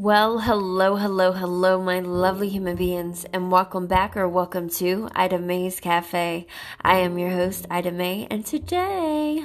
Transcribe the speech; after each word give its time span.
Well, 0.00 0.38
hello, 0.38 0.94
hello, 0.94 1.32
hello, 1.32 1.82
my 1.82 1.98
lovely 1.98 2.48
human 2.48 2.76
beings, 2.76 3.26
and 3.32 3.50
welcome 3.50 3.88
back 3.88 4.16
or 4.16 4.28
welcome 4.28 4.70
to 4.78 5.08
Ida 5.12 5.40
May's 5.40 5.80
Cafe. 5.80 6.46
I 6.80 6.98
am 6.98 7.18
your 7.18 7.30
host, 7.30 7.66
Ida 7.68 7.90
May, 7.90 8.28
and 8.30 8.46
today, 8.46 9.42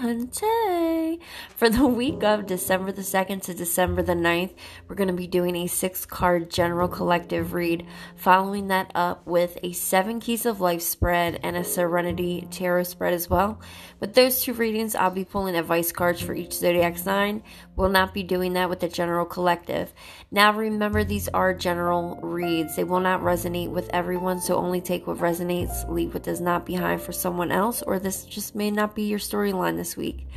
for 1.56 1.70
the 1.70 1.88
week 2.00 2.24
of 2.24 2.46
December 2.46 2.92
the 2.92 3.02
2nd 3.02 3.42
to 3.44 3.56
December 3.56 4.04
the 4.04 4.14
9th, 4.14 4.54
we're 4.88 4.96
going 4.96 5.08
to 5.08 5.14
be 5.14 5.26
doing 5.26 5.56
a 5.56 5.68
six 5.68 6.06
card 6.06 6.52
general 6.52 6.88
collective 6.88 7.54
read, 7.54 7.88
following 8.16 8.68
that 8.68 8.92
up 8.94 9.26
with 9.26 9.58
a 9.64 9.74
seven 9.74 10.20
keys 10.20 10.46
of 10.46 10.62
life 10.62 10.84
spread 10.84 11.40
and 11.42 11.58
a 11.58 11.64
serenity 11.64 12.48
tarot 12.52 12.84
spread 12.84 13.14
as 13.14 13.28
well. 13.28 13.60
With 14.00 14.14
those 14.14 14.44
two 14.44 14.54
readings, 14.54 14.94
I'll 14.94 15.10
be 15.10 15.26
pulling 15.26 15.56
advice 15.56 15.92
cards 15.92 16.22
for 16.22 16.36
each 16.36 16.54
zodiac 16.54 16.98
sign. 16.98 17.42
We'll 17.76 17.90
not 17.90 18.14
be 18.14 18.22
doing 18.22 18.54
that 18.54 18.70
with 18.70 18.82
the 18.82 18.88
general 18.88 19.26
collective. 19.26 19.94
Now, 20.30 20.44
now, 20.44 20.52
remember, 20.52 21.06
these 21.06 21.30
are 21.30 21.54
general 21.54 22.20
reads. 22.22 22.76
They 22.76 22.84
will 22.84 23.00
not 23.00 23.22
resonate 23.22 23.70
with 23.70 23.90
everyone, 23.94 24.42
so 24.42 24.58
only 24.58 24.82
take 24.82 25.08
what 25.08 25.20
resonates, 25.20 25.88
leave 25.88 26.14
what 26.14 26.24
does 26.24 26.42
not 26.42 26.66
behind 26.66 27.02
for 27.02 27.14
someone 27.14 27.50
else, 27.50 27.82
or 27.82 27.98
this 27.98 28.26
just 28.26 28.54
may 28.54 28.70
not 28.70 28.94
be 28.94 29.04
your 29.04 29.20
storyline 29.20 29.78
this 29.78 29.96
week. 29.96 30.28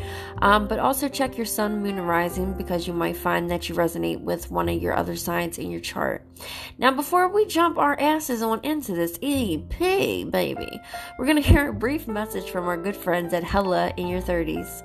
Um, 0.41 0.66
but 0.67 0.79
also 0.79 1.09
check 1.09 1.37
your 1.37 1.47
sun, 1.47 1.83
moon, 1.83 1.99
and 1.99 2.09
rising 2.09 2.53
because 2.53 2.87
you 2.87 2.93
might 2.93 3.17
find 3.17 3.51
that 3.51 3.69
you 3.69 3.75
resonate 3.75 4.21
with 4.21 4.51
one 4.51 4.69
of 4.69 4.83
your 4.83 4.95
other 4.95 5.17
signs 5.17 5.59
in 5.59 5.71
your 5.71 5.81
chart. 5.81 6.25
Now, 6.79 6.91
before 6.91 7.29
we 7.29 7.47
jump 7.47 7.79
our 7.79 7.99
asses 7.99 8.43
on 8.43 8.61
into 8.63 8.93
this 8.93 9.19
EP, 9.23 9.79
baby, 10.31 10.81
we're 11.19 11.27
going 11.27 11.37
to 11.43 11.49
hear 11.49 11.71
a 11.71 11.75
brief 11.75 12.07
message 12.07 12.51
from 12.51 12.67
our 12.67 12.77
good 12.77 12.97
friends 12.97 13.33
at 13.33 13.45
Hella 13.45 13.93
in 13.97 14.09
Your 14.09 14.21
30s. 14.21 14.83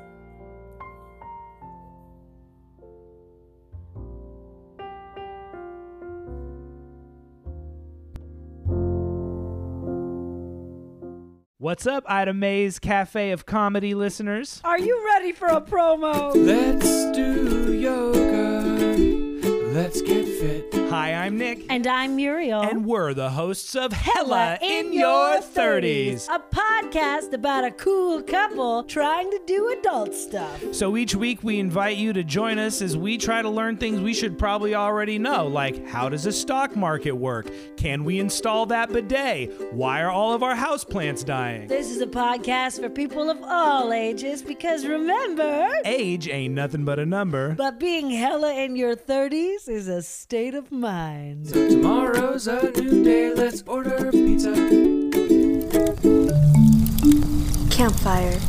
What's 11.62 11.86
up, 11.86 12.06
Ida 12.08 12.34
May's 12.34 12.80
Cafe 12.80 13.30
of 13.30 13.46
Comedy 13.46 13.94
listeners? 13.94 14.62
Are 14.64 14.80
you 14.80 15.00
ready 15.06 15.32
for 15.32 15.46
a 15.46 15.62
promo? 15.62 16.34
Let's 16.36 17.16
do 17.16 17.72
yoga. 17.72 18.62
Let's 19.72 20.02
get 20.02 20.26
fit. 20.26 20.81
Hi, 20.92 21.14
I'm 21.14 21.38
Nick. 21.38 21.68
And 21.70 21.88
I'm 21.88 22.18
Muriel. 22.18 22.64
And 22.64 22.86
we're 22.86 23.14
the 23.14 23.30
hosts 23.30 23.76
of 23.76 23.94
Hella 23.94 24.58
in, 24.62 24.92
Your 24.92 25.40
30s. 25.40 26.28
A 26.28 26.38
podcast 26.38 27.32
about 27.32 27.64
a 27.64 27.72
cool 27.72 28.22
couple 28.22 28.84
trying 28.84 29.32
to 29.32 29.40
do 29.48 29.70
adult 29.80 30.14
stuff. 30.14 30.62
So 30.74 30.98
each 30.98 31.16
week 31.16 31.46
we 31.46 31.60
invite 31.60 31.96
you 31.96 32.12
to 32.12 32.26
join 32.26 32.60
us 32.60 32.82
as 32.82 32.98
we 32.98 33.18
try 33.18 33.42
to 33.42 33.50
learn 33.50 33.78
things 33.78 34.02
we 34.02 34.14
should 34.14 34.38
probably 34.38 34.76
already 34.76 35.18
know, 35.18 35.48
like 35.48 35.88
how 35.88 36.10
does 36.10 36.26
a 36.26 36.34
stock 36.34 36.76
market 36.76 37.14
work? 37.14 37.50
Can 37.78 38.04
we 38.04 38.20
install 38.20 38.66
that 38.66 38.92
bidet? 38.92 39.74
Why 39.74 40.02
are 40.02 40.12
all 40.12 40.34
of 40.34 40.44
our 40.44 40.56
houseplants 40.56 41.24
dying? 41.24 41.70
This 41.70 41.90
is 41.90 42.02
a 42.02 42.08
podcast 42.08 42.82
for 42.82 42.90
people 42.90 43.30
of 43.30 43.42
all 43.44 43.94
ages 43.94 44.42
because 44.44 44.86
remember, 44.86 45.70
age 45.86 46.28
ain't 46.28 46.54
nothing 46.54 46.84
but 46.84 47.00
a 47.00 47.06
number. 47.06 47.56
But 47.56 47.80
being 47.80 48.10
hella 48.10 48.54
in 48.56 48.76
your 48.76 48.98
30s 48.98 49.70
is 49.70 49.88
a 49.88 50.02
state 50.02 50.54
of 50.54 50.70
mind. 50.70 50.81
So 50.82 51.70
tomorrow's 51.70 52.48
a 52.48 52.72
new 52.72 53.04
day, 53.04 53.32
let's 53.36 53.62
order 53.68 54.10
pizza. 54.12 54.52
Campfire. 57.70 58.40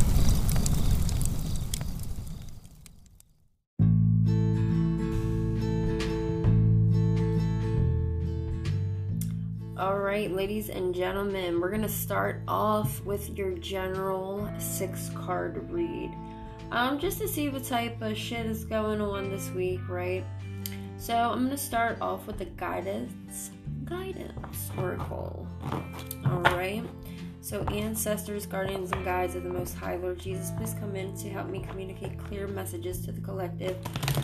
All 9.77 9.99
right, 9.99 10.31
ladies 10.31 10.69
and 10.69 10.95
gentlemen, 10.95 11.61
we're 11.61 11.69
going 11.69 11.83
to 11.83 11.87
start 11.87 12.41
off 12.47 12.99
with 13.05 13.29
your 13.37 13.51
general 13.51 14.51
six 14.57 15.11
card 15.13 15.69
read. 15.69 16.11
Um, 16.71 16.97
just 16.97 17.19
to 17.19 17.27
see 17.27 17.49
what 17.49 17.63
type 17.63 18.01
of 18.01 18.17
shit 18.17 18.47
is 18.47 18.63
going 18.65 19.01
on 19.01 19.29
this 19.29 19.51
week, 19.51 19.87
right? 19.87 20.25
So 21.03 21.13
I'm 21.13 21.39
going 21.39 21.49
to 21.49 21.57
start 21.57 21.97
off 21.99 22.25
with 22.27 22.37
the 22.37 22.45
guidance 22.45 23.51
guidance 23.83 24.71
oracle. 24.77 25.45
All 26.25 26.39
right. 26.39 26.81
So 27.41 27.63
ancestors, 27.63 28.45
guardians, 28.45 28.93
and 28.93 29.03
guides 29.03 29.35
of 29.35 29.43
the 29.43 29.49
Most 29.49 29.75
High 29.75 29.97
Lord 29.97 30.17
Jesus, 30.17 30.51
please 30.51 30.73
come 30.79 30.95
in 30.95 31.13
to 31.17 31.29
help 31.29 31.49
me 31.49 31.59
communicate 31.59 32.17
clear 32.17 32.47
messages 32.47 33.03
to 33.03 33.11
the 33.11 33.19
collective 33.19 33.75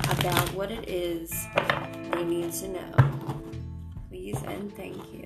about 0.09 0.53
what 0.53 0.71
it 0.71 0.87
is 0.87 1.33
they 2.13 2.23
need 2.23 2.53
to 2.53 2.69
know. 2.69 2.93
Please 4.07 4.41
and 4.43 4.73
thank 4.77 4.95
you. 5.11 5.25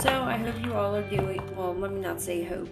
So 0.00 0.22
I 0.22 0.36
hope 0.36 0.64
you 0.64 0.74
all 0.74 0.94
are 0.94 1.10
doing 1.10 1.42
well. 1.56 1.74
Let 1.74 1.90
me 1.90 2.00
not 2.00 2.20
say 2.20 2.44
hope 2.44 2.68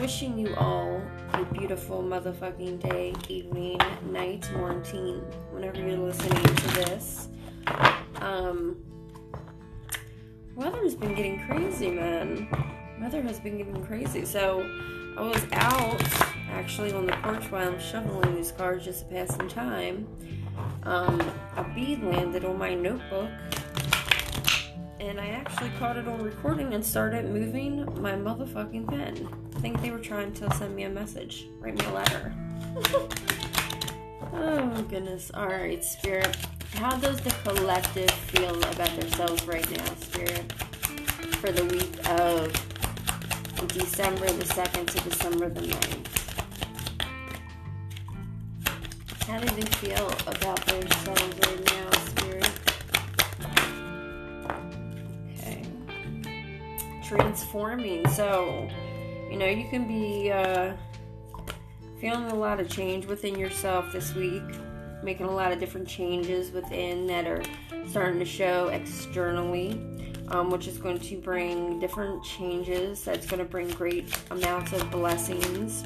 wishing 0.00 0.38
you 0.38 0.54
all 0.56 1.00
a 1.32 1.44
beautiful 1.46 2.02
motherfucking 2.02 2.80
day, 2.88 3.14
evening, 3.28 3.80
night, 4.10 4.50
morning, 4.52 5.20
whenever 5.50 5.78
you're 5.78 5.96
listening 5.96 6.42
to 6.42 6.66
this. 6.74 7.28
Um, 8.16 8.76
weather 10.54 10.82
has 10.82 10.94
been 10.94 11.14
getting 11.14 11.44
crazy, 11.46 11.90
man. 11.90 12.48
Weather 13.00 13.22
has 13.22 13.40
been 13.40 13.58
getting 13.58 13.84
crazy. 13.84 14.24
So 14.24 14.62
I 15.16 15.22
was 15.22 15.44
out 15.52 16.02
actually 16.50 16.92
on 16.92 17.06
the 17.06 17.12
porch 17.12 17.50
while 17.50 17.68
I'm 17.68 17.80
shoveling 17.80 18.36
these 18.36 18.52
cars 18.52 18.84
just 18.84 19.00
to 19.00 19.14
pass 19.14 19.34
some 19.34 19.48
time. 19.48 20.06
Um, 20.84 21.20
a 21.56 21.64
bee 21.74 21.96
landed 21.96 22.44
on 22.44 22.58
my 22.58 22.74
notebook 22.74 23.30
and 25.08 25.20
I 25.20 25.26
actually 25.26 25.70
caught 25.78 25.98
it 25.98 26.08
on 26.08 26.22
recording 26.22 26.72
and 26.72 26.84
started 26.84 27.26
moving 27.26 27.84
my 28.00 28.12
motherfucking 28.12 28.88
pen. 28.88 29.28
I 29.54 29.60
think 29.60 29.82
they 29.82 29.90
were 29.90 29.98
trying 29.98 30.32
to 30.34 30.50
send 30.54 30.74
me 30.74 30.84
a 30.84 30.88
message, 30.88 31.46
write 31.60 31.78
me 31.78 31.84
a 31.84 31.92
letter. 31.92 32.34
oh 34.32 34.86
goodness. 34.88 35.30
Alright, 35.34 35.84
Spirit. 35.84 36.34
How 36.74 36.96
does 36.96 37.20
the 37.20 37.30
collective 37.44 38.10
feel 38.10 38.56
about 38.56 38.98
themselves 38.98 39.46
right 39.46 39.70
now, 39.70 39.94
Spirit? 40.00 40.50
For 41.40 41.52
the 41.52 41.66
week 41.66 41.98
of 42.08 42.50
December 43.68 44.26
the 44.26 44.44
2nd 44.44 44.90
to 44.90 45.08
December 45.10 45.50
the 45.50 45.60
9th. 45.60 46.08
How 49.26 49.38
do 49.38 49.54
they 49.54 49.66
feel 49.78 50.06
about 50.26 50.64
themselves 50.66 51.38
right 51.46 51.64
now, 51.66 51.90
transforming. 57.14 58.06
So, 58.08 58.68
you 59.30 59.36
know, 59.36 59.46
you 59.46 59.68
can 59.68 59.86
be 59.86 60.30
uh, 60.30 60.74
feeling 62.00 62.30
a 62.30 62.34
lot 62.34 62.60
of 62.60 62.68
change 62.68 63.06
within 63.06 63.38
yourself 63.38 63.92
this 63.92 64.14
week, 64.14 64.42
making 65.02 65.26
a 65.26 65.34
lot 65.34 65.52
of 65.52 65.60
different 65.60 65.88
changes 65.88 66.50
within 66.50 67.06
that 67.06 67.26
are 67.26 67.42
starting 67.88 68.18
to 68.18 68.24
show 68.24 68.68
externally, 68.68 69.72
um, 70.28 70.50
which 70.50 70.66
is 70.66 70.78
going 70.78 70.98
to 70.98 71.16
bring 71.18 71.78
different 71.78 72.24
changes. 72.24 73.04
That's 73.04 73.26
going 73.26 73.40
to 73.40 73.48
bring 73.48 73.68
great 73.70 74.16
amounts 74.30 74.72
of 74.72 74.90
blessings. 74.90 75.84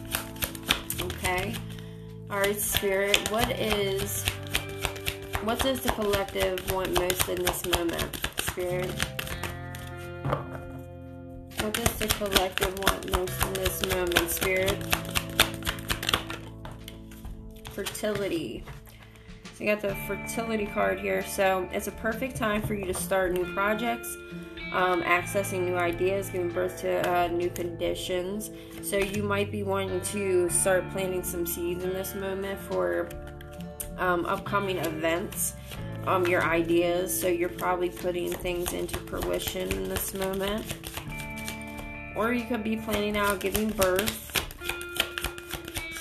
Okay. 1.00 1.54
All 2.30 2.40
right, 2.40 2.58
Spirit, 2.58 3.16
what 3.30 3.50
is. 3.52 4.24
What 5.44 5.60
does 5.60 5.80
the 5.80 5.90
collective 5.92 6.72
want 6.72 6.98
most 6.98 7.28
in 7.28 7.42
this 7.42 7.64
moment, 7.66 8.28
Spirit? 8.40 9.17
What 11.60 11.74
does 11.74 11.92
the 11.96 12.06
collective 12.06 12.78
want 12.78 13.10
most 13.10 13.42
in 13.46 13.52
this 13.54 13.84
moment, 13.86 14.30
Spirit? 14.30 14.76
Fertility. 17.72 18.62
So 19.54 19.64
you 19.64 19.74
got 19.74 19.82
the 19.82 19.96
fertility 20.06 20.66
card 20.66 21.00
here. 21.00 21.24
So 21.24 21.68
it's 21.72 21.88
a 21.88 21.92
perfect 21.92 22.36
time 22.36 22.62
for 22.62 22.74
you 22.74 22.84
to 22.84 22.94
start 22.94 23.32
new 23.32 23.44
projects, 23.54 24.16
um, 24.72 25.02
accessing 25.02 25.64
new 25.64 25.74
ideas, 25.74 26.30
giving 26.30 26.48
birth 26.48 26.78
to 26.82 27.10
uh, 27.12 27.26
new 27.26 27.50
conditions. 27.50 28.52
So 28.82 28.96
you 28.96 29.24
might 29.24 29.50
be 29.50 29.64
wanting 29.64 30.00
to 30.12 30.48
start 30.50 30.88
planting 30.90 31.24
some 31.24 31.44
seeds 31.44 31.82
in 31.82 31.92
this 31.92 32.14
moment 32.14 32.60
for 32.60 33.08
um, 33.98 34.26
upcoming 34.26 34.78
events. 34.78 35.54
Um, 36.06 36.24
your 36.26 36.44
ideas, 36.44 37.20
so 37.20 37.26
you're 37.26 37.48
probably 37.48 37.90
putting 37.90 38.32
things 38.32 38.72
into 38.72 38.96
fruition 39.00 39.70
in 39.72 39.88
this 39.88 40.14
moment 40.14 40.64
or 42.18 42.32
you 42.32 42.44
could 42.44 42.64
be 42.64 42.76
planning 42.76 43.16
out 43.16 43.38
giving 43.38 43.70
birth, 43.70 44.24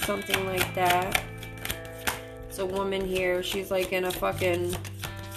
something 0.03 0.47
like 0.47 0.73
that. 0.73 1.23
It's 2.49 2.57
a 2.57 2.65
woman 2.65 3.05
here, 3.05 3.43
she's 3.43 3.69
like 3.69 3.93
in 3.93 4.05
a 4.05 4.11
fucking 4.11 4.75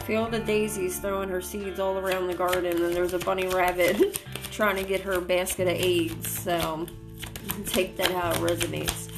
field 0.07 0.33
of 0.33 0.47
daisies 0.47 0.99
throwing 0.99 1.29
her 1.29 1.43
seeds 1.43 1.79
all 1.79 1.99
around 1.99 2.29
the 2.29 2.35
garden, 2.35 2.83
and 2.83 2.97
there's 2.97 3.13
a 3.13 3.19
bunny 3.19 3.47
rabbit 3.49 4.23
trying 4.51 4.77
to 4.77 4.83
get 4.83 5.03
her 5.03 5.21
basket 5.21 5.69
of 5.69 5.75
eggs. 5.75 6.31
So 6.31 6.87
take 7.67 7.99
that 7.99 8.11
how 8.11 8.31
it 8.31 8.37
resonates. 8.39 9.09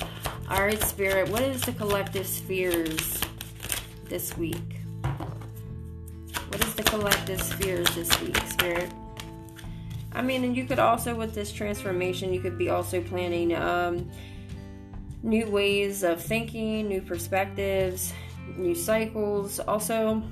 Alright, 0.51 0.83
Spirit, 0.83 1.31
what 1.31 1.43
is 1.43 1.63
the 1.63 1.73
collective 1.73 2.27
spheres 2.27 3.21
this 4.07 4.37
week? 4.37 4.57
What 6.49 6.65
is 6.65 6.75
the 6.75 6.83
collective 6.83 7.41
spheres 7.41 7.89
this 7.95 8.21
week, 8.21 8.37
Spirit? 8.49 8.91
I 10.15 10.23
mean, 10.23 10.45
and 10.45 10.57
you 10.57 10.67
could 10.67 10.79
also, 10.79 11.15
with 11.15 11.35
this 11.35 11.53
transformation, 11.53 12.33
you 12.33 12.41
could 12.41 12.59
be 12.59 12.69
also 12.69 13.03
planning 13.03 13.55
um, 13.55 14.11
new 15.23 15.49
ways 15.49 16.03
of 16.03 16.23
thinking, 16.23 16.89
new 16.89 17.01
perspectives, 17.01 18.13
new 18.57 18.75
cycles. 18.75 19.59
Also, 19.61 20.23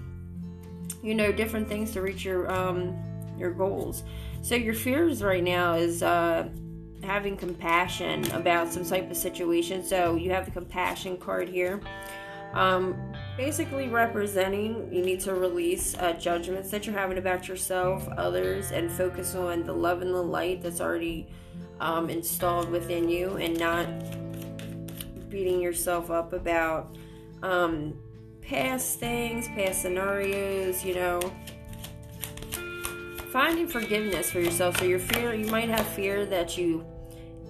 you 1.02 1.14
know, 1.14 1.32
different 1.32 1.68
things 1.68 1.92
to 1.92 2.02
reach 2.02 2.24
your 2.24 2.52
um, 2.52 2.94
your 3.38 3.50
goals. 3.50 4.02
So 4.42 4.54
your 4.54 4.74
fears 4.74 5.22
right 5.22 5.42
now 5.42 5.74
is 5.74 6.02
uh, 6.02 6.48
having 7.02 7.36
compassion 7.36 8.30
about 8.32 8.72
some 8.72 8.84
type 8.84 9.10
of 9.10 9.16
situation. 9.16 9.82
So 9.84 10.14
you 10.14 10.30
have 10.30 10.44
the 10.44 10.50
compassion 10.50 11.16
card 11.16 11.48
here. 11.48 11.80
Um, 12.52 13.09
basically 13.40 13.88
representing 13.88 14.86
you 14.92 15.02
need 15.02 15.18
to 15.18 15.32
release 15.32 15.96
uh, 15.96 16.12
judgments 16.12 16.70
that 16.70 16.84
you're 16.84 16.94
having 16.94 17.16
about 17.16 17.48
yourself, 17.48 18.06
others, 18.18 18.70
and 18.70 18.92
focus 18.92 19.34
on 19.34 19.64
the 19.64 19.72
love 19.72 20.02
and 20.02 20.12
the 20.12 20.22
light 20.22 20.60
that's 20.60 20.78
already 20.78 21.26
um, 21.80 22.10
installed 22.10 22.68
within 22.68 23.08
you, 23.08 23.38
and 23.38 23.58
not 23.58 23.86
beating 25.30 25.58
yourself 25.58 26.10
up 26.10 26.34
about 26.34 26.94
um, 27.42 27.98
past 28.42 29.00
things, 29.00 29.48
past 29.48 29.80
scenarios. 29.80 30.84
You 30.84 30.96
know, 30.96 31.32
finding 33.32 33.66
forgiveness 33.66 34.30
for 34.30 34.40
yourself. 34.40 34.76
So 34.76 34.84
your 34.84 34.98
fear, 34.98 35.32
you 35.32 35.46
might 35.46 35.70
have 35.70 35.86
fear 35.86 36.26
that 36.26 36.58
you 36.58 36.84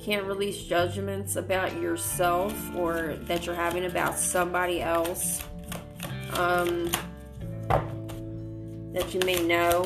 can't 0.00 0.24
release 0.24 0.62
judgments 0.62 1.34
about 1.34 1.74
yourself 1.80 2.54
or 2.76 3.16
that 3.22 3.44
you're 3.44 3.56
having 3.56 3.86
about 3.86 4.16
somebody 4.16 4.80
else 4.80 5.42
um, 6.38 6.90
that 8.92 9.12
you 9.12 9.20
may 9.24 9.42
know. 9.42 9.82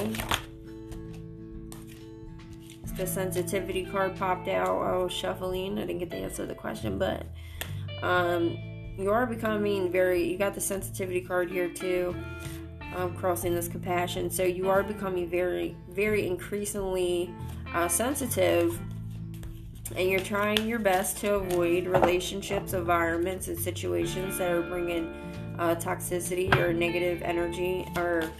The 2.96 3.06
sensitivity 3.06 3.85
card 3.85 4.17
popped 4.17 4.49
out. 4.49 4.69
Oh, 4.69 5.08
shuffling. 5.08 5.79
I 5.79 5.82
didn't 5.82 5.99
get 5.99 6.11
the 6.11 6.17
answer 6.17 6.43
to 6.43 6.46
the 6.46 6.55
question, 6.55 6.96
but 6.99 7.26
um, 8.02 8.56
you 8.96 9.11
are 9.11 9.26
becoming 9.26 9.91
very. 9.91 10.23
You 10.31 10.38
got 10.38 10.55
the 10.55 10.61
sensitivity 10.61 11.20
card 11.20 11.50
here 11.50 11.69
too. 11.69 12.14
Um, 12.94 13.17
crossing 13.17 13.56
this 13.56 13.67
compassion, 13.67 14.31
so 14.31 14.44
you 14.44 14.70
are 14.70 14.85
becoming 14.85 15.29
very, 15.29 15.76
very 15.90 16.29
increasingly 16.29 17.35
uh, 17.75 17.88
sensitive 17.88 18.79
and 19.97 20.08
you're 20.08 20.20
trying 20.20 20.67
your 20.67 20.79
best 20.79 21.19
to 21.19 21.35
avoid 21.35 21.87
relationships, 21.87 22.73
environments, 22.73 23.49
and 23.49 23.58
situations 23.58 24.38
that 24.38 24.50
are 24.50 24.62
bringing 24.62 25.14
uh, 25.59 25.75
toxicity 25.75 26.55
or 26.56 26.73
negative 26.73 27.23
energy 27.23 27.87
or 27.97 28.31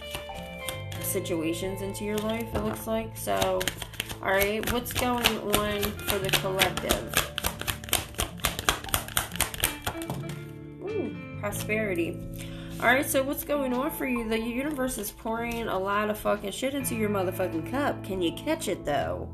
situations 1.01 1.81
into 1.81 2.03
your 2.03 2.17
life, 2.17 2.53
it 2.53 2.63
looks 2.63 2.87
like. 2.87 3.15
So, 3.15 3.59
all 4.21 4.31
right, 4.31 4.71
what's 4.71 4.91
going 4.93 5.25
on 5.55 5.81
for 5.81 6.19
the 6.19 6.29
collective? 6.41 7.13
Ooh, 10.83 11.15
prosperity. 11.39 12.19
All 12.81 12.87
right, 12.87 13.05
so 13.05 13.23
what's 13.23 13.45
going 13.45 13.73
on 13.73 13.91
for 13.91 14.05
you? 14.05 14.27
The 14.27 14.37
universe 14.37 14.97
is 14.97 15.11
pouring 15.11 15.67
a 15.67 15.79
lot 15.79 16.09
of 16.09 16.19
fucking 16.19 16.51
shit 16.51 16.73
into 16.73 16.95
your 16.95 17.09
motherfucking 17.09 17.71
cup. 17.71 18.03
Can 18.03 18.21
you 18.21 18.33
catch 18.33 18.67
it 18.67 18.83
though? 18.83 19.33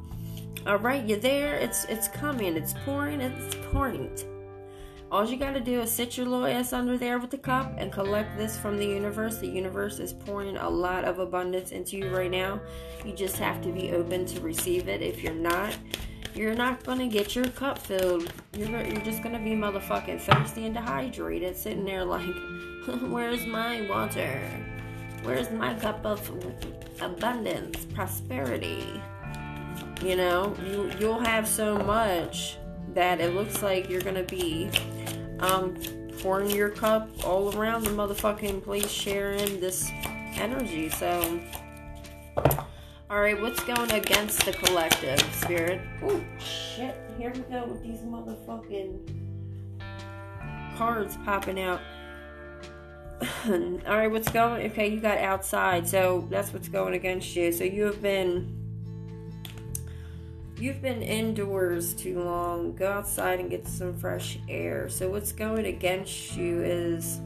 All 0.67 0.77
right, 0.77 1.03
you're 1.03 1.17
there. 1.17 1.55
It's 1.55 1.85
it's 1.85 2.07
coming. 2.07 2.55
It's 2.55 2.75
pouring. 2.85 3.19
It's 3.19 3.55
pouring. 3.71 4.15
All 5.11 5.25
you 5.29 5.35
got 5.35 5.51
to 5.55 5.59
do 5.59 5.81
is 5.81 5.91
sit 5.91 6.15
your 6.15 6.25
little 6.25 6.45
ass 6.45 6.71
under 6.71 6.97
there 6.97 7.19
with 7.19 7.31
the 7.31 7.37
cup 7.37 7.73
and 7.77 7.91
collect 7.91 8.37
this 8.37 8.57
from 8.57 8.77
the 8.77 8.85
universe. 8.85 9.39
The 9.39 9.47
universe 9.47 9.99
is 9.99 10.13
pouring 10.13 10.55
a 10.55 10.69
lot 10.69 11.03
of 11.03 11.19
abundance 11.19 11.73
into 11.73 11.97
you 11.97 12.15
right 12.15 12.31
now. 12.31 12.61
You 13.03 13.11
just 13.13 13.35
have 13.35 13.61
to 13.63 13.73
be 13.73 13.91
open 13.91 14.25
to 14.27 14.39
receive 14.39 14.87
it. 14.87 15.01
If 15.01 15.21
you're 15.21 15.33
not, 15.33 15.77
you're 16.33 16.55
not 16.55 16.85
gonna 16.85 17.09
get 17.09 17.35
your 17.35 17.49
cup 17.49 17.77
filled. 17.77 18.31
You're 18.53 18.69
you're 18.69 19.01
just 19.01 19.21
gonna 19.21 19.39
be 19.39 19.49
motherfucking 19.49 20.21
thirsty 20.21 20.65
and 20.65 20.73
dehydrated, 20.73 21.57
sitting 21.57 21.83
there 21.83 22.05
like, 22.05 22.23
where's 23.09 23.45
my 23.45 23.85
water? 23.89 24.41
Where's 25.23 25.51
my 25.51 25.73
cup 25.73 26.05
of 26.05 26.25
abundance, 27.01 27.83
prosperity? 27.93 29.01
You 30.01 30.15
know, 30.15 30.55
you 30.65 30.89
you'll 30.99 31.19
have 31.19 31.49
so 31.49 31.77
much 31.77 32.55
that 32.93 33.21
it 33.21 33.33
looks 33.33 33.61
like 33.61 33.89
you're 33.89 34.01
gonna 34.01 34.23
be 34.23 34.69
um, 35.39 35.75
pouring 36.21 36.51
your 36.51 36.69
cup 36.69 37.09
all 37.25 37.55
around 37.57 37.83
the 37.83 37.89
motherfucking 37.89 38.63
place, 38.63 38.89
sharing 38.89 39.59
this 39.59 39.89
energy. 40.35 40.89
So, 40.89 41.39
all 43.09 43.19
right, 43.19 43.39
what's 43.39 43.63
going 43.63 43.91
against 43.91 44.45
the 44.45 44.53
collective 44.53 45.19
spirit? 45.33 45.81
Oh 46.03 46.23
shit! 46.39 46.95
Here 47.17 47.31
we 47.33 47.41
go 47.41 47.65
with 47.65 47.83
these 47.83 47.99
motherfucking 47.99 49.21
cards 50.77 51.17
popping 51.25 51.59
out. 51.59 51.81
all 53.45 53.79
right, 53.85 54.09
what's 54.09 54.29
going? 54.29 54.71
Okay, 54.71 54.87
you 54.87 54.99
got 54.99 55.19
outside, 55.19 55.87
so 55.87 56.27
that's 56.29 56.51
what's 56.53 56.69
going 56.69 56.93
against 56.95 57.35
you. 57.35 57.51
So 57.51 57.63
you 57.63 57.83
have 57.85 58.01
been 58.01 58.60
You've 60.61 60.79
been 60.79 61.01
indoors 61.01 61.95
too 61.95 62.21
long. 62.21 62.75
Go 62.75 62.87
outside 62.87 63.39
and 63.39 63.49
get 63.49 63.67
some 63.67 63.97
fresh 63.97 64.37
air. 64.47 64.89
So 64.89 65.09
what's 65.09 65.31
going 65.31 65.65
against 65.65 66.35
you 66.37 66.61
is 66.61 67.19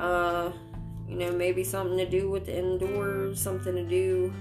uh 0.00 0.50
you 1.06 1.16
know, 1.16 1.32
maybe 1.32 1.62
something 1.62 1.98
to 1.98 2.08
do 2.08 2.30
with 2.30 2.46
the 2.46 2.58
indoors, 2.58 3.38
something 3.38 3.74
to 3.74 3.84
do 3.84 4.32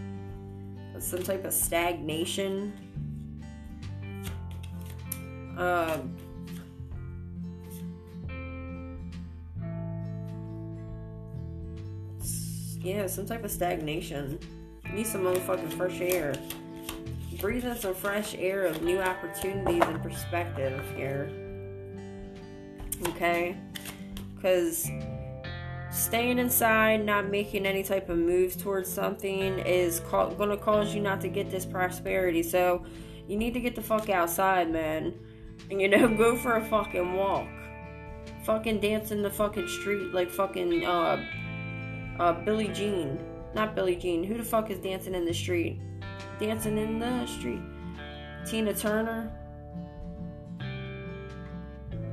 some 0.97 1.23
type 1.23 1.43
of 1.43 1.51
stagnation. 1.51 2.71
Uh 5.57 5.97
yeah, 12.79 13.07
some 13.07 13.25
type 13.25 13.43
of 13.43 13.51
stagnation. 13.51 14.39
Need 14.93 15.05
some 15.05 15.23
motherfucking 15.23 15.73
fresh 15.73 15.99
air 15.99 16.33
breathe 17.39 17.65
in 17.65 17.75
some 17.75 17.95
fresh 17.95 18.35
air 18.37 18.65
of 18.65 18.81
new 18.83 18.99
opportunities 18.99 19.83
and 19.83 20.01
perspective 20.03 20.83
here. 20.95 21.31
Okay? 23.07 23.57
Because 24.35 24.89
staying 25.91 26.39
inside, 26.39 27.05
not 27.05 27.29
making 27.29 27.65
any 27.65 27.83
type 27.83 28.09
of 28.09 28.17
moves 28.17 28.55
towards 28.55 28.91
something 28.91 29.59
is 29.59 30.01
going 30.01 30.49
to 30.49 30.57
cause 30.57 30.93
you 30.93 31.01
not 31.01 31.21
to 31.21 31.29
get 31.29 31.49
this 31.49 31.65
prosperity. 31.65 32.43
So 32.43 32.83
you 33.27 33.37
need 33.37 33.53
to 33.53 33.59
get 33.59 33.75
the 33.75 33.81
fuck 33.81 34.09
outside, 34.09 34.71
man. 34.71 35.13
And 35.71 35.81
you 35.81 35.87
know, 35.87 36.07
go 36.17 36.37
for 36.37 36.57
a 36.57 36.65
fucking 36.65 37.13
walk. 37.13 37.47
Fucking 38.45 38.79
dance 38.79 39.11
in 39.11 39.21
the 39.21 39.29
fucking 39.29 39.67
street 39.67 40.13
like 40.13 40.29
fucking 40.29 40.85
uh 40.85 41.25
uh 42.19 42.33
Billie 42.43 42.69
Jean. 42.69 43.19
Not 43.53 43.75
Billie 43.75 43.95
Jean. 43.95 44.23
Who 44.23 44.37
the 44.37 44.43
fuck 44.43 44.69
is 44.69 44.79
dancing 44.79 45.13
in 45.13 45.25
the 45.25 45.33
street? 45.33 45.79
Dancing 46.39 46.77
in 46.77 46.99
the 46.99 47.25
street. 47.25 47.61
Tina 48.45 48.73
Turner. 48.73 49.31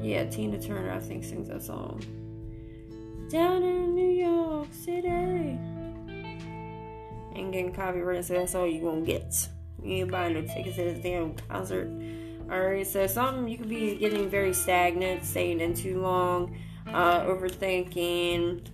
Yeah, 0.00 0.24
Tina 0.24 0.60
Turner, 0.60 0.92
I 0.92 1.00
think, 1.00 1.24
sings 1.24 1.48
that 1.48 1.62
song. 1.62 2.02
Down 3.30 3.62
in 3.62 3.94
New 3.94 4.08
York 4.08 4.68
City. 4.72 5.08
Ain't 7.34 7.52
getting 7.52 7.72
copyrighted, 7.72 8.24
so 8.24 8.34
that's 8.34 8.54
all 8.54 8.66
you 8.66 8.80
gonna 8.80 9.00
get. 9.02 9.48
You 9.82 10.02
ain't 10.02 10.10
buying 10.10 10.34
no 10.34 10.42
tickets 10.42 10.76
to 10.76 10.84
this 10.84 11.02
damn 11.02 11.34
concert. 11.34 11.90
Alright, 12.50 12.86
so 12.86 13.06
something 13.06 13.48
you 13.48 13.58
could 13.58 13.68
be 13.68 13.96
getting 13.96 14.30
very 14.30 14.52
stagnant, 14.52 15.24
staying 15.24 15.60
in 15.60 15.74
too 15.74 16.00
long, 16.00 16.56
uh, 16.86 17.22
overthinking, 17.22 18.66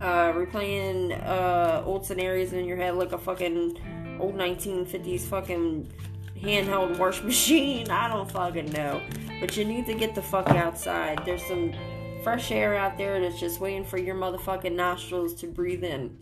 uh, 0.00 0.32
replaying 0.32 1.22
uh, 1.26 1.82
old 1.84 2.06
scenarios 2.06 2.52
in 2.52 2.64
your 2.64 2.78
head 2.78 2.94
like 2.94 3.12
a 3.12 3.18
fucking 3.18 3.78
old 4.24 4.36
1950s 4.36 5.20
fucking 5.20 5.86
handheld 6.40 6.98
wash 6.98 7.22
machine. 7.22 7.90
I 7.90 8.08
don't 8.08 8.30
fucking 8.30 8.72
know. 8.72 9.02
But 9.38 9.54
you 9.56 9.66
need 9.66 9.84
to 9.86 9.94
get 9.94 10.14
the 10.14 10.22
fuck 10.22 10.48
outside. 10.48 11.22
There's 11.26 11.44
some 11.44 11.74
fresh 12.22 12.50
air 12.50 12.74
out 12.74 12.96
there 12.96 13.20
that's 13.20 13.38
just 13.38 13.60
waiting 13.60 13.84
for 13.84 13.98
your 13.98 14.14
motherfucking 14.14 14.74
nostrils 14.74 15.34
to 15.34 15.46
breathe 15.46 15.84
in. 15.84 16.16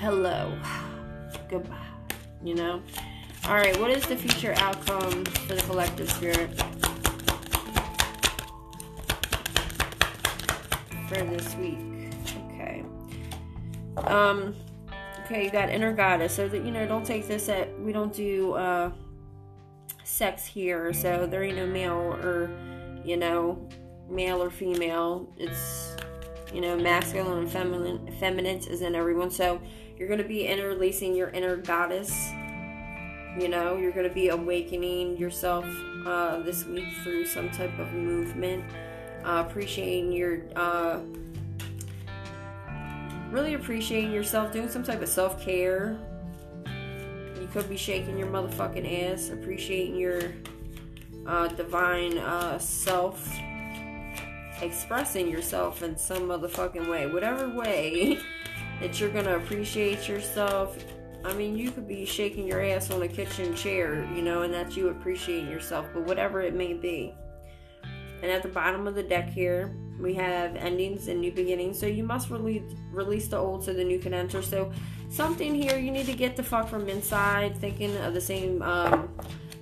Hello. 0.00 0.58
Goodbye. 1.48 1.76
You 2.42 2.56
know? 2.56 2.82
Alright, 3.46 3.78
what 3.78 3.90
is 3.90 4.04
the 4.06 4.16
future 4.16 4.54
outcome 4.56 5.24
for 5.24 5.54
the 5.54 5.62
collective 5.62 6.10
spirit? 6.10 6.50
For 11.08 11.22
this 11.22 11.54
week. 11.54 11.78
Okay. 12.50 12.84
Um 13.98 14.56
Okay, 15.24 15.44
you 15.44 15.50
got 15.50 15.70
inner 15.70 15.92
goddess. 15.92 16.34
So 16.34 16.48
that 16.48 16.64
you 16.64 16.70
know, 16.70 16.86
don't 16.86 17.04
take 17.04 17.26
this 17.26 17.48
at 17.48 17.78
we 17.80 17.92
don't 17.92 18.12
do 18.12 18.52
uh 18.54 18.92
sex 20.04 20.44
here, 20.44 20.92
so 20.92 21.26
there 21.26 21.42
ain't 21.42 21.56
no 21.56 21.66
male 21.66 22.18
or 22.22 22.50
you 23.04 23.16
know, 23.16 23.68
male 24.08 24.42
or 24.42 24.50
female. 24.50 25.28
It's 25.36 25.96
You 26.52 26.60
know, 26.60 26.76
masculine 26.76 27.38
and 27.38 27.50
feminine, 27.50 28.12
feminine 28.20 28.58
is 28.58 28.80
in 28.80 28.94
everyone. 28.94 29.30
So 29.30 29.60
you're 29.98 30.06
to 30.20 30.28
be 30.28 30.46
interlacing 30.46 31.16
your 31.16 31.30
inner 31.30 31.56
goddess. 31.56 32.30
You 33.36 33.48
know, 33.48 33.76
you're 33.76 33.92
to 34.08 34.14
be 34.14 34.28
awakening 34.28 35.16
yourself 35.16 35.66
uh, 36.06 36.38
this 36.42 36.64
week 36.64 36.86
through 37.02 37.26
some 37.26 37.50
type 37.50 37.76
of 37.80 37.92
movement. 37.92 38.62
Uh, 39.24 39.42
appreciating 39.48 40.12
your, 40.12 40.42
uh, 40.54 41.00
really 43.34 43.54
appreciating 43.54 44.12
yourself, 44.12 44.52
doing 44.52 44.68
some 44.68 44.84
type 44.84 45.02
of 45.02 45.08
self 45.08 45.42
care. 45.42 45.98
You 47.40 47.48
could 47.52 47.68
be 47.68 47.76
shaking 47.76 48.16
your 48.16 48.28
motherfucking 48.28 49.12
ass, 49.12 49.30
appreciating 49.30 49.96
your 49.96 50.20
uh, 51.26 51.48
divine 51.48 52.16
uh, 52.18 52.58
self, 52.58 53.28
expressing 54.62 55.28
yourself 55.28 55.82
in 55.82 55.98
some 55.98 56.28
motherfucking 56.28 56.88
way, 56.88 57.06
whatever 57.08 57.48
way 57.48 58.20
that 58.80 59.00
you're 59.00 59.10
gonna 59.10 59.36
appreciate 59.36 60.08
yourself. 60.08 60.78
I 61.24 61.32
mean, 61.34 61.56
you 61.56 61.72
could 61.72 61.88
be 61.88 62.04
shaking 62.04 62.46
your 62.46 62.62
ass 62.62 62.90
on 62.92 63.02
a 63.02 63.08
kitchen 63.08 63.54
chair, 63.56 64.08
you 64.14 64.22
know, 64.22 64.42
and 64.42 64.54
that's 64.54 64.76
you 64.76 64.88
appreciating 64.88 65.50
yourself, 65.50 65.86
but 65.92 66.04
whatever 66.04 66.40
it 66.40 66.54
may 66.54 66.74
be. 66.74 67.14
And 68.24 68.32
at 68.32 68.42
the 68.42 68.48
bottom 68.48 68.86
of 68.86 68.94
the 68.94 69.02
deck 69.02 69.28
here, 69.28 69.76
we 70.00 70.14
have 70.14 70.56
endings 70.56 71.08
and 71.08 71.20
new 71.20 71.30
beginnings. 71.30 71.78
So 71.78 71.84
you 71.84 72.04
must 72.04 72.30
release 72.30 72.62
release 72.90 73.28
the 73.28 73.36
old 73.36 73.62
so 73.62 73.74
the 73.74 73.84
new 73.84 73.98
can 73.98 74.14
enter. 74.14 74.40
So 74.40 74.72
something 75.10 75.54
here 75.54 75.76
you 75.76 75.90
need 75.90 76.06
to 76.06 76.14
get 76.14 76.34
the 76.34 76.42
fuck 76.42 76.66
from 76.66 76.88
inside, 76.88 77.54
thinking 77.58 77.94
of 77.98 78.14
the 78.14 78.22
same 78.22 78.62
um, 78.62 79.10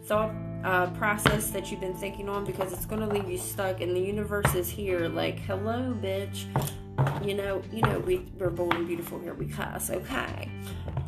thought 0.05 0.33
uh, 0.63 0.91
process 0.91 1.51
that 1.51 1.73
you've 1.73 1.81
been 1.81 1.97
thinking 1.97 2.29
on 2.29 2.45
because 2.45 2.73
it's 2.73 2.87
gonna 2.87 3.09
leave 3.09 3.29
you 3.29 3.37
stuck. 3.37 3.81
And 3.81 3.97
the 3.97 4.01
universe 4.01 4.55
is 4.55 4.71
here, 4.71 5.09
like, 5.09 5.41
hello, 5.41 5.99
bitch. 6.01 6.45
You 7.23 7.35
know, 7.35 7.63
you 7.73 7.83
know, 7.83 7.99
we 8.01 8.27
we're 8.39 8.51
born 8.51 8.87
beautiful 8.87 9.19
here 9.21 9.35
because 9.35 9.91
okay. 9.91 10.51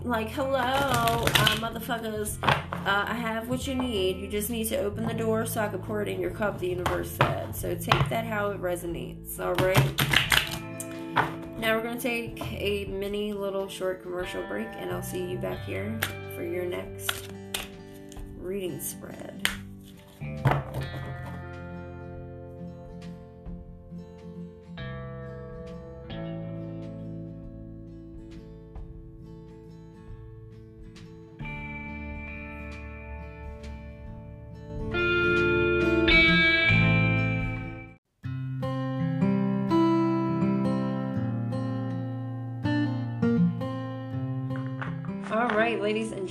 Like, 0.03 0.29
hello, 0.31 0.59
uh, 0.59 1.57
motherfuckers. 1.57 2.43
Uh, 2.43 3.05
I 3.09 3.15
have 3.15 3.49
what 3.49 3.67
you 3.67 3.75
need. 3.75 4.19
You 4.19 4.29
just 4.29 4.51
need 4.51 4.67
to 4.69 4.79
open 4.79 5.07
the 5.07 5.15
door 5.15 5.47
so 5.47 5.63
I 5.63 5.69
can 5.69 5.81
pour 5.81 6.03
it 6.03 6.09
in 6.09 6.21
your 6.21 6.31
cup. 6.31 6.59
The 6.59 6.69
universe 6.69 7.11
said. 7.11 7.55
So 7.57 7.75
take 7.75 8.09
that 8.09 8.25
how 8.25 8.51
it 8.51 8.61
resonates. 8.61 9.41
All 9.41 9.55
right. 9.55 9.77
Now 11.59 11.77
we're 11.77 11.83
gonna 11.83 12.01
take 12.01 12.43
a 12.53 12.87
mini 12.87 13.33
little 13.33 13.69
short 13.69 14.03
commercial 14.03 14.43
break, 14.47 14.69
and 14.73 14.91
I'll 14.91 15.03
see 15.03 15.25
you 15.25 15.39
back 15.39 15.65
here 15.65 15.99
for 16.35 16.43
your 16.43 16.67
next 16.67 17.33
reading 18.39 18.81
spread. 18.81 19.49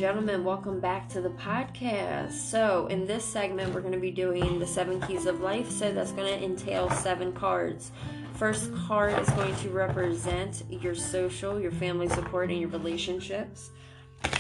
Gentlemen, 0.04 0.44
welcome 0.44 0.82
back 0.82 1.08
to 1.08 1.22
the 1.22 1.30
podcast. 1.30 2.34
So, 2.34 2.88
in 2.88 3.08
this 3.08 3.24
segment, 3.24 3.74
we're 3.74 3.80
going 3.80 3.94
to 3.94 4.00
be 4.02 4.12
doing 4.12 4.60
the 4.60 4.68
seven 4.68 5.00
keys 5.00 5.26
of 5.28 5.40
life. 5.40 5.72
So, 5.72 5.94
that's 5.94 6.12
going 6.12 6.28
to 6.28 6.44
entail 6.44 6.90
seven 6.90 7.32
cards. 7.32 7.94
First 8.34 8.76
card 8.76 9.18
is 9.18 9.30
going 9.30 9.56
to 9.56 9.70
represent 9.70 10.64
your 10.70 10.94
social, 10.94 11.58
your 11.58 11.72
family 11.72 12.10
support, 12.10 12.50
and 12.50 12.60
your 12.60 12.68
relationships. 12.68 13.70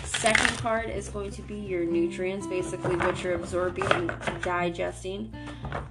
Second 0.03 0.49
card 0.57 0.89
is 0.89 1.07
going 1.07 1.31
to 1.31 1.41
be 1.41 1.55
your 1.55 1.85
nutrients, 1.85 2.45
basically 2.45 2.97
what 2.97 3.23
you're 3.23 3.35
absorbing 3.35 3.89
and 3.93 4.11
digesting. 4.41 5.33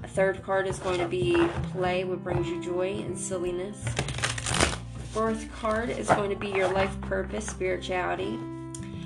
A 0.02 0.08
third 0.08 0.42
card 0.42 0.66
is 0.66 0.80
going 0.80 0.98
to 0.98 1.08
be 1.08 1.48
play, 1.72 2.04
what 2.04 2.22
brings 2.22 2.46
you 2.46 2.62
joy 2.62 3.02
and 3.06 3.18
silliness. 3.18 3.82
Fourth 5.12 5.50
card 5.50 5.88
is 5.88 6.08
going 6.08 6.28
to 6.28 6.36
be 6.36 6.48
your 6.48 6.70
life 6.70 7.00
purpose, 7.00 7.46
spirituality. 7.46 8.38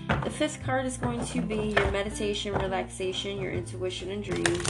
The 0.09 0.31
fifth 0.31 0.63
card 0.63 0.87
is 0.87 0.97
going 0.97 1.25
to 1.27 1.41
be 1.41 1.75
your 1.77 1.91
meditation, 1.91 2.53
relaxation, 2.55 3.41
your 3.41 3.53
intuition, 3.53 4.11
and 4.11 4.23
dreams. 4.23 4.67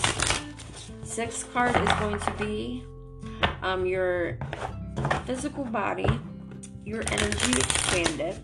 Sixth 1.03 1.53
card 1.53 1.77
is 1.77 1.89
going 1.99 2.19
to 2.19 2.31
be 2.39 2.85
um, 3.63 3.87
your 3.87 4.39
physical 5.25 5.65
body, 5.65 6.09
your 6.85 7.03
energy 7.11 7.53
expanded. 7.53 8.41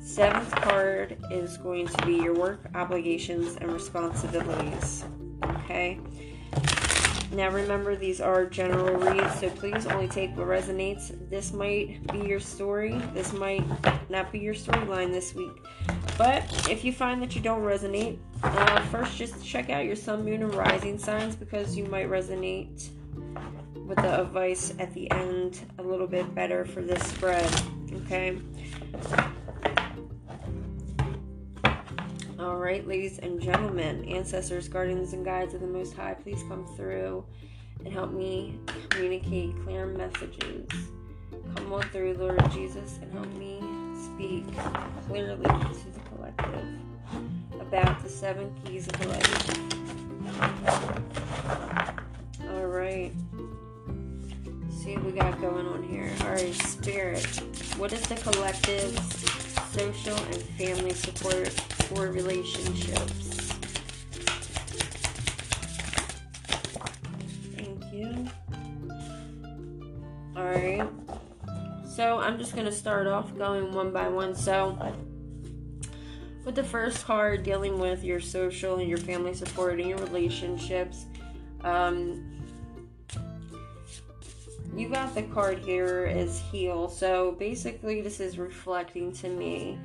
Seventh 0.00 0.50
card 0.50 1.18
is 1.30 1.56
going 1.58 1.86
to 1.86 2.06
be 2.06 2.14
your 2.14 2.34
work, 2.34 2.68
obligations, 2.74 3.56
and 3.56 3.72
responsibilities. 3.72 5.04
Okay. 5.44 5.98
Now 7.32 7.48
remember, 7.50 7.94
these 7.94 8.20
are 8.20 8.44
general 8.44 8.96
reads, 8.96 9.38
so 9.38 9.48
please 9.50 9.86
only 9.86 10.08
take 10.08 10.36
what 10.36 10.48
resonates. 10.48 11.12
This 11.30 11.52
might 11.52 12.04
be 12.12 12.26
your 12.26 12.40
story. 12.40 13.00
This 13.14 13.32
might 13.32 13.64
not 14.10 14.32
be 14.32 14.40
your 14.40 14.54
storyline 14.54 15.12
this 15.12 15.34
week. 15.34 15.52
But 16.18 16.68
if 16.68 16.84
you 16.84 16.92
find 16.92 17.22
that 17.22 17.36
you 17.36 17.40
don't 17.40 17.62
resonate, 17.62 18.18
uh, 18.42 18.80
first 18.86 19.16
just 19.16 19.44
check 19.44 19.70
out 19.70 19.84
your 19.84 19.96
sun, 19.96 20.24
moon, 20.24 20.42
and 20.42 20.54
rising 20.54 20.98
signs 20.98 21.36
because 21.36 21.76
you 21.76 21.84
might 21.84 22.08
resonate 22.08 22.88
with 23.86 23.96
the 23.98 24.20
advice 24.20 24.74
at 24.78 24.92
the 24.94 25.10
end 25.12 25.60
a 25.78 25.82
little 25.82 26.06
bit 26.06 26.34
better 26.34 26.64
for 26.64 26.82
this 26.82 27.02
spread. 27.04 27.48
Okay. 28.04 28.38
All 32.40 32.56
right, 32.56 32.86
ladies 32.88 33.18
and 33.18 33.38
gentlemen, 33.38 34.02
ancestors, 34.06 34.66
guardians, 34.66 35.12
and 35.12 35.22
guides 35.26 35.52
of 35.52 35.60
the 35.60 35.66
Most 35.66 35.94
High, 35.94 36.14
please 36.14 36.42
come 36.48 36.64
through 36.74 37.22
and 37.84 37.92
help 37.92 38.12
me 38.12 38.58
communicate 38.88 39.54
clear 39.62 39.84
messages. 39.84 40.66
Come 41.56 41.70
on 41.70 41.82
through, 41.90 42.14
Lord 42.14 42.50
Jesus, 42.50 42.98
and 43.02 43.12
help 43.12 43.30
me 43.34 43.62
speak 43.94 44.46
clearly 45.06 45.44
to 45.44 45.92
the 45.92 46.00
collective 46.14 46.66
about 47.60 48.02
the 48.02 48.08
seven 48.08 48.50
keys 48.64 48.88
of 48.88 49.06
life. 49.06 49.58
All 52.48 52.64
right. 52.64 53.12
See 54.70 54.96
what 54.96 55.04
we 55.04 55.12
got 55.12 55.38
going 55.42 55.66
on 55.66 55.82
here. 55.82 56.10
All 56.22 56.30
right, 56.30 56.54
spirit. 56.54 57.26
What 57.76 57.92
is 57.92 58.00
the 58.00 58.14
collective 58.14 58.98
social 59.72 60.16
and 60.16 60.42
family 60.56 60.94
support 60.94 61.54
for 61.90 62.12
relationships? 62.12 63.52
Thank 67.56 67.92
you. 67.92 68.28
All 70.36 70.44
right. 70.44 70.88
So 71.84 72.18
I'm 72.18 72.38
just 72.38 72.54
gonna 72.54 72.70
start 72.70 73.08
off 73.08 73.36
going 73.36 73.72
one 73.72 73.90
by 73.90 74.08
one. 74.08 74.36
So 74.36 74.78
with 76.44 76.54
the 76.54 76.62
first 76.62 77.04
card 77.04 77.42
dealing 77.42 77.80
with 77.80 78.04
your 78.04 78.20
social 78.20 78.78
and 78.78 78.88
your 78.88 78.98
family 78.98 79.34
support 79.34 79.80
and 79.80 79.88
your 79.88 79.98
relationships, 79.98 81.06
um, 81.64 82.24
you 84.76 84.88
got 84.88 85.12
the 85.16 85.24
card 85.24 85.58
here 85.58 86.08
as 86.14 86.38
heal. 86.38 86.88
So 86.88 87.32
basically, 87.32 88.00
this 88.00 88.20
is 88.20 88.38
reflecting 88.38 89.12
to 89.14 89.28
me 89.28 89.76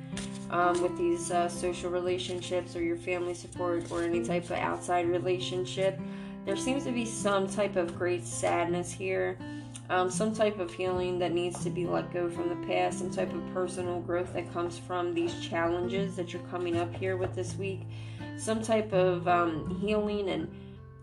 um, 0.50 0.80
with 0.82 0.96
these 0.96 1.30
uh, 1.30 1.48
social 1.48 1.90
relationships 1.90 2.76
or 2.76 2.82
your 2.82 2.96
family 2.96 3.34
support 3.34 3.90
or 3.90 4.02
any 4.02 4.22
type 4.24 4.44
of 4.44 4.52
outside 4.52 5.08
relationship. 5.08 5.98
There 6.44 6.56
seems 6.56 6.84
to 6.84 6.92
be 6.92 7.04
some 7.04 7.48
type 7.48 7.76
of 7.76 7.98
great 7.98 8.24
sadness 8.24 8.92
here, 8.92 9.36
um, 9.90 10.10
some 10.10 10.34
type 10.34 10.58
of 10.58 10.72
healing 10.72 11.18
that 11.18 11.32
needs 11.32 11.62
to 11.64 11.70
be 11.70 11.86
let 11.86 12.12
go 12.12 12.30
from 12.30 12.48
the 12.48 12.66
past, 12.66 13.00
some 13.00 13.10
type 13.10 13.32
of 13.34 13.42
personal 13.52 14.00
growth 14.00 14.32
that 14.34 14.52
comes 14.52 14.78
from 14.78 15.12
these 15.12 15.34
challenges 15.40 16.14
that 16.16 16.32
you're 16.32 16.42
coming 16.44 16.76
up 16.76 16.94
here 16.94 17.16
with 17.16 17.34
this 17.34 17.56
week, 17.56 17.82
some 18.36 18.62
type 18.62 18.92
of 18.92 19.26
um, 19.26 19.78
healing 19.80 20.28
and 20.28 20.48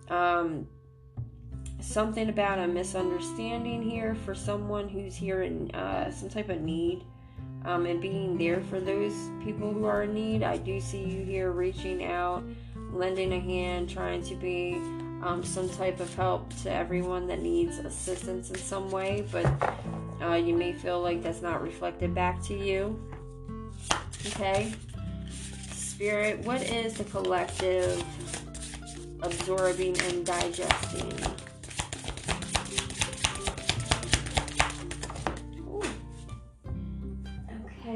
um, 0.10 0.68
something 1.82 2.30
about 2.30 2.60
a 2.60 2.68
misunderstanding 2.68 3.82
here 3.82 4.16
for 4.26 4.34
someone 4.34 4.88
who's 4.88 5.16
here 5.16 5.42
in 5.42 5.70
uh, 5.72 6.10
some 6.10 6.30
type 6.30 6.50
of 6.50 6.62
need 6.62 7.04
um, 7.66 7.86
and 7.86 8.02
being 8.02 8.38
there 8.38 8.62
for 8.62 8.80
those 8.80 9.14
people 9.44 9.72
who 9.74 9.86
are 9.86 10.04
in 10.04 10.14
need. 10.14 10.44
I 10.44 10.58
do 10.58 10.80
see 10.80 11.04
you 11.04 11.24
here 11.24 11.52
reaching 11.52 12.06
out, 12.06 12.44
lending 12.92 13.34
a 13.34 13.40
hand, 13.40 13.90
trying 13.90 14.24
to 14.24 14.36
be 14.36 14.76
um, 15.24 15.42
some 15.44 15.70
type 15.70 16.00
of 16.00 16.14
help 16.16 16.54
to 16.64 16.72
everyone 16.72 17.28
that 17.28 17.42
needs 17.42 17.78
assistance 17.80 18.50
in 18.50 18.58
some 18.58 18.92
way, 18.92 19.26
but 19.32 19.46
uh, 20.22 20.36
you 20.36 20.56
may 20.56 20.74
feel 20.74 21.02
like 21.02 21.24
that's 21.24 21.42
not 21.42 21.62
reflected 21.62 22.14
back 22.14 22.44
to 22.44 22.54
you. 22.54 23.00
Okay? 24.28 24.74
Spirit, 25.72 26.40
what 26.40 26.62
is 26.62 26.96
the 26.96 27.04
collective 27.06 28.04
absorbing 29.22 29.98
and 30.02 30.26
digesting? 30.26 31.14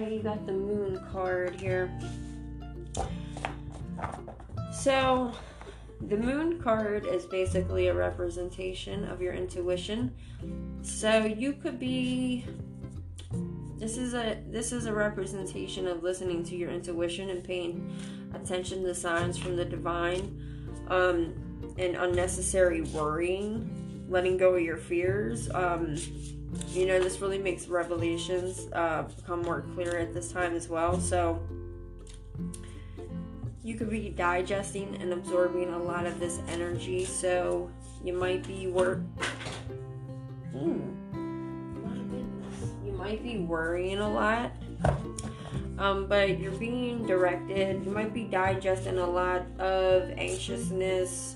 You 0.07 0.21
got 0.21 0.45
the 0.45 0.53
moon 0.53 1.03
card 1.11 1.59
here. 1.59 1.91
So, 4.71 5.31
the 6.01 6.17
moon 6.17 6.61
card 6.61 7.05
is 7.05 7.25
basically 7.25 7.87
a 7.87 7.93
representation 7.93 9.05
of 9.05 9.21
your 9.21 9.33
intuition. 9.33 10.13
So, 10.81 11.25
you 11.25 11.53
could 11.53 11.79
be 11.79 12.45
this 13.77 13.97
is 13.97 14.13
a 14.13 14.41
this 14.49 14.71
is 14.71 14.85
a 14.85 14.93
representation 14.93 15.87
of 15.87 16.01
listening 16.01 16.43
to 16.45 16.55
your 16.55 16.71
intuition 16.71 17.29
and 17.29 17.43
paying 17.43 17.95
attention 18.33 18.83
to 18.83 18.95
signs 18.95 19.37
from 19.37 19.55
the 19.55 19.65
divine 19.65 20.41
um, 20.87 21.33
and 21.77 21.95
unnecessary 21.95 22.81
worrying 22.81 24.05
letting 24.09 24.37
go 24.37 24.55
of 24.55 24.61
your 24.61 24.77
fears 24.77 25.49
um, 25.53 25.95
you 26.69 26.85
know 26.85 26.99
this 26.99 27.19
really 27.19 27.37
makes 27.37 27.67
revelations 27.67 28.67
uh, 28.73 29.03
become 29.03 29.41
more 29.41 29.61
clear 29.73 29.97
at 29.97 30.13
this 30.13 30.31
time 30.31 30.55
as 30.55 30.67
well 30.67 30.99
so 30.99 31.41
you 33.63 33.75
could 33.75 33.89
be 33.89 34.09
digesting 34.09 34.95
and 35.01 35.11
absorbing 35.11 35.73
a 35.73 35.77
lot 35.77 36.05
of 36.05 36.19
this 36.19 36.39
energy 36.49 37.03
so 37.03 37.69
you 38.03 38.13
might 38.13 38.45
be 38.47 38.67
work 38.67 39.01
mm. 40.55 40.81
you 42.85 42.91
might 42.93 43.21
be 43.23 43.39
worrying 43.39 43.99
a 43.99 44.09
lot 44.09 44.51
um, 45.79 46.07
but 46.07 46.39
you're 46.39 46.51
being 46.53 47.05
directed 47.05 47.83
you 47.83 47.91
might 47.91 48.13
be 48.13 48.23
digesting 48.23 48.97
a 48.99 49.09
lot 49.09 49.43
of 49.59 50.09
anxiousness 50.11 51.35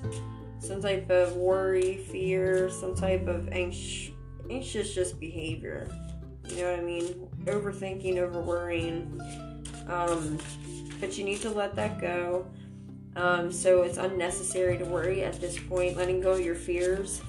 some 0.60 0.82
type 0.82 1.10
of 1.10 1.36
worry 1.36 1.98
fear 1.98 2.70
some 2.70 2.96
type 2.96 3.28
of 3.28 3.50
anxious 3.50 4.12
anxious 4.52 4.94
just 4.94 5.20
behavior. 5.20 5.88
You 6.50 6.58
know 6.58 6.72
what 6.72 6.80
I 6.80 6.84
mean? 6.84 7.28
Overthinking, 7.46 8.18
over 8.18 8.42
worrying. 8.42 9.20
Um, 9.88 10.38
but 11.00 11.18
you 11.18 11.24
need 11.24 11.42
to 11.42 11.50
let 11.50 11.76
that 11.76 12.00
go. 12.00 12.46
Um, 13.16 13.52
so 13.52 13.84
it's 13.84 13.98
unnecessary 13.98 14.78
to 14.78 14.86
worry 14.86 15.24
at 15.24 15.40
this 15.40 15.58
point. 15.58 15.98
Letting 15.98 16.22
go 16.22 16.32
of 16.32 16.42
your 16.42 16.56
fears 16.56 17.22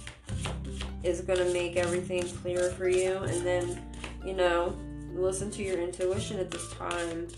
is 1.03 1.21
going 1.21 1.39
to 1.39 1.53
make 1.53 1.77
everything 1.77 2.23
clearer 2.23 2.71
for 2.71 2.89
you. 2.89 3.17
And 3.17 3.45
then, 3.47 3.81
you 4.25 4.35
know, 4.35 4.77
listen 5.15 5.51
to 5.53 5.63
your 5.63 5.79
intuition 5.79 6.39
at 6.39 6.51
this 6.51 6.73
time. 6.73 7.29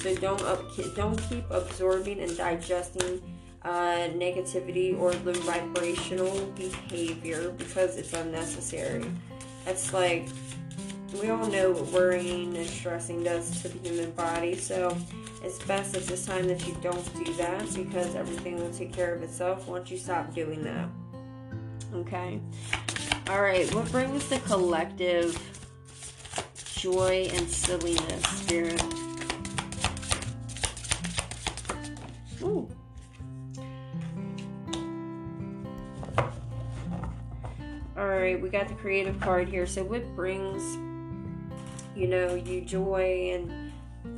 So 0.00 0.14
don't 0.16 0.42
up, 0.42 0.62
don't 0.94 1.16
keep 1.28 1.44
absorbing 1.50 2.20
and 2.20 2.36
digesting 2.36 3.20
uh, 3.66 4.08
negativity 4.14 4.96
or 4.96 5.12
the 5.12 5.32
vibrational 5.32 6.46
behavior 6.54 7.50
because 7.58 7.96
it's 7.96 8.12
unnecessary. 8.12 9.04
It's 9.66 9.92
like 9.92 10.28
we 11.20 11.30
all 11.30 11.46
know 11.46 11.72
what 11.72 11.86
worrying 11.86 12.56
and 12.56 12.66
stressing 12.66 13.24
does 13.24 13.62
to 13.62 13.68
the 13.68 13.88
human 13.88 14.12
body, 14.12 14.54
so 14.54 14.96
it's 15.42 15.58
best 15.64 15.96
at 15.96 16.04
this 16.04 16.26
time 16.26 16.46
that 16.46 16.64
you 16.66 16.76
don't 16.80 17.24
do 17.24 17.32
that 17.34 17.74
because 17.74 18.14
everything 18.14 18.56
will 18.56 18.70
take 18.70 18.92
care 18.92 19.14
of 19.14 19.22
itself 19.22 19.66
once 19.66 19.90
you 19.90 19.98
stop 19.98 20.32
doing 20.32 20.62
that. 20.62 20.88
Okay? 21.94 22.40
Alright, 23.28 23.72
what 23.74 23.90
brings 23.90 24.28
the 24.28 24.38
collective 24.40 25.36
joy 26.76 27.28
and 27.32 27.48
silliness, 27.48 28.22
Spirit? 28.22 28.82
Ooh. 32.42 32.68
All 37.96 38.06
right, 38.06 38.38
we 38.38 38.50
got 38.50 38.68
the 38.68 38.74
creative 38.74 39.18
card 39.20 39.48
here. 39.48 39.66
So 39.66 39.82
what 39.82 40.04
brings, 40.14 40.62
you 41.96 42.06
know, 42.06 42.34
you 42.34 42.60
joy 42.60 43.30
and 43.32 43.72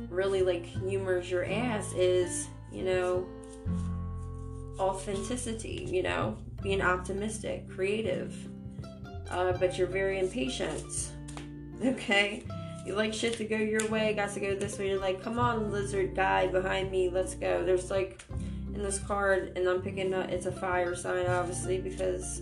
really 0.09 0.41
like 0.41 0.65
humors 0.65 1.31
your 1.31 1.45
ass 1.45 1.93
is, 1.93 2.49
you 2.73 2.83
know, 2.83 3.25
authenticity. 4.79 5.87
You 5.89 6.03
know, 6.03 6.37
being 6.61 6.81
optimistic, 6.81 7.69
creative, 7.69 8.35
uh, 9.29 9.53
but 9.53 9.77
you're 9.77 9.87
very 9.87 10.19
impatient. 10.19 10.83
Okay, 11.81 12.43
you 12.85 12.93
like 12.93 13.13
shit 13.13 13.37
to 13.37 13.45
go 13.45 13.55
your 13.55 13.87
way, 13.87 14.13
got 14.13 14.33
to 14.33 14.41
go 14.41 14.53
this 14.53 14.77
way. 14.77 14.89
You're 14.89 14.99
like, 14.99 15.23
come 15.23 15.39
on, 15.39 15.71
lizard 15.71 16.13
guy 16.13 16.47
behind 16.47 16.91
me, 16.91 17.09
let's 17.09 17.35
go. 17.35 17.63
There's 17.63 17.89
like 17.89 18.21
in 18.73 18.83
this 18.83 18.99
card, 18.99 19.53
and 19.55 19.65
I'm 19.65 19.81
picking 19.81 20.13
up. 20.13 20.27
It's 20.27 20.45
a 20.45 20.51
fire 20.51 20.93
sign, 20.93 21.25
obviously, 21.27 21.77
because 21.77 22.41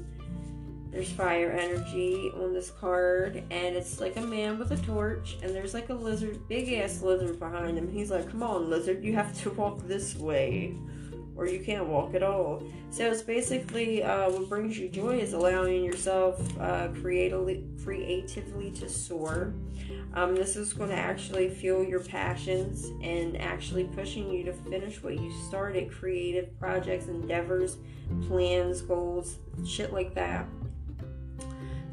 there's 0.92 1.12
fire 1.12 1.52
energy 1.52 2.32
on 2.36 2.54
this 2.54 2.72
card, 2.72 3.44
and 3.52 3.76
it's 3.76 4.00
like 4.00 4.18
a 4.18 4.22
man 4.22 4.58
with 4.58 4.72
a 4.72 4.78
torch, 4.78 5.38
and 5.44 5.54
there's 5.54 5.74
like 5.74 5.90
a 5.90 5.94
lizard, 5.94 6.48
big 6.48 6.72
ass 6.74 7.02
lizard 7.02 7.40
behind 7.40 7.78
him. 7.78 7.92
He's 7.92 8.10
like, 8.10 8.30
Come 8.30 8.44
on, 8.44 8.70
lizard, 8.70 9.04
you 9.04 9.14
have 9.14 9.38
to 9.44 9.50
walk 9.52 9.86
this 9.88 10.16
way, 10.16 10.76
or 11.36 11.46
you 11.48 11.60
can't 11.60 11.88
walk 11.88 12.16
at 12.16 12.24
all. 12.24 12.64
So 12.90 13.12
it's 13.12 13.22
basically 13.22 14.02
uh, 14.02 14.30
what 14.32 14.50
brings 14.50 14.80
you 14.80 14.90
joy 14.90 15.20
is 15.20 15.34
allowing 15.34 15.84
yourself 15.84 16.42
uh, 16.60 16.88
creatively, 17.02 17.64
creatively 17.84 18.72
to 18.72 18.90
soar. 18.90 19.54
Um, 20.14 20.36
this 20.36 20.56
is 20.56 20.74
going 20.74 20.90
to 20.90 20.96
actually 20.96 21.50
fuel 21.50 21.84
your 21.84 22.00
passions 22.00 22.86
and 23.04 23.40
actually 23.40 23.84
pushing 23.84 24.32
you 24.32 24.44
to 24.46 24.54
finish 24.54 25.04
what 25.04 25.20
you 25.20 25.32
started 25.48 25.92
creative 25.92 26.58
projects, 26.60 27.08
endeavors, 27.08 27.78
plans, 28.28 28.82
goals, 28.82 29.38
shit 29.66 29.94
like 29.94 30.16
that. 30.16 30.48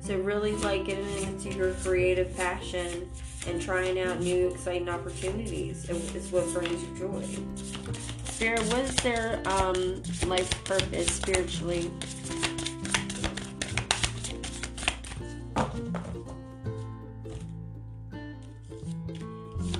So 0.05 0.19
really 0.19 0.53
like 0.57 0.85
getting 0.85 1.17
into 1.23 1.49
your 1.55 1.73
creative 1.77 2.37
passion 2.37 3.11
and 3.47 3.59
trying 3.59 3.99
out 3.99 4.21
new 4.21 4.49
exciting 4.49 4.91
opportunities 4.91 5.89
is 5.89 6.31
what 6.31 6.47
brings 6.53 6.83
you 6.83 6.99
joy. 6.99 7.27
Spirit, 8.25 8.61
what 8.65 8.81
is 8.81 8.95
their 8.97 9.41
um, 9.47 10.03
life 10.27 10.63
purpose 10.65 11.11
spiritually? 11.11 11.85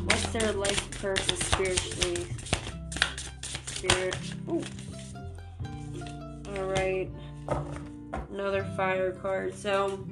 What's 0.05 0.33
their 0.33 0.53
life 0.53 1.03
purpose 1.03 1.39
spiritually? 1.41 2.27
Spirit. 3.67 4.17
Ooh. 4.49 4.63
All 6.57 6.65
right 6.65 7.11
another 8.31 8.65
fire 8.77 9.13
card. 9.13 9.55
So, 9.55 10.05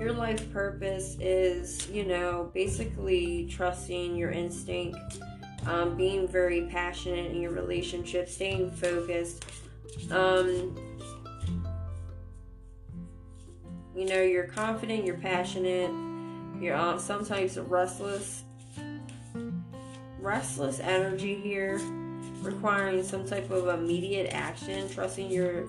your 0.00 0.12
life 0.12 0.50
purpose 0.50 1.18
is, 1.20 1.86
you 1.90 2.04
know, 2.04 2.50
basically 2.54 3.46
trusting 3.50 4.16
your 4.16 4.30
instinct, 4.30 4.98
um, 5.66 5.94
being 5.94 6.26
very 6.26 6.62
passionate 6.62 7.30
in 7.30 7.40
your 7.40 7.50
relationship, 7.50 8.26
staying 8.26 8.70
focused. 8.70 9.44
Um, 10.10 10.74
you 13.94 14.06
know, 14.06 14.22
you're 14.22 14.46
confident, 14.46 15.04
you're 15.04 15.18
passionate, 15.18 15.90
you're 16.58 16.76
uh, 16.76 16.96
sometimes 16.98 17.58
restless. 17.58 18.44
Restless 20.18 20.80
energy 20.80 21.34
here, 21.34 21.78
requiring 22.42 23.02
some 23.02 23.26
type 23.26 23.50
of 23.50 23.68
immediate 23.68 24.32
action, 24.32 24.88
trusting 24.88 25.30
your 25.30 25.66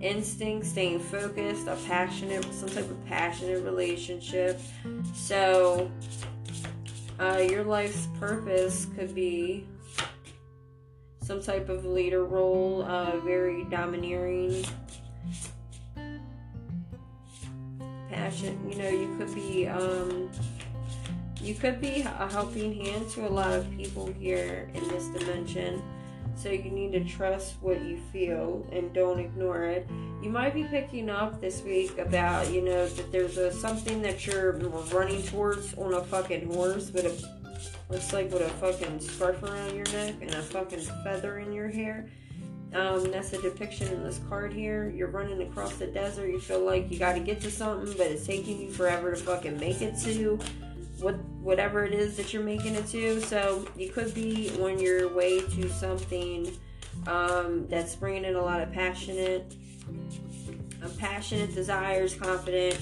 instinct, 0.00 0.66
staying 0.66 1.00
focused, 1.00 1.66
a 1.66 1.76
passionate, 1.86 2.44
some 2.52 2.68
type 2.68 2.90
of 2.90 3.06
passionate 3.06 3.64
relationship. 3.64 4.60
So, 5.14 5.90
uh, 7.18 7.44
your 7.48 7.64
life's 7.64 8.08
purpose 8.18 8.86
could 8.96 9.14
be 9.14 9.66
some 11.22 11.42
type 11.42 11.68
of 11.68 11.84
leader 11.84 12.24
role, 12.24 12.82
uh, 12.82 13.18
very 13.20 13.64
domineering, 13.64 14.64
passion. 18.08 18.58
You 18.68 18.78
know, 18.78 18.88
you 18.88 19.16
could 19.16 19.34
be, 19.34 19.68
um, 19.68 20.30
you 21.40 21.54
could 21.54 21.80
be 21.80 22.00
a 22.00 22.28
helping 22.30 22.74
hand 22.84 23.08
to 23.10 23.28
a 23.28 23.30
lot 23.30 23.52
of 23.52 23.70
people 23.76 24.12
here 24.18 24.68
in 24.74 24.88
this 24.88 25.06
dimension. 25.08 25.82
So 26.36 26.50
you 26.50 26.70
need 26.70 26.92
to 26.92 27.04
trust 27.04 27.56
what 27.60 27.82
you 27.82 27.98
feel 28.12 28.66
and 28.72 28.92
don't 28.92 29.18
ignore 29.18 29.64
it. 29.64 29.88
You 30.22 30.30
might 30.30 30.54
be 30.54 30.64
picking 30.64 31.10
up 31.10 31.40
this 31.40 31.62
week 31.62 31.98
about, 31.98 32.50
you 32.50 32.62
know, 32.62 32.86
that 32.86 33.12
there's 33.12 33.36
a 33.36 33.52
something 33.52 34.00
that 34.02 34.26
you're 34.26 34.52
running 34.92 35.22
towards 35.22 35.74
on 35.74 35.94
a 35.94 36.02
fucking 36.02 36.52
horse 36.52 36.90
with 36.90 37.06
a 37.06 37.40
looks 37.90 38.12
like 38.12 38.30
with 38.32 38.42
a 38.42 38.48
fucking 38.48 39.00
scarf 39.00 39.42
around 39.42 39.74
your 39.74 39.86
neck 39.86 40.14
and 40.20 40.32
a 40.34 40.42
fucking 40.42 40.80
feather 41.04 41.40
in 41.40 41.52
your 41.52 41.68
hair. 41.68 42.08
Um, 42.72 43.10
that's 43.10 43.32
a 43.32 43.42
depiction 43.42 43.88
in 43.88 44.04
this 44.04 44.20
card 44.28 44.52
here. 44.52 44.92
You're 44.94 45.08
running 45.08 45.42
across 45.42 45.74
the 45.74 45.88
desert. 45.88 46.28
You 46.28 46.38
feel 46.38 46.64
like 46.64 46.90
you 46.90 46.98
got 46.98 47.14
to 47.14 47.20
get 47.20 47.40
to 47.40 47.50
something, 47.50 47.92
but 47.98 48.06
it's 48.06 48.24
taking 48.24 48.60
you 48.60 48.70
forever 48.70 49.10
to 49.10 49.16
fucking 49.16 49.58
make 49.58 49.82
it 49.82 49.98
to 50.04 50.38
what 51.00 51.16
whatever 51.40 51.84
it 51.84 51.94
is 51.94 52.16
that 52.16 52.32
you're 52.32 52.42
making 52.42 52.74
it 52.74 52.86
to. 52.88 53.20
So 53.20 53.66
you 53.76 53.90
could 53.90 54.14
be 54.14 54.50
on 54.60 54.78
your 54.78 55.08
way 55.08 55.40
to 55.40 55.68
something 55.70 56.50
um, 57.06 57.66
that's 57.68 57.94
bringing 57.94 58.24
in 58.24 58.36
a 58.36 58.42
lot 58.42 58.60
of 58.60 58.72
passionate, 58.72 59.54
uh, 60.82 60.88
passionate 60.98 61.54
desires, 61.54 62.14
confident, 62.14 62.78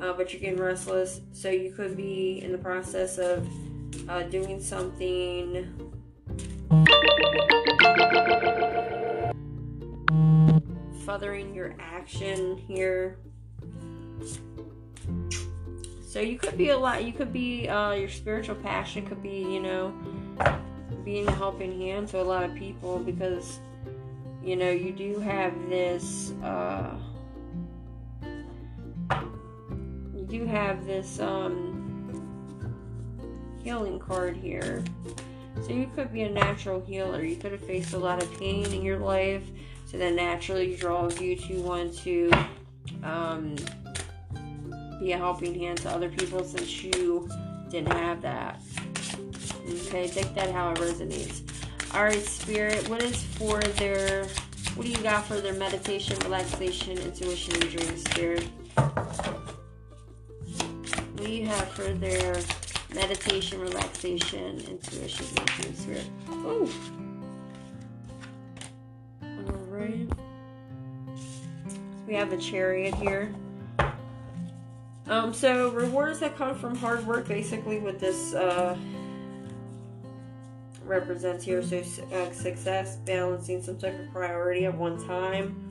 uh, 0.00 0.12
but 0.12 0.32
you're 0.32 0.40
getting 0.40 0.60
restless. 0.60 1.20
So 1.32 1.48
you 1.50 1.72
could 1.72 1.96
be 1.96 2.42
in 2.42 2.52
the 2.52 2.58
process 2.58 3.18
of 3.18 3.46
uh, 4.08 4.24
doing 4.24 4.60
something. 4.60 5.72
Furthering 11.04 11.54
your 11.54 11.74
action 11.78 12.58
here. 12.58 13.18
So 16.16 16.22
you 16.22 16.38
could 16.38 16.56
be 16.56 16.70
a 16.70 16.78
lot. 16.78 17.04
You 17.04 17.12
could 17.12 17.30
be 17.30 17.68
uh, 17.68 17.92
your 17.92 18.08
spiritual 18.08 18.54
passion 18.54 19.04
could 19.04 19.22
be 19.22 19.40
you 19.40 19.60
know 19.60 19.92
being 21.04 21.28
a 21.28 21.30
helping 21.30 21.78
hand 21.78 22.08
to 22.08 22.22
a 22.22 22.24
lot 22.24 22.42
of 22.42 22.54
people 22.54 22.98
because 22.98 23.60
you 24.42 24.56
know 24.56 24.70
you 24.70 24.92
do 24.92 25.20
have 25.20 25.52
this. 25.68 26.32
Uh, 26.42 26.96
you 30.14 30.24
do 30.26 30.46
have 30.46 30.86
this 30.86 31.20
um, 31.20 31.84
healing 33.62 33.98
card 33.98 34.38
here. 34.38 34.82
So 35.60 35.74
you 35.74 35.90
could 35.94 36.14
be 36.14 36.22
a 36.22 36.30
natural 36.30 36.80
healer. 36.80 37.22
You 37.22 37.36
could 37.36 37.52
have 37.52 37.66
faced 37.66 37.92
a 37.92 37.98
lot 37.98 38.22
of 38.22 38.38
pain 38.38 38.64
in 38.72 38.80
your 38.80 39.00
life, 39.00 39.44
so 39.84 39.98
that 39.98 40.14
naturally 40.14 40.76
draws 40.76 41.20
you 41.20 41.36
to 41.36 41.60
want 41.60 41.94
to 41.98 42.30
um, 43.02 43.56
be 44.98 45.12
a 45.12 45.16
helping 45.16 45.58
hand 45.58 45.78
to 45.78 45.90
other 45.90 46.08
people 46.08 46.44
since 46.44 46.82
you 46.82 47.28
didn't 47.70 47.92
have 47.92 48.22
that. 48.22 48.60
Okay, 49.68 50.08
take 50.08 50.34
that 50.34 50.50
how 50.50 50.70
it 50.70 50.78
resonates. 50.78 51.42
Alright, 51.94 52.22
Spirit, 52.22 52.88
what 52.88 53.02
is 53.02 53.22
for 53.22 53.60
their 53.60 54.26
what 54.76 54.84
do 54.84 54.92
you 54.92 54.98
got 54.98 55.24
for 55.24 55.40
their 55.40 55.54
meditation, 55.54 56.18
relaxation, 56.18 56.98
intuition, 56.98 57.54
and 57.54 57.70
dream 57.70 57.96
spirit? 57.96 58.44
What 61.14 61.24
do 61.24 61.30
you 61.30 61.46
have 61.46 61.68
for 61.70 61.94
their 61.94 62.36
meditation, 62.94 63.58
relaxation, 63.58 64.60
intuition, 64.68 65.26
and 65.38 65.46
dream 65.46 65.74
spirit? 65.74 66.04
Oh. 66.28 66.70
Alright. 69.22 70.10
We 72.06 72.12
have 72.12 72.28
the 72.28 72.36
chariot 72.36 72.94
here. 72.96 73.34
Um, 75.08 75.32
so 75.32 75.70
rewards 75.70 76.18
that 76.20 76.36
come 76.36 76.56
from 76.56 76.74
hard 76.74 77.06
work, 77.06 77.28
basically, 77.28 77.78
with 77.78 78.00
this 78.00 78.34
uh, 78.34 78.76
represents 80.84 81.44
here. 81.44 81.62
So 81.62 81.82
uh, 82.12 82.32
success, 82.32 82.96
balancing 82.96 83.62
some 83.62 83.78
type 83.78 83.98
of 84.00 84.10
priority 84.12 84.64
at 84.66 84.76
one 84.76 85.04
time, 85.06 85.62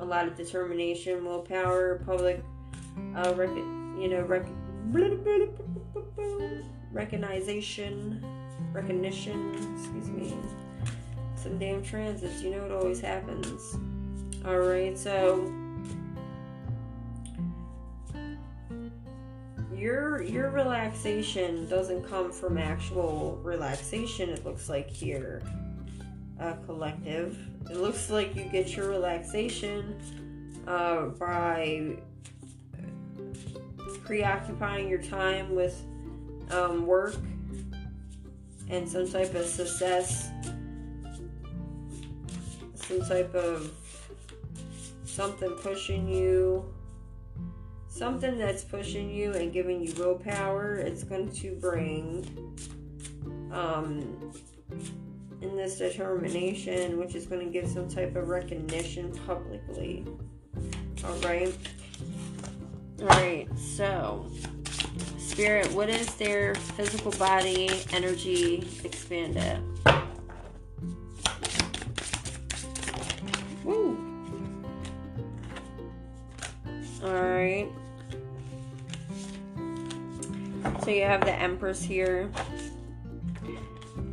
a 0.00 0.04
lot 0.04 0.28
of 0.28 0.36
determination, 0.36 1.24
willpower, 1.24 2.02
public, 2.04 2.44
uh, 3.16 3.32
rec- 3.34 3.48
you 3.98 4.08
know, 4.08 4.20
rec- 4.22 4.48
recognition, 6.92 8.22
recognition. 8.72 9.54
Excuse 9.78 10.08
me. 10.10 10.36
Some 11.36 11.58
damn 11.58 11.82
transits. 11.82 12.42
You 12.42 12.50
know 12.50 12.64
it 12.66 12.72
always 12.72 13.00
happens. 13.00 13.76
All 14.44 14.58
right, 14.58 14.98
so. 14.98 15.52
Your 19.84 20.22
your 20.22 20.50
relaxation 20.50 21.68
doesn't 21.68 22.02
come 22.08 22.32
from 22.32 22.56
actual 22.56 23.38
relaxation 23.42 24.30
it 24.30 24.42
looks 24.42 24.70
like 24.70 24.88
here 24.88 25.42
uh, 26.40 26.54
collective. 26.66 27.38
It 27.70 27.76
looks 27.76 28.10
like 28.10 28.34
you 28.34 28.44
get 28.44 28.76
your 28.76 28.88
relaxation 28.88 29.96
uh, 30.66 31.06
by 31.06 31.96
preoccupying 34.04 34.88
your 34.88 35.02
time 35.02 35.54
with 35.54 35.80
um, 36.50 36.86
work 36.86 37.16
and 38.70 38.88
some 38.88 39.08
type 39.10 39.34
of 39.34 39.46
success 39.46 40.30
some 42.74 43.00
type 43.02 43.34
of 43.34 43.70
something 45.04 45.50
pushing 45.62 46.08
you 46.08 46.64
something 47.94 48.36
that's 48.36 48.64
pushing 48.64 49.08
you 49.08 49.32
and 49.34 49.52
giving 49.52 49.80
you 49.80 49.94
willpower 49.94 50.74
it's 50.74 51.04
going 51.04 51.30
to 51.30 51.54
bring 51.60 52.26
um 53.52 54.32
in 55.40 55.56
this 55.56 55.78
determination 55.78 56.98
which 56.98 57.14
is 57.14 57.24
going 57.24 57.40
to 57.46 57.52
give 57.52 57.70
some 57.70 57.88
type 57.88 58.16
of 58.16 58.28
recognition 58.28 59.12
publicly. 59.26 60.04
All 61.04 61.14
right 61.18 61.54
all 63.00 63.06
right 63.06 63.48
so 63.56 64.28
spirit 65.18 65.70
what 65.72 65.88
is 65.88 66.12
their 66.16 66.56
physical 66.56 67.12
body 67.12 67.70
energy 67.92 68.66
expanded? 68.82 69.60
Woo. 73.62 73.96
all 77.04 77.12
right 77.12 77.68
so 80.84 80.90
you 80.90 81.02
have 81.02 81.22
the 81.22 81.32
Empress 81.32 81.82
here. 81.82 82.30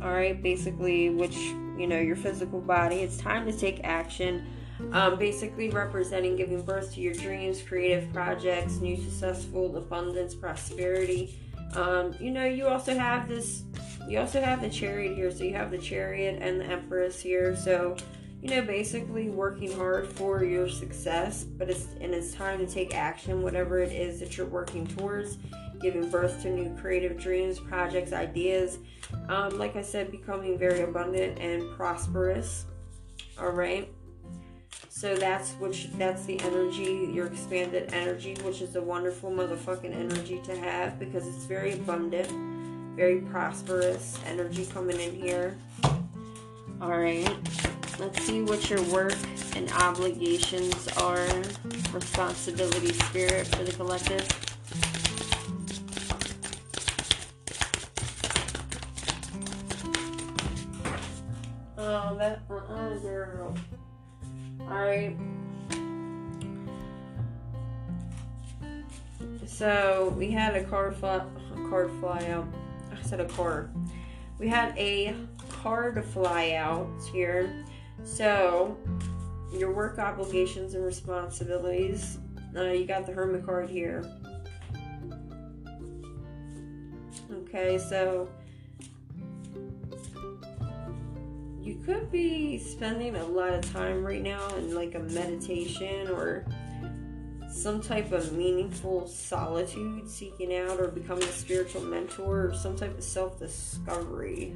Alright, 0.00 0.42
basically, 0.42 1.10
which, 1.10 1.36
you 1.36 1.86
know, 1.86 1.98
your 1.98 2.16
physical 2.16 2.60
body. 2.60 2.96
It's 2.96 3.18
time 3.18 3.44
to 3.46 3.52
take 3.52 3.80
action. 3.84 4.46
Um, 4.92 5.18
basically, 5.18 5.68
representing 5.68 6.34
giving 6.34 6.62
birth 6.62 6.94
to 6.94 7.00
your 7.00 7.12
dreams, 7.12 7.60
creative 7.60 8.10
projects, 8.12 8.76
new 8.76 8.96
successful 8.96 9.76
abundance, 9.76 10.34
prosperity. 10.34 11.38
Um, 11.74 12.14
you 12.18 12.30
know, 12.30 12.46
you 12.46 12.66
also 12.66 12.98
have 12.98 13.28
this, 13.28 13.64
you 14.08 14.18
also 14.18 14.40
have 14.40 14.62
the 14.62 14.70
chariot 14.70 15.14
here. 15.14 15.30
So 15.30 15.44
you 15.44 15.54
have 15.54 15.70
the 15.70 15.78
chariot 15.78 16.38
and 16.40 16.58
the 16.58 16.64
Empress 16.64 17.20
here. 17.20 17.54
So, 17.54 17.96
you 18.40 18.48
know, 18.48 18.62
basically 18.62 19.28
working 19.28 19.70
hard 19.72 20.08
for 20.08 20.42
your 20.42 20.68
success, 20.68 21.44
but 21.44 21.68
it's, 21.68 21.86
and 22.00 22.14
it's 22.14 22.32
time 22.32 22.58
to 22.58 22.66
take 22.66 22.94
action, 22.94 23.42
whatever 23.42 23.78
it 23.78 23.92
is 23.92 24.18
that 24.20 24.36
you're 24.36 24.46
working 24.46 24.86
towards 24.86 25.36
giving 25.82 26.08
birth 26.08 26.40
to 26.42 26.50
new 26.50 26.74
creative 26.80 27.18
dreams, 27.18 27.58
projects, 27.58 28.12
ideas. 28.12 28.78
Um, 29.28 29.58
like 29.58 29.76
I 29.76 29.82
said, 29.82 30.10
becoming 30.10 30.56
very 30.56 30.80
abundant 30.80 31.38
and 31.38 31.76
prosperous. 31.76 32.64
All 33.38 33.50
right. 33.50 33.92
So 34.88 35.16
that's 35.16 35.52
which 35.54 35.90
that's 35.94 36.24
the 36.26 36.40
energy, 36.40 37.10
your 37.12 37.26
expanded 37.26 37.92
energy, 37.92 38.36
which 38.44 38.62
is 38.62 38.76
a 38.76 38.82
wonderful 38.82 39.30
motherfucking 39.30 39.94
energy 39.94 40.40
to 40.44 40.56
have 40.56 40.98
because 40.98 41.26
it's 41.26 41.44
very 41.44 41.72
abundant, 41.72 42.28
very 42.94 43.20
prosperous 43.20 44.18
energy 44.26 44.66
coming 44.66 45.00
in 45.00 45.14
here. 45.14 45.58
All 46.80 46.98
right. 46.98 47.36
Let's 47.98 48.22
see 48.22 48.42
what 48.42 48.70
your 48.70 48.82
work 48.84 49.16
and 49.56 49.70
obligations 49.72 50.88
are. 50.98 51.26
Responsibility 51.92 52.92
spirit 52.92 53.46
for 53.48 53.64
the 53.64 53.72
collective. 53.72 54.51
Girl. 63.26 63.54
Alright. 64.62 65.16
So 69.46 70.14
we 70.16 70.30
had 70.30 70.56
a 70.56 70.64
card 70.64 70.96
fly, 70.96 71.16
a 71.16 71.68
card 71.68 71.90
fly 72.00 72.26
out. 72.28 72.46
I 72.90 73.02
said 73.02 73.20
a 73.20 73.26
card. 73.26 73.70
We 74.38 74.48
had 74.48 74.76
a 74.76 75.14
card 75.48 76.04
fly 76.06 76.52
out 76.52 76.88
here. 77.12 77.64
So 78.02 78.76
your 79.52 79.72
work 79.72 79.98
obligations 79.98 80.74
and 80.74 80.84
responsibilities. 80.84 82.18
Uh, 82.56 82.64
you 82.64 82.86
got 82.86 83.06
the 83.06 83.12
Hermit 83.12 83.44
card 83.44 83.70
here. 83.70 84.04
Okay, 87.32 87.78
so 87.78 88.28
could 91.84 92.10
be 92.10 92.58
spending 92.58 93.16
a 93.16 93.24
lot 93.24 93.52
of 93.52 93.72
time 93.72 94.04
right 94.04 94.22
now 94.22 94.54
in 94.56 94.74
like 94.74 94.94
a 94.94 95.00
meditation 95.00 96.08
or 96.08 96.44
some 97.50 97.80
type 97.80 98.12
of 98.12 98.32
meaningful 98.32 99.06
solitude, 99.06 100.08
seeking 100.08 100.56
out 100.56 100.80
or 100.80 100.88
becoming 100.88 101.24
a 101.24 101.32
spiritual 101.32 101.82
mentor 101.82 102.48
or 102.48 102.54
some 102.54 102.74
type 102.76 102.96
of 102.96 103.04
self 103.04 103.38
discovery. 103.38 104.54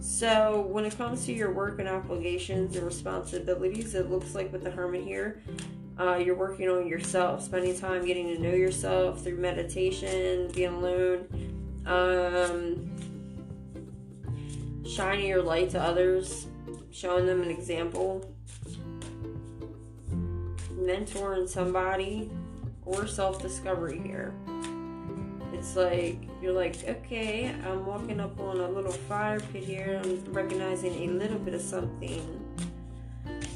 So, 0.00 0.66
when 0.68 0.84
it 0.84 0.96
comes 0.96 1.26
to 1.26 1.32
your 1.32 1.52
work 1.52 1.78
and 1.78 1.88
obligations 1.88 2.74
and 2.76 2.84
responsibilities, 2.84 3.94
it 3.94 4.10
looks 4.10 4.34
like 4.34 4.50
with 4.52 4.64
the 4.64 4.70
Hermit 4.70 5.04
here, 5.04 5.40
uh, 5.98 6.16
you're 6.16 6.34
working 6.34 6.68
on 6.68 6.88
yourself, 6.88 7.44
spending 7.44 7.78
time 7.78 8.04
getting 8.04 8.26
to 8.34 8.38
know 8.40 8.54
yourself 8.54 9.22
through 9.22 9.36
meditation, 9.36 10.50
being 10.52 10.72
alone, 10.72 11.28
um, 11.86 12.91
shining 14.86 15.26
your 15.26 15.42
light 15.42 15.70
to 15.70 15.80
others, 15.80 16.46
showing 16.90 17.26
them 17.26 17.42
an 17.42 17.50
example, 17.50 18.28
mentoring 20.72 21.48
somebody, 21.48 22.30
or 22.84 23.06
self 23.06 23.40
discovery 23.40 24.00
here. 24.04 24.34
It's 25.52 25.76
like 25.76 26.18
you're 26.40 26.52
like, 26.52 26.76
okay, 26.88 27.54
I'm 27.64 27.86
walking 27.86 28.18
up 28.20 28.38
on 28.40 28.58
a 28.58 28.68
little 28.68 28.92
fire 28.92 29.38
pit 29.38 29.62
here. 29.62 30.00
I'm 30.02 30.24
recognizing 30.32 31.08
a 31.08 31.12
little 31.12 31.38
bit 31.38 31.54
of 31.54 31.60
something. 31.60 32.38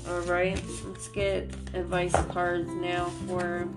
All 0.09 0.21
right, 0.21 0.63
let's 0.87 1.09
get 1.09 1.53
advice 1.75 2.15
cards 2.29 2.71
now 2.71 3.07
for 3.27 3.69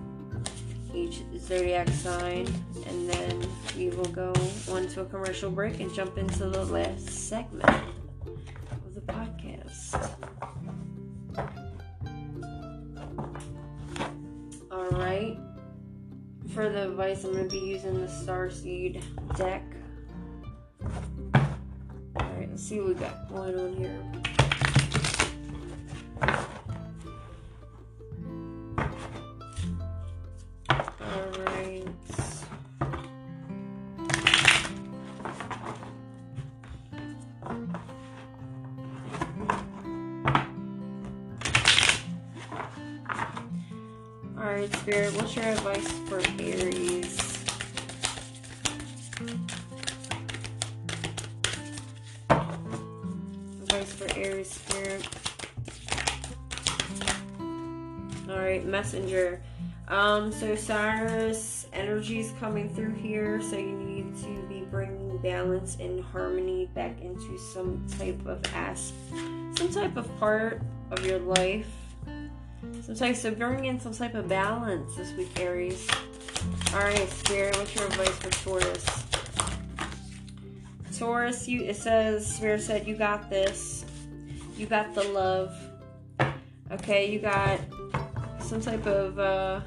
each 0.93 1.23
zodiac 1.39 1.89
sign, 1.89 2.47
and 2.85 3.09
then 3.09 3.49
we 3.80 3.88
will 3.88 4.04
go 4.06 4.34
on 4.72 4.86
to 4.89 5.02
a 5.02 5.06
commercial 5.06 5.50
break 5.50 5.80
and 5.80 5.94
jump 5.94 6.18
into 6.18 6.50
the 6.50 6.65
last 6.65 7.08
segment 7.08 7.63
of 8.86 8.94
the 8.94 9.00
podcast. 9.00 10.18
All 14.70 14.89
right, 14.89 15.38
for 16.54 16.68
the 16.68 16.89
advice, 16.89 17.24
I'm 17.24 17.32
going 17.32 17.48
to 17.48 17.56
be 17.58 17.65
using 17.65 18.02
the 18.02 18.08
Starseed 18.08 19.02
deck. 19.38 19.63
All 20.84 21.42
right, 22.36 22.50
let's 22.50 22.62
see 22.62 22.82
what 22.82 22.89
we 22.89 22.94
got 22.96 23.30
going 23.30 23.58
on 23.58 23.78
here. 23.78 24.38
Spirit, 44.89 45.13
what's 45.17 45.36
your 45.36 45.45
advice 45.45 45.88
for 46.08 46.19
Aries? 46.39 47.45
Advice 53.62 53.93
for 53.93 54.17
Aries, 54.17 54.49
Spirit. 54.49 55.08
All 58.28 58.39
right, 58.39 58.65
Messenger. 58.65 59.43
Um, 59.89 60.32
so 60.32 60.56
Sirius 60.56 61.67
energy 61.71 62.21
is 62.21 62.32
coming 62.39 62.73
through 62.73 62.95
here, 62.95 63.43
so 63.43 63.58
you 63.58 63.78
need 63.78 64.15
to 64.23 64.47
be 64.49 64.62
bringing 64.71 65.19
balance 65.19 65.78
and 65.80 66.04
harmony 66.04 66.65
back 66.73 66.99
into 66.99 67.38
some 67.38 67.86
type 67.99 68.25
of 68.25 68.43
as, 68.56 68.91
some 69.56 69.71
type 69.71 69.97
of 69.97 70.19
part 70.19 70.63
of 70.89 71.06
your 71.06 71.19
life. 71.19 71.79
Some 72.89 72.95
type, 72.95 73.15
so 73.17 73.30
bring 73.30 73.65
in 73.65 73.80
some 73.80 73.93
type 73.93 74.15
of 74.15 74.28
balance 74.28 74.95
this 74.95 75.13
week, 75.13 75.30
Aries. 75.39 75.88
All 76.73 76.80
right, 76.80 77.08
Spirit, 77.08 77.56
what's 77.56 77.75
your 77.75 77.86
advice 77.86 78.10
for 78.17 78.32
Taurus? 78.43 78.86
Taurus, 80.97 81.47
you 81.47 81.65
it 81.65 81.75
says 81.75 82.25
Spirit 82.25 82.63
said 82.63 82.88
you 82.88 82.95
got 82.95 83.30
this. 83.30 83.86
You 84.58 84.65
got 84.65 84.95
the 84.95 85.04
love. 85.04 85.56
Okay, 86.71 87.12
you 87.12 87.19
got 87.19 87.60
some 88.39 88.60
type 88.60 88.88
of 88.88 89.19
uh, 89.19 89.62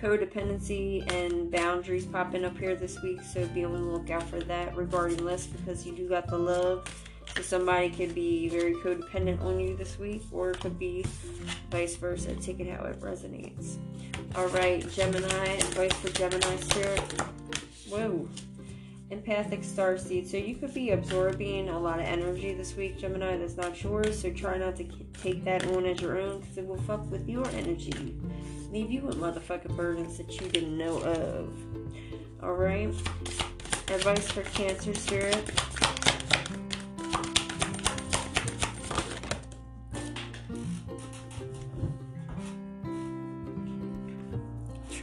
codependency 0.00 1.06
and 1.12 1.50
boundaries 1.50 2.06
popping 2.06 2.46
up 2.46 2.56
here 2.56 2.74
this 2.74 3.02
week, 3.02 3.20
so 3.20 3.46
be 3.48 3.66
on 3.66 3.72
the 3.74 3.78
lookout 3.80 4.22
for 4.22 4.40
that 4.40 4.74
regarding 4.74 5.26
this 5.26 5.46
because 5.46 5.84
you 5.86 5.94
do 5.94 6.08
got 6.08 6.28
the 6.28 6.38
love. 6.38 6.88
So 7.36 7.42
somebody 7.42 7.90
could 7.90 8.14
be 8.14 8.48
very 8.48 8.74
codependent 8.74 9.42
on 9.42 9.58
you 9.58 9.76
this 9.76 9.98
week, 9.98 10.22
or 10.30 10.50
it 10.50 10.60
could 10.60 10.78
be 10.78 11.04
vice 11.70 11.96
versa. 11.96 12.34
Take 12.36 12.60
it 12.60 12.70
how 12.70 12.84
it 12.84 13.00
resonates. 13.00 13.76
All 14.36 14.46
right, 14.48 14.88
Gemini, 14.92 15.46
advice 15.54 15.92
for 15.94 16.10
Gemini 16.10 16.56
spirit. 16.56 17.00
Whoa. 17.88 18.28
Empathic 19.10 19.64
star 19.64 19.98
seed. 19.98 20.28
So 20.28 20.36
you 20.36 20.54
could 20.54 20.72
be 20.74 20.90
absorbing 20.90 21.68
a 21.68 21.78
lot 21.78 21.98
of 21.98 22.06
energy 22.06 22.54
this 22.54 22.74
week, 22.76 22.98
Gemini, 22.98 23.36
that's 23.36 23.56
not 23.56 23.82
yours. 23.82 24.20
So 24.20 24.32
try 24.32 24.56
not 24.56 24.76
to 24.76 24.84
take 25.20 25.44
that 25.44 25.66
on 25.68 25.86
as 25.86 26.00
your 26.00 26.20
own 26.20 26.40
because 26.40 26.58
it 26.58 26.66
will 26.66 26.80
fuck 26.82 27.08
with 27.10 27.28
your 27.28 27.46
energy. 27.50 28.16
Leave 28.70 28.90
you 28.90 29.02
with 29.02 29.16
motherfucking 29.16 29.76
burdens 29.76 30.18
that 30.18 30.40
you 30.40 30.48
didn't 30.48 30.76
know 30.76 30.98
of. 30.98 31.52
All 32.42 32.54
right. 32.54 32.88
Advice 33.88 34.30
for 34.30 34.42
Cancer 34.42 34.94
spirit. 34.94 35.50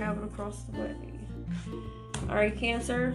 Travel 0.01 0.23
across 0.23 0.63
the 0.63 0.79
way. 0.79 0.95
All 2.27 2.33
right, 2.33 2.57
Cancer. 2.57 3.13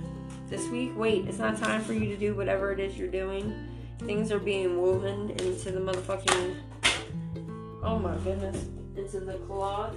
This 0.49 0.69
week, 0.69 0.93
wait, 0.97 1.27
it's 1.27 1.39
not 1.39 1.59
time 1.59 1.81
for 1.81 1.93
you 1.93 2.07
to 2.07 2.17
do 2.17 2.37
whatever 2.37 2.71
it 2.71 2.79
is 2.79 2.97
you're 2.97 3.11
doing. 3.11 3.53
Things 3.99 4.31
are 4.31 4.39
being 4.39 4.81
woven 4.81 5.31
into 5.31 5.73
the 5.73 5.81
motherfucking. 5.81 6.55
Oh 7.83 7.99
my 7.99 8.17
goodness. 8.19 8.67
Into 8.97 9.19
the 9.19 9.33
cloth. 9.49 9.97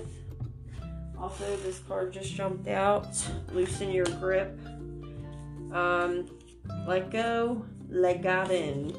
Also, 1.16 1.56
this 1.58 1.78
card 1.78 2.12
just 2.12 2.34
jumped 2.34 2.68
out. 2.68 3.08
Loosen 3.54 3.92
your 3.92 4.08
grip. 4.20 4.60
Um, 5.72 6.26
let 6.88 7.12
go, 7.12 7.64
let 7.88 8.24
God 8.24 8.50
in. 8.50 8.96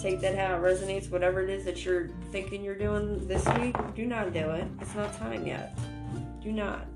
Take 0.00 0.20
that 0.20 0.38
how 0.38 0.56
it 0.56 0.62
resonates. 0.62 1.10
Whatever 1.10 1.42
it 1.42 1.50
is 1.50 1.66
that 1.66 1.84
you're 1.84 2.08
thinking 2.32 2.64
you're 2.64 2.78
doing 2.78 3.28
this 3.28 3.46
week, 3.58 3.76
do 3.94 4.06
not 4.06 4.32
do 4.32 4.52
it. 4.52 4.66
It's 4.80 4.94
not 4.94 5.12
time 5.18 5.46
yet. 5.46 5.76
Do 6.42 6.52
not. 6.52 6.86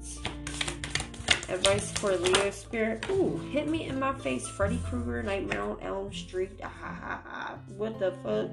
Advice 1.51 1.93
for 1.93 2.17
Leo 2.17 2.51
Spirit. 2.51 3.05
Ooh, 3.11 3.37
hit 3.53 3.69
me 3.69 3.87
in 3.87 3.99
my 3.99 4.15
face. 4.15 4.49
Freddy 4.49 4.81
Krueger, 4.87 5.23
Nightmare 5.23 5.61
on 5.61 5.79
Elm 5.83 6.13
Street. 6.13 6.59
Ah, 6.63 6.69
ha, 6.69 6.99
ha, 7.01 7.23
ha. 7.25 7.59
What 7.69 7.99
the 7.99 8.13
fuck? 8.23 8.51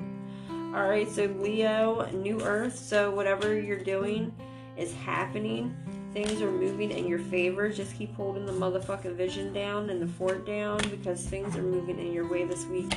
Alright, 0.75 1.09
so 1.09 1.25
Leo, 1.39 2.09
New 2.11 2.41
Earth. 2.41 2.77
So 2.77 3.09
whatever 3.11 3.59
you're 3.59 3.79
doing 3.79 4.33
is 4.75 4.93
happening. 4.93 5.73
Things 6.13 6.41
are 6.41 6.51
moving 6.51 6.91
in 6.91 7.07
your 7.07 7.19
favor. 7.19 7.69
Just 7.69 7.95
keep 7.97 8.13
holding 8.15 8.45
the 8.45 8.51
motherfucking 8.51 9.15
vision 9.15 9.53
down 9.53 9.89
and 9.89 10.01
the 10.01 10.07
fort 10.07 10.45
down 10.45 10.79
because 10.89 11.25
things 11.25 11.55
are 11.55 11.63
moving 11.63 11.99
in 11.99 12.11
your 12.11 12.29
way 12.29 12.43
this 12.43 12.65
week. 12.65 12.93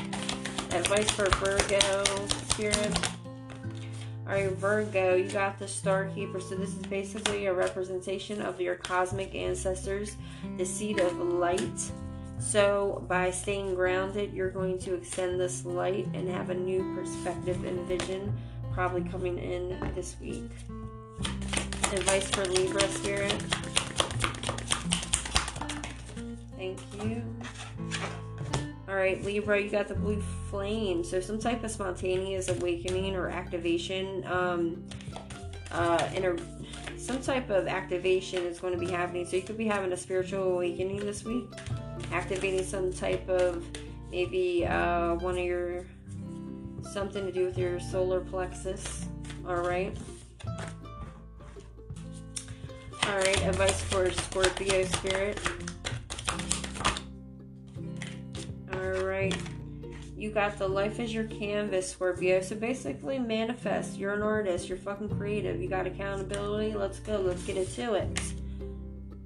Advice 0.72 1.10
for 1.10 1.28
Virgo 1.30 2.04
Spirit. 2.48 2.98
Alright, 4.26 4.52
Virgo, 4.52 5.16
you 5.16 5.28
got 5.28 5.58
the 5.58 5.68
Star 5.68 6.06
Keeper. 6.14 6.40
So, 6.40 6.54
this 6.54 6.70
is 6.70 6.86
basically 6.86 7.44
a 7.44 7.52
representation 7.52 8.40
of 8.40 8.58
your 8.58 8.74
cosmic 8.76 9.34
ancestors, 9.34 10.16
the 10.56 10.64
seed 10.64 10.98
of 10.98 11.18
light. 11.18 11.90
So, 12.38 13.04
by 13.06 13.30
staying 13.30 13.74
grounded, 13.74 14.32
you're 14.32 14.50
going 14.50 14.78
to 14.80 14.94
extend 14.94 15.38
this 15.38 15.66
light 15.66 16.06
and 16.14 16.26
have 16.30 16.48
a 16.48 16.54
new 16.54 16.94
perspective 16.96 17.64
and 17.64 17.80
vision 17.86 18.34
probably 18.72 19.08
coming 19.10 19.38
in 19.38 19.78
this 19.94 20.16
week. 20.20 20.50
Advice 21.92 22.30
for 22.30 22.46
Libra 22.46 22.88
Spirit. 22.88 23.32
Thank 26.56 26.80
you. 27.02 27.22
All 28.94 29.00
right, 29.00 29.20
Libra, 29.24 29.60
you 29.60 29.70
got 29.70 29.88
the 29.88 29.96
blue 29.96 30.22
flame. 30.50 31.02
So 31.02 31.20
some 31.20 31.40
type 31.40 31.64
of 31.64 31.72
spontaneous 31.72 32.48
awakening 32.48 33.16
or 33.16 33.28
activation, 33.28 34.24
um, 34.24 34.84
uh, 35.72 36.08
inter- 36.14 36.38
some 36.96 37.20
type 37.20 37.50
of 37.50 37.66
activation 37.66 38.44
is 38.44 38.60
going 38.60 38.72
to 38.72 38.78
be 38.78 38.88
happening. 38.88 39.26
So 39.26 39.34
you 39.34 39.42
could 39.42 39.58
be 39.58 39.66
having 39.66 39.92
a 39.92 39.96
spiritual 39.96 40.44
awakening 40.44 41.00
this 41.00 41.24
week, 41.24 41.46
activating 42.12 42.62
some 42.62 42.92
type 42.92 43.28
of 43.28 43.66
maybe 44.12 44.64
uh, 44.64 45.14
one 45.14 45.36
of 45.36 45.44
your 45.44 45.86
something 46.92 47.26
to 47.26 47.32
do 47.32 47.46
with 47.46 47.58
your 47.58 47.80
solar 47.80 48.20
plexus. 48.20 49.06
All 49.44 49.56
right. 49.56 49.98
All 53.08 53.18
right, 53.18 53.42
advice 53.42 53.80
for 53.80 54.08
Scorpio 54.12 54.84
spirit. 54.84 55.40
All 58.84 59.04
right. 59.04 59.34
You 60.16 60.30
got 60.30 60.58
the 60.58 60.68
life 60.68 61.00
is 61.00 61.12
your 61.12 61.24
canvas, 61.24 61.90
Scorpio. 61.90 62.40
So 62.42 62.54
basically, 62.54 63.18
manifest. 63.18 63.96
You're 63.96 64.12
an 64.12 64.22
artist. 64.22 64.68
You're 64.68 64.78
fucking 64.78 65.08
creative. 65.08 65.60
You 65.60 65.68
got 65.68 65.86
accountability. 65.86 66.74
Let's 66.74 66.98
go. 66.98 67.18
Let's 67.18 67.42
get 67.44 67.56
into 67.56 67.94
it. 67.94 68.20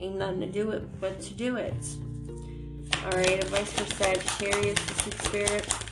Ain't 0.00 0.16
nothing 0.16 0.40
to 0.40 0.46
do 0.46 0.70
it 0.70 1.00
but 1.00 1.20
to 1.22 1.34
do 1.34 1.56
it. 1.56 1.74
All 3.04 3.10
right. 3.10 3.42
Advice 3.42 3.72
for 3.72 3.94
Sagittarius, 3.94 4.78
the 4.78 5.10
spirit. 5.24 5.87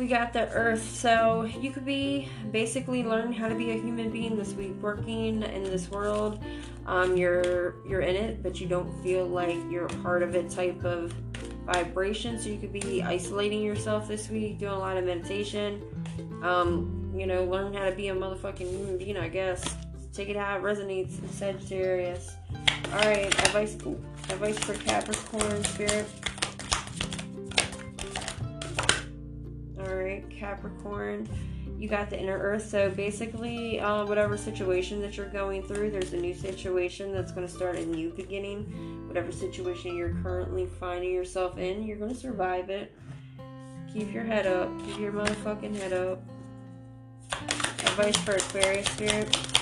We 0.00 0.06
got 0.06 0.32
the 0.32 0.50
earth. 0.52 0.82
So 0.96 1.44
you 1.44 1.70
could 1.70 1.84
be 1.84 2.26
basically 2.52 3.04
learn 3.04 3.34
how 3.34 3.50
to 3.50 3.54
be 3.54 3.72
a 3.72 3.74
human 3.74 4.08
being 4.08 4.34
this 4.38 4.54
week, 4.54 4.72
working 4.80 5.42
in 5.42 5.62
this 5.64 5.90
world. 5.90 6.42
Um, 6.86 7.18
you're 7.18 7.74
you're 7.86 8.00
in 8.00 8.16
it, 8.16 8.42
but 8.42 8.62
you 8.62 8.66
don't 8.66 8.90
feel 9.02 9.26
like 9.26 9.58
you're 9.70 9.88
part 10.02 10.22
of 10.22 10.34
it 10.34 10.48
type 10.48 10.82
of 10.86 11.12
vibration. 11.66 12.40
So 12.40 12.48
you 12.48 12.56
could 12.56 12.72
be 12.72 13.02
isolating 13.02 13.62
yourself 13.62 14.08
this 14.08 14.30
week, 14.30 14.58
doing 14.58 14.72
a 14.72 14.78
lot 14.78 14.96
of 14.96 15.04
meditation. 15.04 15.82
Um, 16.42 17.12
you 17.14 17.26
know, 17.26 17.44
learn 17.44 17.74
how 17.74 17.84
to 17.84 17.92
be 17.92 18.08
a 18.08 18.14
motherfucking 18.14 18.70
human 18.70 18.96
being, 18.96 19.18
I 19.18 19.28
guess. 19.28 19.62
Take 20.14 20.30
it 20.30 20.36
how 20.36 20.56
it 20.56 20.62
resonates 20.62 21.20
Sagittarius. 21.28 22.36
Alright, 22.86 23.26
advice 23.46 23.74
advice 23.74 24.58
for 24.60 24.72
Capricorn 24.76 25.62
spirit. 25.64 26.06
Capricorn. 30.28 31.28
You 31.78 31.88
got 31.88 32.10
the 32.10 32.20
inner 32.20 32.38
earth. 32.38 32.68
So 32.68 32.90
basically, 32.90 33.80
uh, 33.80 34.04
whatever 34.04 34.36
situation 34.36 35.00
that 35.00 35.16
you're 35.16 35.28
going 35.28 35.62
through, 35.62 35.90
there's 35.90 36.12
a 36.12 36.16
new 36.18 36.34
situation 36.34 37.12
that's 37.12 37.32
going 37.32 37.46
to 37.46 37.52
start 37.52 37.76
a 37.76 37.86
new 37.86 38.10
beginning. 38.10 39.06
Whatever 39.08 39.32
situation 39.32 39.96
you're 39.96 40.16
currently 40.22 40.66
finding 40.66 41.12
yourself 41.12 41.56
in, 41.56 41.84
you're 41.84 41.96
going 41.96 42.12
to 42.12 42.16
survive 42.16 42.68
it. 42.68 42.94
Keep 43.92 44.12
your 44.12 44.24
head 44.24 44.46
up. 44.46 44.68
Keep 44.84 44.98
your 44.98 45.12
motherfucking 45.12 45.74
head 45.76 45.92
up. 45.92 46.22
Advice 47.32 48.16
for 48.18 48.32
Aquarius 48.32 48.86
spirit. 48.88 49.59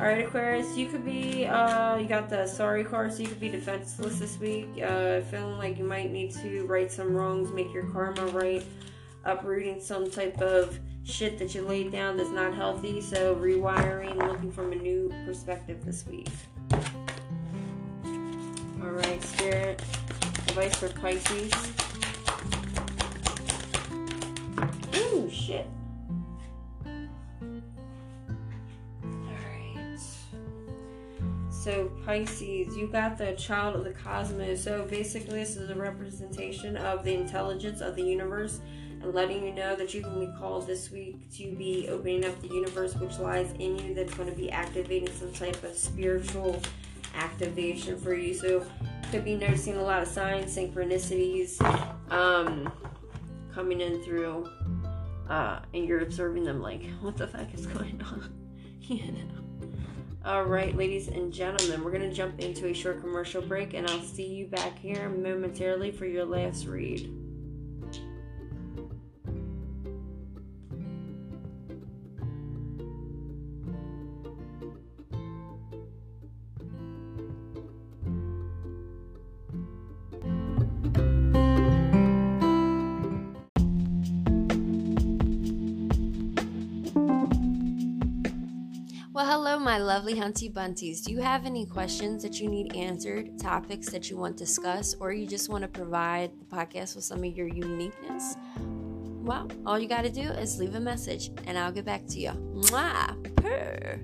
Alright, 0.00 0.24
Aquarius, 0.24 0.78
you 0.78 0.86
could 0.86 1.04
be, 1.04 1.44
uh, 1.44 1.96
you 1.98 2.06
got 2.06 2.30
the 2.30 2.46
sorry 2.46 2.84
card, 2.84 3.12
so 3.12 3.20
you 3.20 3.28
could 3.28 3.38
be 3.38 3.50
defenseless 3.50 4.18
this 4.18 4.40
week. 4.40 4.66
Uh, 4.82 5.20
feeling 5.20 5.58
like 5.58 5.76
you 5.76 5.84
might 5.84 6.10
need 6.10 6.30
to 6.36 6.64
right 6.64 6.90
some 6.90 7.14
wrongs, 7.14 7.52
make 7.52 7.70
your 7.74 7.84
karma 7.84 8.24
right, 8.28 8.64
uprooting 9.26 9.78
some 9.78 10.10
type 10.10 10.40
of 10.40 10.78
shit 11.04 11.38
that 11.38 11.54
you 11.54 11.60
laid 11.60 11.92
down 11.92 12.16
that's 12.16 12.30
not 12.30 12.54
healthy. 12.54 13.02
So, 13.02 13.34
rewiring, 13.34 14.16
looking 14.26 14.50
from 14.50 14.72
a 14.72 14.76
new 14.76 15.12
perspective 15.26 15.84
this 15.84 16.06
week. 16.06 16.28
Alright, 18.82 19.22
Spirit, 19.22 19.82
advice 20.48 20.76
for 20.76 20.88
Pisces. 20.88 21.52
Ooh, 24.96 25.28
shit. 25.30 25.66
So, 31.70 31.88
Pisces, 32.04 32.76
you 32.76 32.88
got 32.88 33.16
the 33.16 33.32
child 33.34 33.76
of 33.76 33.84
the 33.84 33.92
cosmos. 33.92 34.64
So, 34.64 34.84
basically, 34.90 35.38
this 35.38 35.54
is 35.54 35.70
a 35.70 35.74
representation 35.76 36.76
of 36.76 37.04
the 37.04 37.14
intelligence 37.14 37.80
of 37.80 37.94
the 37.94 38.02
universe 38.02 38.58
and 39.00 39.14
letting 39.14 39.44
you 39.44 39.52
know 39.52 39.76
that 39.76 39.94
you 39.94 40.02
can 40.02 40.18
be 40.18 40.28
called 40.36 40.66
this 40.66 40.90
week 40.90 41.32
to 41.36 41.54
be 41.54 41.86
opening 41.88 42.24
up 42.24 42.40
the 42.40 42.48
universe 42.48 42.96
which 42.96 43.20
lies 43.20 43.52
in 43.60 43.78
you 43.78 43.94
that's 43.94 44.12
going 44.14 44.28
to 44.28 44.34
be 44.34 44.50
activating 44.50 45.14
some 45.14 45.32
type 45.32 45.62
of 45.62 45.76
spiritual 45.76 46.60
activation 47.14 47.96
for 47.96 48.14
you. 48.14 48.34
So, 48.34 48.66
could 49.12 49.24
be 49.24 49.36
noticing 49.36 49.76
a 49.76 49.82
lot 49.82 50.02
of 50.02 50.08
signs, 50.08 50.56
synchronicities 50.56 51.62
um, 52.10 52.72
coming 53.54 53.80
in 53.80 54.02
through, 54.02 54.50
uh, 55.28 55.60
and 55.72 55.86
you're 55.86 56.00
observing 56.00 56.42
them 56.42 56.60
like, 56.60 56.82
what 57.00 57.16
the 57.16 57.28
fuck 57.28 57.54
is 57.54 57.66
going 57.66 58.02
on? 58.02 58.34
you 58.80 59.12
know. 59.12 59.49
All 60.22 60.44
right, 60.44 60.76
ladies 60.76 61.08
and 61.08 61.32
gentlemen, 61.32 61.82
we're 61.82 61.92
going 61.92 62.08
to 62.08 62.14
jump 62.14 62.40
into 62.40 62.66
a 62.66 62.74
short 62.74 63.00
commercial 63.00 63.40
break, 63.40 63.72
and 63.72 63.86
I'll 63.86 64.02
see 64.02 64.26
you 64.26 64.46
back 64.46 64.78
here 64.78 65.08
momentarily 65.08 65.92
for 65.92 66.04
your 66.04 66.26
last 66.26 66.66
read. 66.66 67.19
Lovely 89.84 90.14
Hunty 90.14 90.52
Bunties. 90.52 91.02
Do 91.02 91.12
you 91.12 91.20
have 91.20 91.46
any 91.46 91.66
questions 91.66 92.22
that 92.22 92.40
you 92.40 92.48
need 92.48 92.74
answered, 92.76 93.38
topics 93.38 93.88
that 93.90 94.10
you 94.10 94.16
want 94.16 94.36
discussed, 94.36 94.96
or 95.00 95.12
you 95.12 95.26
just 95.26 95.48
want 95.48 95.62
to 95.62 95.68
provide 95.68 96.32
the 96.38 96.44
podcast 96.44 96.94
with 96.96 97.04
some 97.04 97.24
of 97.24 97.36
your 97.36 97.46
uniqueness? 97.46 98.36
Well, 99.22 99.50
all 99.66 99.78
you 99.78 99.88
got 99.88 100.02
to 100.02 100.10
do 100.10 100.22
is 100.22 100.58
leave 100.58 100.74
a 100.74 100.80
message 100.80 101.30
and 101.46 101.58
I'll 101.58 101.72
get 101.72 101.84
back 101.84 102.06
to 102.08 102.20
you. 102.20 102.30
Mwah! 102.30 103.36
Purr. 103.36 104.00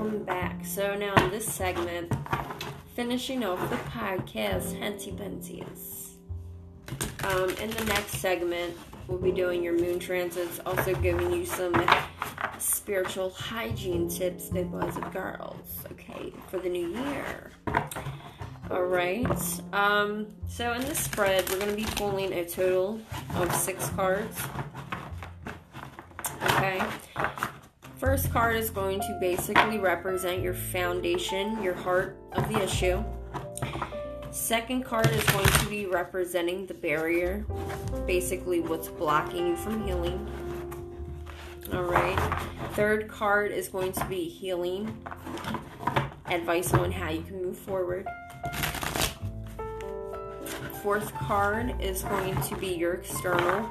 Welcome 0.00 0.24
back. 0.24 0.64
So 0.64 0.94
now 0.94 1.12
in 1.22 1.30
this 1.30 1.44
segment, 1.44 2.10
finishing 2.94 3.44
off 3.44 3.68
the 3.68 3.76
podcast, 3.76 4.78
Henty 4.78 5.12
Benties. 5.12 6.12
Um, 7.24 7.50
in 7.62 7.70
the 7.70 7.84
next 7.84 8.12
segment, 8.12 8.74
we'll 9.06 9.18
be 9.18 9.30
doing 9.30 9.62
your 9.62 9.74
moon 9.74 9.98
transits, 9.98 10.58
also 10.64 10.94
giving 10.94 11.30
you 11.32 11.44
some 11.44 11.74
spiritual 12.58 13.28
hygiene 13.28 14.08
tips, 14.08 14.48
big 14.48 14.70
boys 14.70 14.96
and 14.96 15.12
girls, 15.12 15.84
okay, 15.92 16.32
for 16.48 16.58
the 16.58 16.68
new 16.70 16.88
year. 16.88 17.50
All 18.70 18.84
right. 18.84 19.26
Um, 19.74 20.28
so 20.48 20.72
in 20.72 20.80
this 20.80 20.98
spread, 20.98 21.46
we're 21.50 21.58
going 21.58 21.70
to 21.70 21.76
be 21.76 21.88
pulling 21.96 22.32
a 22.32 22.46
total 22.46 23.00
of 23.34 23.54
six 23.54 23.90
cards. 23.90 24.40
Okay. 26.44 26.82
First 28.00 28.32
card 28.32 28.56
is 28.56 28.70
going 28.70 29.00
to 29.00 29.18
basically 29.20 29.76
represent 29.76 30.40
your 30.40 30.54
foundation, 30.54 31.62
your 31.62 31.74
heart 31.74 32.16
of 32.32 32.48
the 32.48 32.58
issue. 32.62 33.04
Second 34.30 34.86
card 34.86 35.10
is 35.10 35.22
going 35.24 35.44
to 35.44 35.66
be 35.68 35.84
representing 35.84 36.64
the 36.64 36.72
barrier, 36.72 37.44
basically 38.06 38.60
what's 38.60 38.88
blocking 38.88 39.48
you 39.48 39.56
from 39.56 39.86
healing. 39.86 40.26
All 41.74 41.82
right. 41.82 42.18
Third 42.72 43.06
card 43.06 43.52
is 43.52 43.68
going 43.68 43.92
to 43.92 44.04
be 44.06 44.30
healing, 44.30 44.96
advice 46.24 46.72
on 46.72 46.90
how 46.90 47.10
you 47.10 47.20
can 47.20 47.42
move 47.42 47.58
forward. 47.58 48.08
Fourth 50.82 51.12
card 51.16 51.74
is 51.82 52.02
going 52.04 52.40
to 52.40 52.56
be 52.56 52.68
your 52.68 52.94
external. 52.94 53.70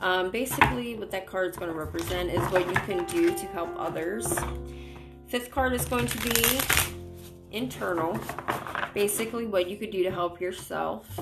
Um, 0.00 0.30
basically, 0.30 0.94
what 0.96 1.10
that 1.10 1.26
card 1.26 1.50
is 1.50 1.56
going 1.56 1.72
to 1.72 1.78
represent 1.78 2.30
is 2.30 2.40
what 2.52 2.66
you 2.66 2.74
can 2.74 3.04
do 3.06 3.30
to 3.30 3.46
help 3.46 3.70
others. 3.78 4.38
Fifth 5.28 5.50
card 5.50 5.72
is 5.72 5.84
going 5.86 6.06
to 6.06 6.18
be 6.28 6.60
internal, 7.50 8.18
basically, 8.94 9.46
what 9.46 9.68
you 9.68 9.76
could 9.76 9.90
do 9.90 10.02
to 10.02 10.10
help 10.10 10.40
yourself. 10.40 11.18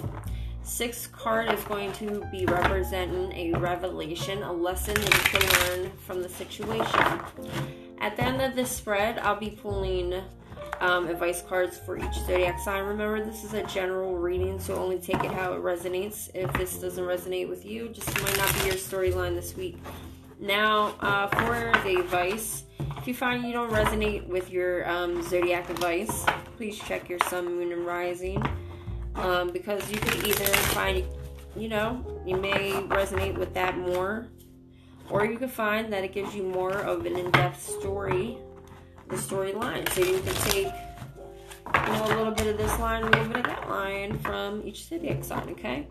Sixth 0.62 1.12
card 1.12 1.52
is 1.52 1.62
going 1.64 1.92
to 1.92 2.26
be 2.32 2.46
representing 2.46 3.32
a 3.32 3.58
revelation, 3.58 4.42
a 4.42 4.52
lesson 4.52 4.94
that 4.94 5.04
you 5.04 5.38
can 5.38 5.82
learn 5.82 5.92
from 5.98 6.22
the 6.22 6.28
situation. 6.28 7.20
At 7.98 8.16
the 8.16 8.24
end 8.24 8.40
of 8.40 8.56
this 8.56 8.70
spread, 8.70 9.18
I'll 9.18 9.38
be 9.38 9.50
pulling 9.50 10.22
um, 10.84 11.08
advice 11.08 11.40
cards 11.40 11.78
for 11.78 11.96
each 11.96 12.14
zodiac 12.26 12.60
sign. 12.60 12.84
Remember, 12.84 13.24
this 13.24 13.42
is 13.42 13.54
a 13.54 13.62
general 13.62 14.16
reading, 14.16 14.60
so 14.60 14.76
only 14.76 14.98
take 14.98 15.24
it 15.24 15.30
how 15.32 15.54
it 15.54 15.62
resonates. 15.62 16.28
If 16.34 16.52
this 16.54 16.78
doesn't 16.78 17.04
resonate 17.04 17.48
with 17.48 17.64
you, 17.64 17.88
just 17.88 18.08
might 18.22 18.36
not 18.36 18.52
be 18.58 18.66
your 18.66 18.74
storyline 18.74 19.34
this 19.34 19.56
week. 19.56 19.78
Now, 20.38 20.94
uh, 21.00 21.28
for 21.28 21.72
the 21.84 22.00
advice, 22.00 22.64
if 22.98 23.08
you 23.08 23.14
find 23.14 23.44
you 23.44 23.52
don't 23.52 23.70
resonate 23.70 24.26
with 24.26 24.50
your 24.50 24.86
um, 24.88 25.22
zodiac 25.22 25.70
advice, 25.70 26.26
please 26.56 26.78
check 26.78 27.08
your 27.08 27.18
sun, 27.30 27.46
moon, 27.46 27.72
and 27.72 27.86
rising. 27.86 28.44
Um, 29.14 29.50
because 29.52 29.90
you 29.90 29.98
could 29.98 30.26
either 30.26 30.44
find, 30.44 31.02
you 31.56 31.68
know, 31.68 32.04
you 32.26 32.36
may 32.36 32.72
resonate 32.72 33.38
with 33.38 33.54
that 33.54 33.78
more, 33.78 34.26
or 35.08 35.24
you 35.24 35.38
could 35.38 35.52
find 35.52 35.90
that 35.92 36.04
it 36.04 36.12
gives 36.12 36.34
you 36.34 36.42
more 36.42 36.72
of 36.72 37.06
an 37.06 37.16
in 37.16 37.30
depth 37.30 37.62
story 37.62 38.36
the 39.08 39.16
storyline. 39.16 39.88
So 39.92 40.00
you 40.02 40.20
can 40.20 40.34
take, 40.34 40.66
you 40.66 41.92
know, 41.92 42.04
a 42.04 42.16
little 42.16 42.32
bit 42.32 42.46
of 42.46 42.58
this 42.58 42.78
line, 42.78 43.02
a 43.02 43.06
little 43.06 43.26
bit 43.26 43.36
of 43.38 43.44
that 43.44 43.68
line 43.68 44.18
from 44.18 44.62
each 44.64 44.86
zodiac 44.86 45.24
sign, 45.24 45.50
okay? 45.50 45.86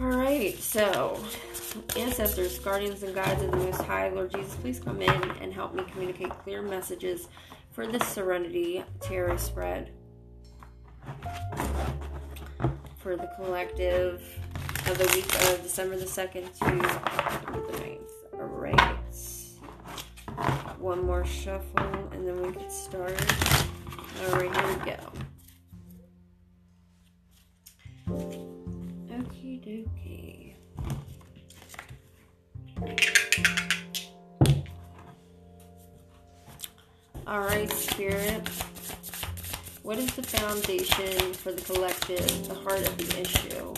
All 0.00 0.06
right, 0.06 0.56
so 0.58 1.18
ancestors, 1.96 2.58
guardians, 2.60 3.02
and 3.02 3.14
guides 3.14 3.42
of 3.42 3.50
the 3.50 3.56
Most 3.56 3.82
High, 3.82 4.08
Lord 4.10 4.32
Jesus, 4.32 4.54
please 4.56 4.78
come 4.78 5.02
in 5.02 5.30
and 5.40 5.52
help 5.52 5.74
me 5.74 5.84
communicate 5.90 6.30
clear 6.30 6.62
messages 6.62 7.28
for 7.72 7.86
this 7.86 8.06
Serenity 8.06 8.84
Tarot 9.00 9.38
spread 9.38 9.90
for 12.98 13.16
the 13.16 13.28
collective 13.36 14.22
of 14.86 14.98
the 14.98 15.06
week 15.14 15.32
of 15.50 15.62
December 15.62 15.96
the 15.96 16.04
2nd 16.04 16.44
to 16.58 16.64
the 17.52 17.78
9th. 17.78 18.00
All 18.34 18.44
right 18.44 18.98
one 20.78 21.04
more 21.04 21.24
shuffle 21.24 22.08
and 22.12 22.26
then 22.26 22.40
we 22.40 22.52
can 22.52 22.70
start. 22.70 23.20
All 24.22 24.32
right, 24.32 24.54
here 24.54 24.68
we 24.68 24.84
go. 24.84 24.98
Okie 29.10 29.60
dokie. 29.64 30.54
All 37.26 37.40
right, 37.40 37.70
Spirit. 37.72 38.48
What 39.82 39.98
is 39.98 40.10
the 40.14 40.22
foundation 40.22 41.34
for 41.34 41.52
the 41.52 41.62
collective, 41.62 42.48
the 42.48 42.54
heart 42.54 42.86
of 42.86 42.96
the 42.96 43.20
issue? 43.20 43.74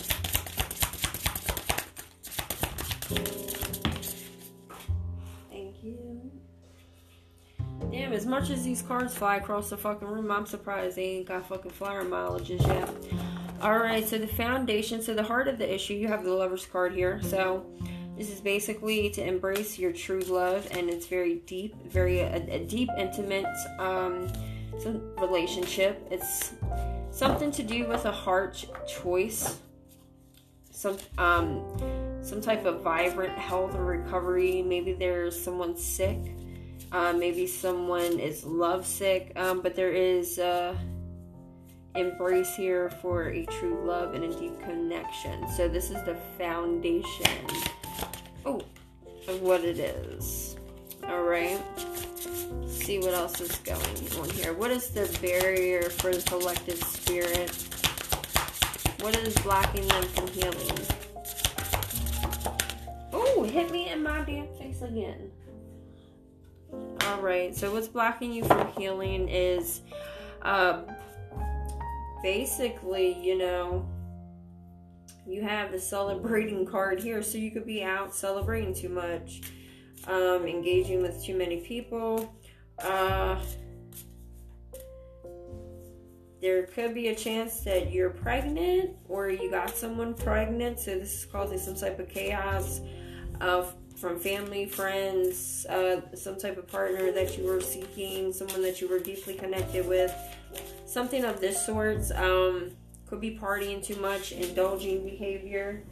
As 8.20 8.26
much 8.26 8.50
as 8.50 8.62
these 8.62 8.82
cards 8.82 9.14
fly 9.14 9.36
across 9.36 9.70
the 9.70 9.78
fucking 9.78 10.06
room, 10.06 10.30
I'm 10.30 10.44
surprised 10.44 10.96
they 10.96 11.16
ain't 11.16 11.26
got 11.26 11.48
fucking 11.48 11.70
flyer 11.70 12.04
mileages 12.04 12.60
yet. 12.66 12.90
Alright, 13.62 14.06
so 14.06 14.18
the 14.18 14.26
foundation, 14.26 15.00
so 15.00 15.14
the 15.14 15.22
heart 15.22 15.48
of 15.48 15.56
the 15.56 15.74
issue, 15.74 15.94
you 15.94 16.06
have 16.08 16.22
the 16.22 16.30
lover's 16.30 16.66
card 16.66 16.92
here. 16.92 17.22
So 17.22 17.64
this 18.18 18.28
is 18.30 18.42
basically 18.42 19.08
to 19.08 19.26
embrace 19.26 19.78
your 19.78 19.92
true 19.92 20.20
love, 20.20 20.68
and 20.72 20.90
it's 20.90 21.06
very 21.06 21.36
deep, 21.46 21.74
very 21.86 22.20
a, 22.20 22.36
a 22.50 22.58
deep, 22.66 22.90
intimate 22.98 23.46
um, 23.78 24.30
relationship. 25.16 26.06
It's 26.10 26.52
something 27.10 27.50
to 27.52 27.62
do 27.62 27.88
with 27.88 28.04
a 28.04 28.12
heart 28.12 28.62
choice, 28.86 29.60
some 30.70 30.98
um, 31.16 31.64
some 32.20 32.42
type 32.42 32.66
of 32.66 32.82
vibrant 32.82 33.38
health 33.38 33.74
or 33.74 33.84
recovery. 33.86 34.60
Maybe 34.60 34.92
there's 34.92 35.42
someone 35.42 35.74
sick, 35.74 36.18
uh, 36.92 37.12
maybe 37.12 37.46
someone 37.46 38.18
is 38.18 38.44
lovesick, 38.44 39.32
um, 39.36 39.60
but 39.60 39.74
there 39.74 39.92
is. 39.92 40.38
Uh, 40.38 40.74
embrace 41.94 42.54
here 42.54 42.88
for 42.88 43.30
a 43.30 43.44
true 43.46 43.84
love 43.84 44.14
and 44.14 44.24
a 44.24 44.32
deep 44.38 44.58
connection. 44.60 45.48
So 45.48 45.68
this 45.68 45.90
is 45.90 46.02
the 46.04 46.16
foundation. 46.38 47.46
Oh, 48.46 48.62
of 49.28 49.42
what 49.42 49.64
it 49.64 49.78
is. 49.78 50.56
All 51.08 51.22
right. 51.22 51.60
See 52.66 52.98
what 52.98 53.14
else 53.14 53.40
is 53.40 53.56
going 53.58 54.20
on 54.20 54.30
here. 54.30 54.54
What 54.54 54.70
is 54.70 54.90
the 54.90 55.18
barrier 55.20 55.82
for 55.90 56.14
the 56.14 56.22
collective 56.22 56.82
spirit? 56.82 57.50
What 59.00 59.16
is 59.16 59.34
blocking 59.38 59.86
them 59.88 60.04
from 60.04 60.28
healing? 60.28 60.78
Oh, 63.12 63.44
hit 63.44 63.70
me 63.70 63.90
in 63.90 64.02
my 64.02 64.22
damn 64.22 64.46
face 64.54 64.82
again. 64.82 65.30
All 66.72 67.20
right. 67.20 67.54
So 67.56 67.72
what's 67.72 67.88
blocking 67.88 68.32
you 68.32 68.44
from 68.44 68.72
healing 68.72 69.28
is 69.28 69.80
uh, 70.42 70.82
basically, 72.22 73.18
you 73.20 73.38
know, 73.38 73.88
you 75.26 75.42
have 75.42 75.72
the 75.72 75.80
celebrating 75.80 76.66
card 76.66 77.00
here, 77.00 77.22
so 77.22 77.38
you 77.38 77.50
could 77.50 77.66
be 77.66 77.82
out 77.82 78.14
celebrating 78.14 78.74
too 78.74 78.88
much, 78.88 79.42
um, 80.06 80.46
engaging 80.46 81.02
with 81.02 81.22
too 81.24 81.36
many 81.36 81.60
people. 81.60 82.34
Uh, 82.78 83.40
there 86.40 86.64
could 86.64 86.94
be 86.94 87.08
a 87.08 87.14
chance 87.14 87.60
that 87.60 87.92
you're 87.92 88.10
pregnant 88.10 88.96
or 89.08 89.28
you 89.28 89.50
got 89.50 89.70
someone 89.70 90.14
pregnant, 90.14 90.78
so 90.80 90.98
this 90.98 91.12
is 91.12 91.24
causing 91.26 91.58
some 91.58 91.74
type 91.74 91.98
of 91.98 92.08
chaos 92.08 92.80
uh, 93.40 93.64
from 94.00 94.18
family, 94.18 94.64
friends, 94.64 95.66
uh, 95.66 96.00
some 96.14 96.38
type 96.38 96.56
of 96.56 96.66
partner 96.66 97.12
that 97.12 97.36
you 97.36 97.44
were 97.44 97.60
seeking, 97.60 98.32
someone 98.32 98.62
that 98.62 98.80
you 98.80 98.88
were 98.88 98.98
deeply 98.98 99.34
connected 99.34 99.86
with 99.86 100.14
something 100.86 101.24
of 101.24 101.40
this 101.40 101.64
sort. 101.64 102.10
Um, 102.12 102.70
could 103.06 103.20
be 103.20 103.36
partying 103.36 103.84
too 103.84 103.96
much, 103.96 104.32
indulging 104.32 105.04
behavior. 105.04 105.82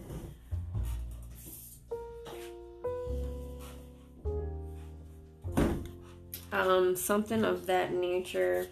Um, 6.52 6.96
something 6.96 7.44
of 7.44 7.66
that 7.66 7.92
nature. 7.92 8.68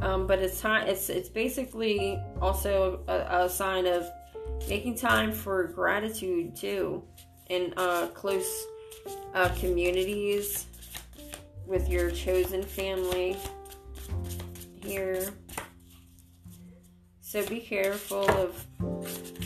Um, 0.00 0.26
but 0.26 0.38
it's 0.38 0.60
time. 0.60 0.88
It's 0.88 1.10
it's 1.10 1.28
basically 1.28 2.18
also 2.40 3.00
a, 3.06 3.44
a 3.44 3.48
sign 3.48 3.86
of 3.86 4.08
making 4.68 4.96
time 4.96 5.32
for 5.32 5.64
gratitude 5.64 6.56
too, 6.56 7.02
in 7.52 7.74
uh, 7.76 8.06
close 8.14 8.66
uh, 9.34 9.50
communities 9.60 10.66
with 11.66 11.86
your 11.86 12.10
chosen 12.10 12.62
family 12.62 13.36
here. 14.82 15.28
So 17.20 17.46
be 17.46 17.60
careful 17.60 18.28
of, 18.30 18.66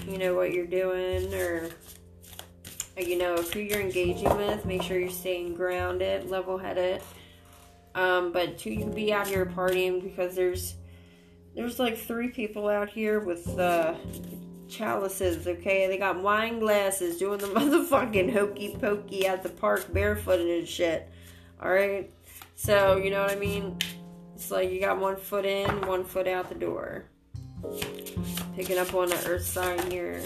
you 0.09 0.19
know, 0.19 0.37
what 0.37 0.53
you're 0.53 0.67
doing 0.67 1.35
or, 1.35 1.69
you 2.97 3.19
know, 3.19 3.37
who 3.37 3.59
you're 3.59 3.81
engaging 3.81 4.35
with. 4.37 4.65
Make 4.65 4.83
sure 4.83 4.99
you're 4.99 5.11
staying 5.11 5.55
grounded, 5.55 6.31
level 6.31 6.59
headed. 6.59 7.03
Um, 7.97 8.31
but 8.31 8.57
two, 8.57 8.71
you 8.71 8.85
could 8.85 8.95
be 8.95 9.13
out 9.13 9.27
here 9.27 9.47
partying 9.47 10.01
because 10.03 10.37
there's, 10.37 10.77
there's 11.57 11.81
like 11.81 11.99
three 11.99 12.29
people 12.29 12.69
out 12.69 12.89
here 12.89 13.19
with, 13.19 13.59
uh, 13.59 13.95
chalices, 14.69 15.47
okay? 15.47 15.87
They 15.87 15.99
got 15.99 16.21
wine 16.21 16.59
glasses 16.59 17.19
doing 17.19 17.39
the 17.39 17.47
motherfucking 17.49 18.33
hokey 18.33 18.77
pokey 18.81 19.27
at 19.27 19.43
the 19.43 19.49
park 19.49 19.93
barefooted 19.93 20.59
and 20.59 20.69
shit. 20.69 21.11
Alright? 21.63 22.11
So, 22.55 22.97
you 22.97 23.11
know 23.11 23.23
what 23.23 23.33
I 23.33 23.37
mean? 23.37 23.79
It's 24.35 24.51
like 24.51 24.71
you 24.71 24.81
got 24.81 24.99
one 24.99 25.17
foot 25.17 25.45
in, 25.45 25.87
one 25.87 26.05
foot 26.05 26.29
out 26.29 26.49
the 26.49 26.55
door. 26.55 27.05
Picking 28.55 28.79
up 28.79 28.95
on 28.95 29.09
the 29.09 29.27
earth 29.27 29.47
sign 29.47 29.91
here. 29.91 30.23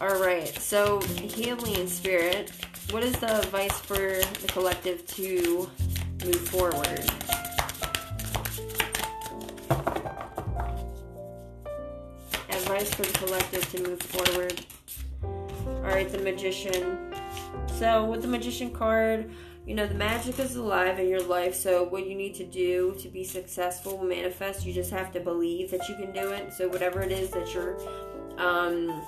Alright, 0.00 0.48
so 0.58 1.00
healing 1.00 1.86
spirit. 1.86 2.52
What 2.90 3.02
is 3.02 3.14
the 3.18 3.38
advice 3.38 3.78
for 3.80 3.96
the 3.96 4.48
collective 4.48 5.06
to 5.08 5.70
move 6.24 6.48
forward? 6.48 7.10
Advice 12.76 12.94
for 12.94 13.02
the 13.04 13.26
collective 13.26 13.72
to 13.72 13.88
move 13.88 14.02
forward. 14.02 14.60
Alright, 15.66 16.12
the 16.12 16.18
magician. 16.18 17.10
So 17.78 18.04
with 18.04 18.20
the 18.20 18.28
magician 18.28 18.70
card, 18.70 19.30
you 19.64 19.74
know 19.74 19.86
the 19.86 19.94
magic 19.94 20.38
is 20.38 20.56
alive 20.56 20.98
in 20.98 21.08
your 21.08 21.22
life 21.22 21.54
so 21.54 21.84
what 21.84 22.06
you 22.06 22.14
need 22.14 22.34
to 22.34 22.44
do 22.44 22.94
to 23.00 23.08
be 23.08 23.24
successful 23.24 24.04
manifest 24.04 24.64
you 24.64 24.72
just 24.72 24.92
have 24.92 25.10
to 25.12 25.18
believe 25.18 25.72
that 25.72 25.88
you 25.88 25.96
can 25.96 26.12
do 26.12 26.30
it 26.30 26.52
so 26.52 26.68
whatever 26.68 27.00
it 27.00 27.10
is 27.10 27.30
that 27.30 27.52
you're 27.52 27.76
um, 28.38 29.02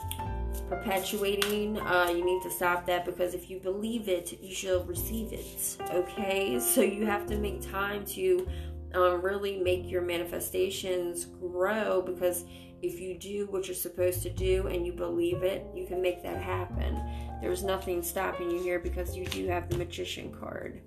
perpetuating 0.68 1.78
uh, 1.78 2.10
you 2.10 2.24
need 2.24 2.42
to 2.42 2.50
stop 2.50 2.86
that 2.86 3.04
because 3.04 3.34
if 3.34 3.48
you 3.48 3.60
believe 3.60 4.08
it 4.08 4.36
you 4.42 4.52
shall 4.52 4.82
receive 4.82 5.32
it 5.32 5.76
okay 5.92 6.58
so 6.58 6.80
you 6.80 7.06
have 7.06 7.24
to 7.26 7.36
make 7.36 7.62
time 7.70 8.04
to 8.04 8.48
um, 8.94 9.22
really 9.22 9.58
make 9.58 9.88
your 9.88 10.02
manifestations 10.02 11.26
grow 11.26 12.02
because 12.02 12.44
if 12.82 13.00
you 13.00 13.18
do 13.18 13.46
what 13.50 13.66
you're 13.66 13.74
supposed 13.74 14.22
to 14.22 14.30
do 14.30 14.68
and 14.68 14.86
you 14.86 14.92
believe 14.92 15.42
it 15.42 15.66
you 15.74 15.86
can 15.86 16.00
make 16.00 16.22
that 16.22 16.40
happen 16.40 17.00
there's 17.40 17.62
nothing 17.62 18.02
stopping 18.02 18.50
you 18.50 18.60
here 18.60 18.80
because 18.80 19.16
you 19.16 19.24
do 19.26 19.46
have 19.46 19.68
the 19.68 19.76
magician 19.76 20.32
card. 20.32 20.80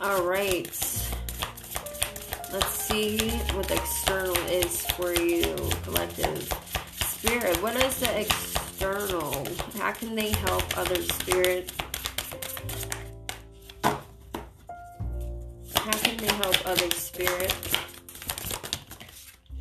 All 0.00 0.24
right. 0.24 0.66
Let's 2.52 2.68
see 2.68 3.30
what 3.54 3.66
the 3.66 3.76
external 3.76 4.36
is 4.48 4.84
for 4.88 5.14
you, 5.14 5.56
collective. 5.84 6.52
Spirit, 7.00 7.62
what 7.62 7.76
is 7.76 7.98
the 8.00 8.20
external? 8.20 9.46
How 9.78 9.92
can 9.92 10.14
they 10.14 10.32
help 10.32 10.76
others, 10.76 11.10
Spirit? 11.14 11.72
How 13.82 14.02
can 15.92 16.18
they 16.18 16.26
help 16.26 16.66
others, 16.66 16.94
Spirit? 16.94 17.54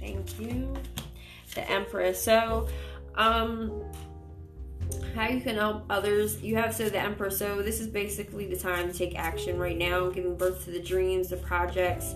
Thank 0.02 0.38
you. 0.39 0.74
The 1.56 1.70
Empress. 1.72 2.22
So, 2.22 2.68
um, 3.16 3.84
how 5.16 5.28
you 5.28 5.41
can 5.41 5.56
help 5.56 5.86
others. 5.89 6.41
You 6.41 6.56
have 6.58 6.74
so 6.74 6.89
the 6.89 6.99
Emperor. 6.99 7.30
So 7.30 7.62
this 7.62 7.80
is 7.80 7.88
basically 7.88 8.47
the 8.47 8.58
time 8.58 8.91
to 8.91 8.97
take 8.97 9.18
action 9.18 9.58
right 9.58 9.78
now, 9.78 10.10
giving 10.10 10.36
birth 10.36 10.66
to 10.66 10.72
the 10.72 10.82
dreams, 10.82 11.30
the 11.30 11.38
projects, 11.38 12.16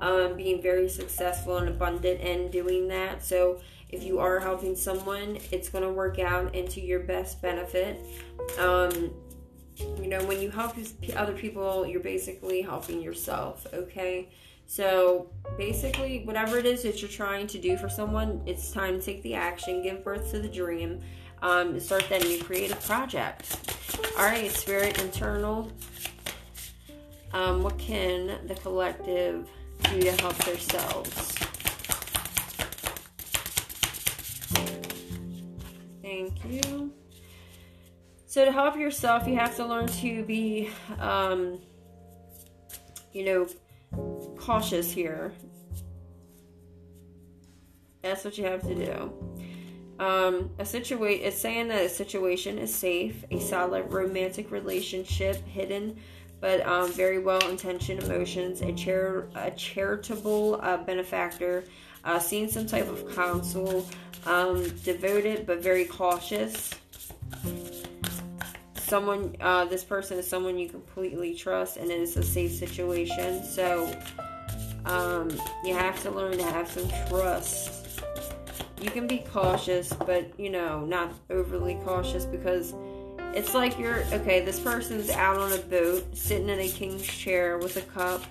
um, 0.00 0.36
being 0.36 0.62
very 0.62 0.88
successful 0.88 1.58
and 1.58 1.68
abundant 1.68 2.20
and 2.20 2.50
doing 2.50 2.88
that. 2.88 3.24
So 3.24 3.60
if 3.88 4.02
you 4.02 4.18
are 4.18 4.40
helping 4.40 4.76
someone, 4.76 5.38
it's 5.50 5.68
going 5.68 5.84
to 5.84 5.90
work 5.90 6.18
out 6.18 6.54
into 6.54 6.80
your 6.80 7.00
best 7.00 7.40
benefit. 7.40 8.00
Um, 8.58 9.12
you 9.76 10.06
know, 10.06 10.22
when 10.24 10.40
you 10.40 10.50
help 10.50 10.74
other 11.16 11.32
people, 11.32 11.86
you're 11.86 12.00
basically 12.00 12.62
helping 12.62 13.02
yourself. 13.02 13.66
Okay. 13.72 14.28
So 14.66 15.30
basically, 15.56 16.24
whatever 16.24 16.58
it 16.58 16.66
is 16.66 16.82
that 16.82 17.00
you're 17.00 17.10
trying 17.10 17.46
to 17.48 17.58
do 17.58 17.76
for 17.76 17.88
someone, 17.88 18.42
it's 18.46 18.70
time 18.72 18.98
to 18.98 19.04
take 19.04 19.22
the 19.22 19.34
action, 19.34 19.82
give 19.82 20.02
birth 20.02 20.30
to 20.32 20.40
the 20.40 20.48
dream, 20.48 21.00
um, 21.42 21.78
start 21.78 22.08
that 22.08 22.22
new 22.24 22.42
creative 22.42 22.80
project. 22.84 23.56
All 24.18 24.24
right, 24.24 24.50
spirit 24.50 25.00
internal. 25.00 25.70
Um, 27.32 27.62
what 27.62 27.78
can 27.78 28.46
the 28.46 28.54
collective 28.54 29.48
do 29.90 30.00
to 30.00 30.12
help 30.22 30.36
themselves? 30.38 31.34
Thank 36.00 36.44
you. 36.44 36.92
So 38.26 38.44
to 38.44 38.52
help 38.52 38.76
yourself, 38.76 39.26
you 39.26 39.36
have 39.36 39.54
to 39.56 39.66
learn 39.66 39.86
to 39.86 40.24
be, 40.24 40.70
um, 40.98 41.60
you 43.12 43.24
know, 43.24 43.46
cautious 44.44 44.92
here. 44.92 45.32
That's 48.02 48.24
what 48.24 48.36
you 48.36 48.44
have 48.44 48.62
to 48.62 48.74
do. 48.74 49.12
Um, 49.98 50.50
a 50.58 50.66
situation 50.66 51.24
it's 51.24 51.38
saying 51.38 51.68
that 51.68 51.84
a 51.84 51.88
situation 51.88 52.58
is 52.58 52.74
safe, 52.74 53.24
a 53.30 53.38
solid 53.40 53.90
romantic 53.92 54.50
relationship, 54.50 55.36
hidden 55.46 55.96
but 56.44 56.60
um, 56.66 56.92
very 56.92 57.18
well 57.20 57.40
intentioned 57.48 58.02
emotions, 58.02 58.60
a, 58.60 58.70
char- 58.72 59.28
a 59.34 59.50
charitable 59.52 60.60
uh, 60.60 60.76
benefactor, 60.76 61.64
uh, 62.04 62.18
seeing 62.18 62.50
some 62.50 62.66
type 62.66 62.86
of 62.86 63.14
counsel, 63.14 63.88
um, 64.26 64.62
devoted 64.84 65.46
but 65.46 65.62
very 65.62 65.86
cautious. 65.86 66.68
Someone, 68.76 69.34
uh, 69.40 69.64
this 69.64 69.84
person 69.84 70.18
is 70.18 70.28
someone 70.28 70.58
you 70.58 70.68
completely 70.68 71.34
trust, 71.34 71.78
and 71.78 71.90
it 71.90 71.98
is 71.98 72.18
a 72.18 72.22
safe 72.22 72.52
situation. 72.52 73.42
So, 73.42 73.90
um, 74.86 75.30
you 75.64 75.74
have 75.74 76.02
to 76.02 76.10
learn 76.10 76.36
to 76.38 76.44
have 76.44 76.68
some 76.68 76.88
trust. 77.08 78.00
You 78.80 78.90
can 78.90 79.06
be 79.06 79.18
cautious, 79.18 79.92
but 79.92 80.38
you 80.38 80.50
know, 80.50 80.84
not 80.84 81.12
overly 81.30 81.78
cautious 81.84 82.26
because 82.26 82.74
it's 83.34 83.54
like 83.54 83.78
you're 83.78 84.04
okay, 84.12 84.44
this 84.44 84.60
person's 84.60 85.10
out 85.10 85.38
on 85.38 85.52
a 85.52 85.58
boat, 85.58 86.04
sitting 86.16 86.48
in 86.48 86.60
a 86.60 86.68
king's 86.68 87.06
chair 87.06 87.58
with 87.58 87.76
a 87.76 87.82
cup. 87.82 88.22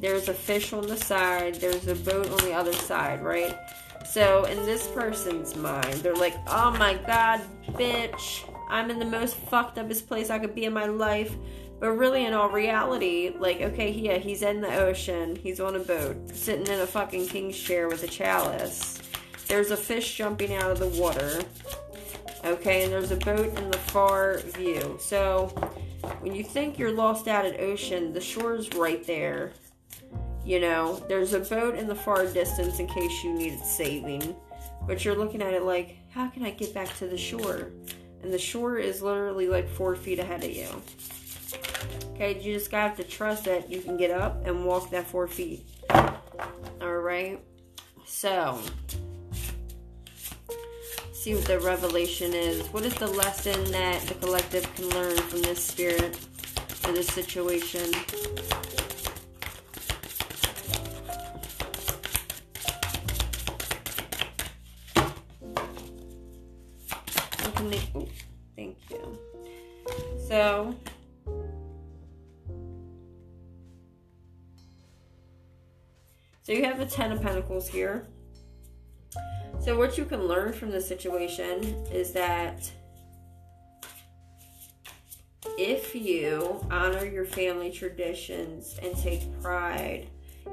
There's 0.00 0.28
a 0.28 0.34
fish 0.34 0.72
on 0.72 0.86
the 0.86 0.96
side, 0.96 1.54
there's 1.56 1.86
a 1.86 1.94
boat 1.94 2.28
on 2.28 2.38
the 2.38 2.52
other 2.52 2.72
side, 2.72 3.22
right? 3.22 3.56
So, 4.04 4.44
in 4.44 4.58
this 4.66 4.88
person's 4.88 5.56
mind, 5.56 5.94
they're 5.94 6.14
like, 6.14 6.34
oh 6.46 6.72
my 6.72 6.94
god, 7.06 7.40
bitch, 7.70 8.42
I'm 8.68 8.90
in 8.90 8.98
the 8.98 9.04
most 9.06 9.36
fucked 9.36 9.78
upest 9.78 10.06
place 10.06 10.28
I 10.28 10.38
could 10.38 10.54
be 10.54 10.64
in 10.64 10.72
my 10.72 10.86
life. 10.86 11.34
But 11.82 11.98
really, 11.98 12.26
in 12.26 12.32
all 12.32 12.48
reality, 12.48 13.34
like, 13.36 13.60
okay, 13.60 13.90
yeah, 13.90 14.18
he's 14.18 14.42
in 14.42 14.60
the 14.60 14.72
ocean, 14.72 15.34
he's 15.34 15.58
on 15.58 15.74
a 15.74 15.80
boat, 15.80 16.16
sitting 16.32 16.68
in 16.68 16.78
a 16.80 16.86
fucking 16.86 17.26
king's 17.26 17.58
chair 17.58 17.88
with 17.88 18.04
a 18.04 18.06
chalice. 18.06 19.02
There's 19.48 19.72
a 19.72 19.76
fish 19.76 20.16
jumping 20.16 20.54
out 20.54 20.70
of 20.70 20.78
the 20.78 20.86
water. 21.02 21.42
Okay, 22.44 22.84
and 22.84 22.92
there's 22.92 23.10
a 23.10 23.16
boat 23.16 23.58
in 23.58 23.68
the 23.68 23.78
far 23.78 24.38
view. 24.38 24.96
So 25.00 25.46
when 26.20 26.36
you 26.36 26.44
think 26.44 26.78
you're 26.78 26.92
lost 26.92 27.26
out 27.26 27.44
at 27.44 27.58
ocean, 27.58 28.12
the 28.12 28.20
shore's 28.20 28.72
right 28.76 29.04
there. 29.04 29.50
You 30.44 30.60
know, 30.60 31.04
there's 31.08 31.32
a 31.32 31.40
boat 31.40 31.74
in 31.74 31.88
the 31.88 31.96
far 31.96 32.26
distance 32.26 32.78
in 32.78 32.86
case 32.86 33.24
you 33.24 33.34
needed 33.34 33.58
saving. 33.58 34.36
But 34.86 35.04
you're 35.04 35.16
looking 35.16 35.42
at 35.42 35.52
it 35.52 35.64
like, 35.64 35.96
how 36.10 36.28
can 36.28 36.44
I 36.44 36.52
get 36.52 36.72
back 36.72 36.96
to 36.98 37.08
the 37.08 37.18
shore? 37.18 37.72
And 38.22 38.32
the 38.32 38.38
shore 38.38 38.78
is 38.78 39.02
literally 39.02 39.48
like 39.48 39.68
four 39.68 39.96
feet 39.96 40.20
ahead 40.20 40.44
of 40.44 40.52
you. 40.52 40.68
Okay, 42.14 42.40
you 42.40 42.54
just 42.54 42.70
gotta 42.70 42.88
have 42.88 42.96
to 42.98 43.04
trust 43.04 43.44
that 43.44 43.70
you 43.70 43.80
can 43.80 43.96
get 43.96 44.10
up 44.10 44.46
and 44.46 44.64
walk 44.64 44.90
that 44.90 45.06
four 45.06 45.26
feet. 45.26 45.66
Alright? 46.80 47.40
So, 48.06 48.60
see 51.12 51.34
what 51.34 51.44
the 51.46 51.58
revelation 51.60 52.34
is. 52.34 52.66
What 52.68 52.84
is 52.84 52.94
the 52.94 53.08
lesson 53.08 53.70
that 53.72 54.02
the 54.02 54.14
collective 54.14 54.72
can 54.74 54.88
learn 54.90 55.16
from 55.16 55.42
this 55.42 55.62
spirit 55.62 56.18
or 56.86 56.92
this 56.92 57.08
situation? 57.08 57.90
Thank 68.56 68.76
you. 68.90 69.18
So, 70.28 70.74
so 76.52 76.58
you 76.58 76.64
have 76.64 76.78
the 76.78 76.84
Ten 76.84 77.10
of 77.12 77.22
Pentacles 77.22 77.66
here. 77.66 78.06
So, 79.58 79.78
what 79.78 79.96
you 79.96 80.04
can 80.04 80.28
learn 80.28 80.52
from 80.52 80.70
this 80.70 80.86
situation 80.86 81.62
is 81.90 82.12
that 82.12 82.70
if 85.56 85.94
you 85.94 86.62
honor 86.70 87.06
your 87.06 87.24
family 87.24 87.70
traditions 87.70 88.78
and 88.82 88.94
take 88.98 89.22
pride 89.40 90.08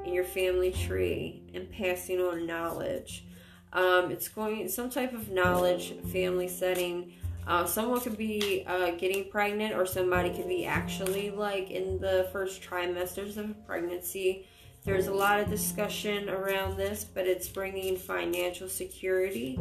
in 0.06 0.14
your 0.14 0.24
family 0.24 0.72
tree 0.72 1.44
and 1.54 1.70
passing 1.70 2.22
on 2.22 2.48
knowledge, 2.48 3.26
um, 3.74 4.10
it's 4.10 4.30
going 4.30 4.70
some 4.70 4.90
type 4.90 5.12
of 5.12 5.30
knowledge, 5.30 5.96
family 6.14 6.48
setting. 6.48 7.12
Uh, 7.46 7.66
someone 7.66 8.00
could 8.00 8.18
be 8.18 8.64
uh, 8.68 8.92
getting 8.92 9.30
pregnant, 9.30 9.76
or 9.76 9.86
somebody 9.86 10.30
could 10.30 10.48
be 10.48 10.66
actually 10.66 11.30
like 11.30 11.72
in 11.72 12.00
the 12.00 12.30
first 12.32 12.62
trimesters 12.62 13.36
of 13.36 13.54
pregnancy 13.68 14.46
there's 14.86 15.08
a 15.08 15.14
lot 15.14 15.40
of 15.40 15.50
discussion 15.50 16.30
around 16.30 16.78
this, 16.78 17.04
but 17.04 17.28
it's 17.28 17.48
bringing 17.48 17.98
financial 17.98 18.70
security 18.70 19.60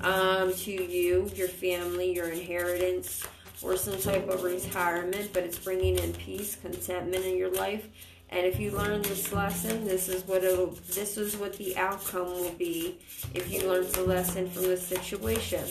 um, 0.00 0.52
to 0.54 0.72
you, 0.72 1.30
your 1.34 1.48
family, 1.48 2.14
your 2.14 2.28
inheritance, 2.28 3.24
or 3.62 3.76
some 3.76 3.98
type 4.00 4.28
of 4.28 4.42
retirement, 4.42 5.30
but 5.32 5.42
it's 5.42 5.58
bringing 5.58 5.98
in 5.98 6.12
peace, 6.14 6.56
contentment 6.56 7.24
in 7.24 7.36
your 7.36 7.50
life. 7.50 7.88
And 8.30 8.44
if 8.44 8.60
you 8.60 8.72
learn 8.72 9.00
this 9.02 9.32
lesson, 9.32 9.86
this 9.86 10.08
is 10.08 10.22
what 10.26 10.44
it'll, 10.44 10.74
this 10.92 11.16
is 11.16 11.36
what 11.36 11.56
the 11.56 11.76
outcome 11.76 12.26
will 12.26 12.52
be 12.52 12.98
if 13.34 13.50
you 13.50 13.66
learn 13.68 13.90
the 13.92 14.02
lesson 14.02 14.50
from 14.50 14.64
this 14.64 14.86
situation. 14.86 15.64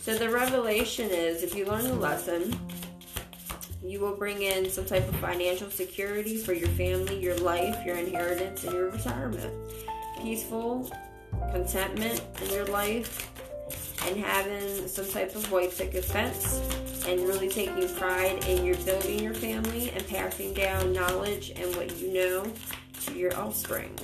So 0.00 0.18
the 0.18 0.28
revelation 0.28 1.10
is, 1.10 1.42
if 1.42 1.54
you 1.54 1.64
learn 1.64 1.84
the 1.84 1.94
lesson, 1.94 2.54
you 3.84 4.00
will 4.00 4.16
bring 4.16 4.42
in 4.42 4.70
some 4.70 4.86
type 4.86 5.06
of 5.06 5.14
financial 5.16 5.70
security 5.70 6.38
for 6.38 6.54
your 6.54 6.68
family, 6.68 7.20
your 7.20 7.36
life, 7.38 7.84
your 7.84 7.96
inheritance, 7.96 8.64
and 8.64 8.72
your 8.72 8.90
retirement. 8.90 9.52
Peaceful 10.22 10.90
contentment 11.52 12.22
in 12.42 12.50
your 12.50 12.64
life, 12.66 13.30
and 14.06 14.16
having 14.16 14.88
some 14.88 15.06
type 15.08 15.34
of 15.34 15.50
white 15.52 15.76
picket 15.76 16.04
fence, 16.04 16.60
and 17.06 17.20
really 17.20 17.48
taking 17.48 17.88
pride 17.96 18.42
in 18.46 18.64
your 18.64 18.76
building 18.76 19.18
your 19.18 19.34
family 19.34 19.90
and 19.90 20.06
passing 20.08 20.54
down 20.54 20.92
knowledge 20.92 21.52
and 21.56 21.74
what 21.76 21.94
you 21.98 22.12
know 22.12 22.44
to 23.02 23.14
your 23.14 23.36
offspring. 23.38 23.94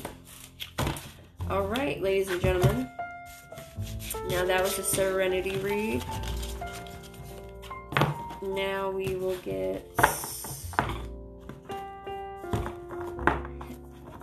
All 1.48 1.66
right, 1.66 2.00
ladies 2.02 2.28
and 2.28 2.40
gentlemen. 2.40 2.88
Now 4.28 4.44
that 4.44 4.62
was 4.62 4.78
a 4.78 4.82
serenity 4.82 5.56
read 5.56 6.04
now 8.42 8.90
we 8.90 9.14
will 9.16 9.36
get 9.36 9.84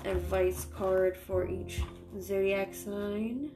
advice 0.05 0.65
card 0.75 1.15
for 1.15 1.47
each 1.47 1.81
zodiac 2.19 2.73
sign. 2.73 3.51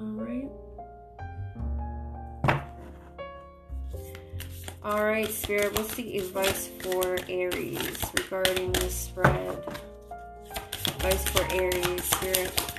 Alright. 0.00 0.50
Alright, 4.84 5.30
Spirit, 5.30 5.76
what's 5.76 5.94
the 5.94 6.18
advice 6.18 6.68
for 6.80 7.18
Aries 7.28 8.04
regarding 8.14 8.72
this 8.72 8.94
spread? 8.94 9.58
Advice 10.86 11.28
for 11.28 11.52
Aries, 11.52 12.04
Spirit. 12.04 12.75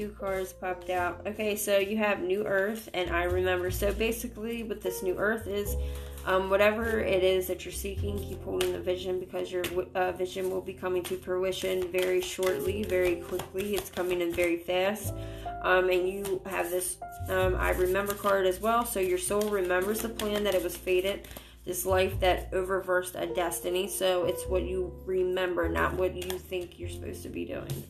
Two 0.00 0.08
cards 0.18 0.54
popped 0.54 0.88
out. 0.88 1.20
Okay, 1.26 1.54
so 1.54 1.76
you 1.76 1.98
have 1.98 2.22
New 2.22 2.46
Earth 2.46 2.88
and 2.94 3.10
I 3.10 3.24
Remember. 3.24 3.70
So 3.70 3.92
basically, 3.92 4.62
what 4.62 4.80
this 4.80 5.02
New 5.02 5.14
Earth 5.18 5.46
is, 5.46 5.76
um, 6.24 6.48
whatever 6.48 7.00
it 7.00 7.22
is 7.22 7.46
that 7.48 7.66
you're 7.66 7.72
seeking, 7.72 8.18
keep 8.18 8.42
holding 8.42 8.72
the 8.72 8.80
vision 8.80 9.20
because 9.20 9.52
your 9.52 9.62
uh, 9.94 10.12
vision 10.12 10.48
will 10.48 10.62
be 10.62 10.72
coming 10.72 11.02
to 11.02 11.18
fruition 11.18 11.92
very 11.92 12.22
shortly, 12.22 12.82
very 12.82 13.16
quickly. 13.16 13.74
It's 13.74 13.90
coming 13.90 14.22
in 14.22 14.32
very 14.32 14.56
fast. 14.56 15.12
Um, 15.60 15.90
and 15.90 16.08
you 16.08 16.40
have 16.46 16.70
this 16.70 16.96
um, 17.28 17.54
I 17.56 17.72
Remember 17.72 18.14
card 18.14 18.46
as 18.46 18.58
well. 18.58 18.86
So 18.86 19.00
your 19.00 19.18
soul 19.18 19.50
remembers 19.50 20.00
the 20.00 20.08
plan 20.08 20.44
that 20.44 20.54
it 20.54 20.62
was 20.62 20.78
fated 20.78 21.28
this 21.66 21.84
life 21.84 22.18
that 22.20 22.50
overversed 22.52 23.20
a 23.20 23.26
destiny. 23.26 23.86
So 23.86 24.24
it's 24.24 24.46
what 24.46 24.62
you 24.62 24.94
remember, 25.04 25.68
not 25.68 25.92
what 25.92 26.14
you 26.16 26.38
think 26.38 26.78
you're 26.78 26.88
supposed 26.88 27.22
to 27.24 27.28
be 27.28 27.44
doing. 27.44 27.84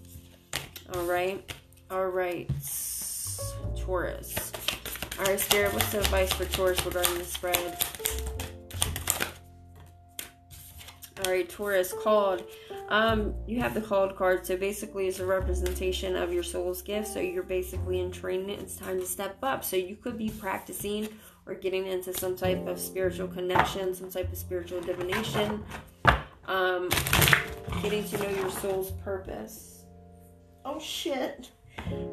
All 0.93 1.05
right. 1.05 1.49
All 1.91 2.07
right, 2.07 2.49
Taurus. 3.77 4.53
All 5.19 5.25
right, 5.25 5.41
Spirit, 5.41 5.73
what's 5.73 5.91
the 5.91 5.99
advice 5.99 6.33
for 6.33 6.45
Taurus 6.45 6.87
regarding 6.87 7.19
the 7.19 7.25
spread? 7.25 7.85
All 11.25 11.33
right, 11.33 11.49
Taurus, 11.49 11.93
called. 11.93 12.45
Um, 12.91 13.35
you 13.49 13.59
have 13.59 13.75
the 13.75 13.81
called 13.81 14.15
card, 14.15 14.47
so 14.47 14.57
basically 14.57 15.09
it's 15.09 15.19
a 15.19 15.27
representation 15.27 16.15
of 16.15 16.33
your 16.33 16.45
soul's 16.45 16.81
gift. 16.81 17.09
So 17.09 17.19
you're 17.19 17.43
basically 17.43 17.99
in 17.99 18.13
training. 18.13 18.51
It's 18.51 18.77
time 18.77 19.01
to 19.01 19.07
step 19.07 19.37
up. 19.43 19.65
So 19.65 19.77
you 19.77 19.97
could 19.97 20.17
be 20.17 20.31
practicing 20.31 21.09
or 21.45 21.55
getting 21.55 21.89
into 21.89 22.15
some 22.17 22.37
type 22.37 22.69
of 22.69 22.79
spiritual 22.79 23.27
connection, 23.27 23.95
some 23.95 24.13
type 24.13 24.31
of 24.31 24.39
spiritual 24.39 24.81
divination, 24.81 25.65
um, 26.47 26.89
getting 27.83 28.05
to 28.05 28.19
know 28.19 28.31
your 28.31 28.51
soul's 28.51 28.93
purpose. 28.93 29.85
Oh 30.65 30.79
shit. 30.79 31.51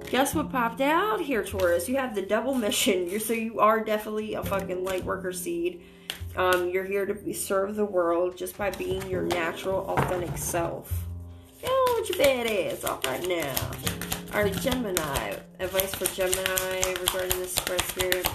Guess 0.09 0.36
what 0.36 0.51
popped 0.51 0.82
out 0.82 1.20
here, 1.22 1.43
Taurus? 1.43 1.89
You 1.89 1.97
have 1.97 2.15
the 2.15 2.22
double 2.22 2.53
mission. 2.53 3.09
You're 3.09 3.20
so 3.20 3.34
you 3.34 3.59
are 3.59 3.84
definitely 3.84 4.36
a 4.36 4.43
fucking 4.43 4.84
light 4.84 5.03
worker 5.03 5.32
seed. 5.32 5.82
Um, 6.36 6.70
you're 6.70 6.86
here 6.86 7.05
to 7.05 7.15
be, 7.15 7.34
serve 7.34 7.76
the 7.76 7.86
world 7.86 8.38
just 8.38 8.57
by 8.57 8.70
being 8.72 9.07
your 9.09 9.24
natural, 9.24 9.86
authentic 9.88 10.38
self. 10.38 11.07
Get 11.61 11.70
on 11.70 12.01
with 12.01 12.09
your 12.09 12.26
badass 12.26 12.86
off 12.86 13.05
right 13.07 13.28
now. 13.28 13.55
Alright, 14.36 14.55
Gemini. 14.61 15.36
Advice 15.59 15.95
for 15.95 16.05
Gemini 16.13 16.93
regarding 17.01 17.39
this 17.39 17.55
spread 17.55 17.82
spirit. 17.82 18.30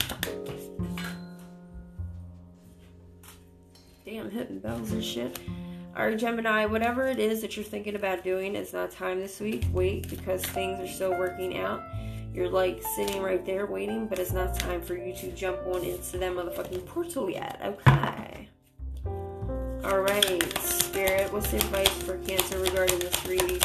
Damn, 4.04 4.30
hitting 4.30 4.58
bells 4.58 4.90
and 4.90 5.04
shit. 5.04 5.38
Alright, 5.94 6.18
Gemini, 6.18 6.64
whatever 6.64 7.06
it 7.06 7.18
is 7.18 7.42
that 7.42 7.54
you're 7.54 7.64
thinking 7.64 7.96
about 7.96 8.24
doing, 8.24 8.56
it's 8.56 8.72
not 8.72 8.90
time 8.90 9.20
this 9.20 9.40
week. 9.40 9.66
Wait, 9.74 10.08
because 10.08 10.42
things 10.42 10.80
are 10.80 10.90
still 10.90 11.10
working 11.10 11.58
out. 11.58 11.82
You're 12.32 12.48
like 12.48 12.82
sitting 12.96 13.20
right 13.20 13.44
there 13.44 13.66
waiting, 13.66 14.06
but 14.06 14.18
it's 14.18 14.32
not 14.32 14.58
time 14.58 14.80
for 14.80 14.96
you 14.96 15.14
to 15.16 15.30
jump 15.32 15.58
on 15.66 15.84
into 15.84 16.16
that 16.16 16.32
motherfucking 16.32 16.86
portal 16.86 17.28
yet. 17.28 17.60
Okay. 17.62 18.48
Alright, 19.84 20.58
Spirit, 20.60 21.30
what's 21.30 21.50
the 21.50 21.58
advice 21.58 22.02
for 22.04 22.16
Cancer 22.18 22.58
regarding 22.58 22.98
this 22.98 23.26
reading? 23.26 23.60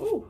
Ooh. 0.00 0.29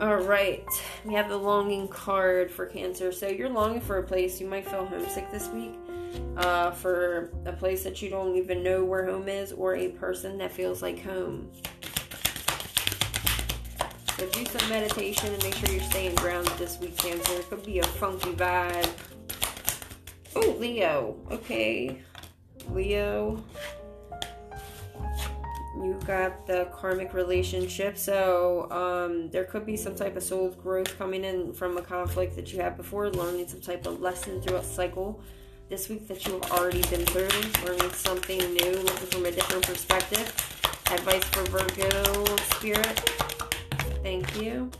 All 0.00 0.18
right, 0.18 0.64
we 1.04 1.14
have 1.14 1.28
the 1.28 1.36
longing 1.36 1.88
card 1.88 2.52
for 2.52 2.66
Cancer. 2.66 3.10
So 3.10 3.26
you're 3.26 3.48
longing 3.48 3.80
for 3.80 3.98
a 3.98 4.02
place. 4.04 4.40
You 4.40 4.46
might 4.46 4.64
feel 4.64 4.86
homesick 4.86 5.28
this 5.32 5.48
week 5.48 5.74
uh, 6.36 6.70
for 6.70 7.32
a 7.46 7.52
place 7.52 7.82
that 7.82 8.00
you 8.00 8.08
don't 8.08 8.36
even 8.36 8.62
know 8.62 8.84
where 8.84 9.06
home 9.06 9.28
is, 9.28 9.50
or 9.50 9.74
a 9.74 9.88
person 9.88 10.38
that 10.38 10.52
feels 10.52 10.82
like 10.82 11.02
home. 11.02 11.50
So 14.16 14.26
do 14.30 14.44
some 14.44 14.68
meditation 14.68 15.34
and 15.34 15.42
make 15.42 15.56
sure 15.56 15.68
you're 15.68 15.82
staying 15.82 16.14
grounded 16.14 16.56
this 16.58 16.78
week, 16.78 16.96
Cancer. 16.96 17.32
It 17.32 17.50
could 17.50 17.66
be 17.66 17.80
a 17.80 17.84
funky 17.84 18.30
vibe. 18.34 18.90
Oh, 20.36 20.54
Leo. 20.60 21.16
Okay. 21.32 22.00
Leo. 22.70 23.42
You 25.82 25.98
got 26.06 26.46
the 26.46 26.68
karmic 26.72 27.14
relationship. 27.14 27.96
So 27.96 28.70
um, 28.70 29.30
there 29.30 29.44
could 29.44 29.64
be 29.64 29.76
some 29.76 29.94
type 29.94 30.16
of 30.16 30.22
soul 30.22 30.50
growth 30.50 30.98
coming 30.98 31.24
in 31.24 31.52
from 31.52 31.76
a 31.76 31.82
conflict 31.82 32.34
that 32.36 32.52
you 32.52 32.60
had 32.60 32.76
before, 32.76 33.10
learning 33.10 33.48
some 33.48 33.60
type 33.60 33.86
of 33.86 34.00
lesson 34.00 34.40
through 34.42 34.56
a 34.56 34.62
cycle 34.62 35.20
this 35.68 35.88
week 35.88 36.08
that 36.08 36.26
you 36.26 36.32
have 36.32 36.50
already 36.52 36.82
been 36.82 37.04
through, 37.06 37.28
learning 37.64 37.90
something 37.90 38.38
new, 38.38 38.72
looking 38.72 39.06
from 39.08 39.26
a 39.26 39.30
different 39.30 39.66
perspective. 39.66 40.26
Advice 40.90 41.24
for 41.24 41.44
Virgo 41.44 42.24
spirit. 42.56 42.98
Thank 44.02 44.40
you. 44.40 44.70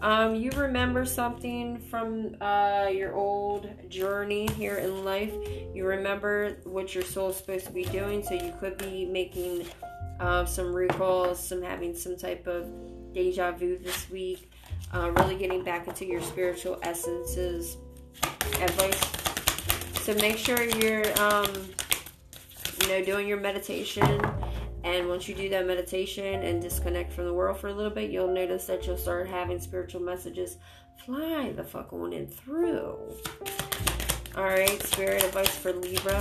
Um, 0.00 0.34
you 0.34 0.50
remember 0.52 1.04
something 1.04 1.78
from 1.78 2.36
uh, 2.40 2.90
your 2.92 3.14
old 3.14 3.68
journey 3.88 4.48
here 4.54 4.78
in 4.78 5.04
life. 5.04 5.32
You 5.74 5.86
remember 5.86 6.56
what 6.64 6.94
your 6.94 7.04
soul 7.04 7.30
is 7.30 7.36
supposed 7.36 7.66
to 7.66 7.72
be 7.72 7.84
doing, 7.84 8.22
so 8.24 8.34
you 8.34 8.52
could 8.58 8.78
be 8.78 9.04
making 9.04 9.66
uh, 10.22 10.46
some 10.46 10.72
recalls, 10.72 11.38
some 11.38 11.60
having 11.60 11.94
some 11.94 12.16
type 12.16 12.46
of 12.46 12.66
deja 13.12 13.52
vu 13.52 13.76
this 13.78 14.08
week. 14.10 14.50
Uh, 14.94 15.10
really 15.16 15.36
getting 15.36 15.62
back 15.64 15.86
into 15.86 16.06
your 16.06 16.20
spiritual 16.20 16.78
essences. 16.82 17.76
Advice. 18.60 19.00
So 20.02 20.14
make 20.14 20.36
sure 20.36 20.62
you're, 20.62 21.06
um, 21.20 21.46
you 22.82 22.88
know, 22.88 23.04
doing 23.04 23.26
your 23.26 23.40
meditation 23.40 24.20
and 24.84 25.08
once 25.08 25.28
you 25.28 25.34
do 25.34 25.48
that 25.50 25.66
meditation 25.66 26.42
and 26.42 26.60
disconnect 26.60 27.12
from 27.12 27.26
the 27.26 27.32
world 27.32 27.58
for 27.58 27.68
a 27.68 27.72
little 27.72 27.90
bit, 27.90 28.10
you'll 28.10 28.32
notice 28.32 28.66
that 28.66 28.84
you'll 28.86 28.96
start 28.96 29.28
having 29.28 29.60
spiritual 29.60 30.00
messages 30.00 30.56
fly 31.04 31.52
the 31.52 31.64
fuck 31.64 31.92
on 31.92 32.12
in 32.12 32.26
through. 32.26 32.98
All 34.36 34.44
right, 34.44 34.82
spirit 34.82 35.22
advice 35.24 35.56
for 35.56 35.72
Libra. 35.72 36.20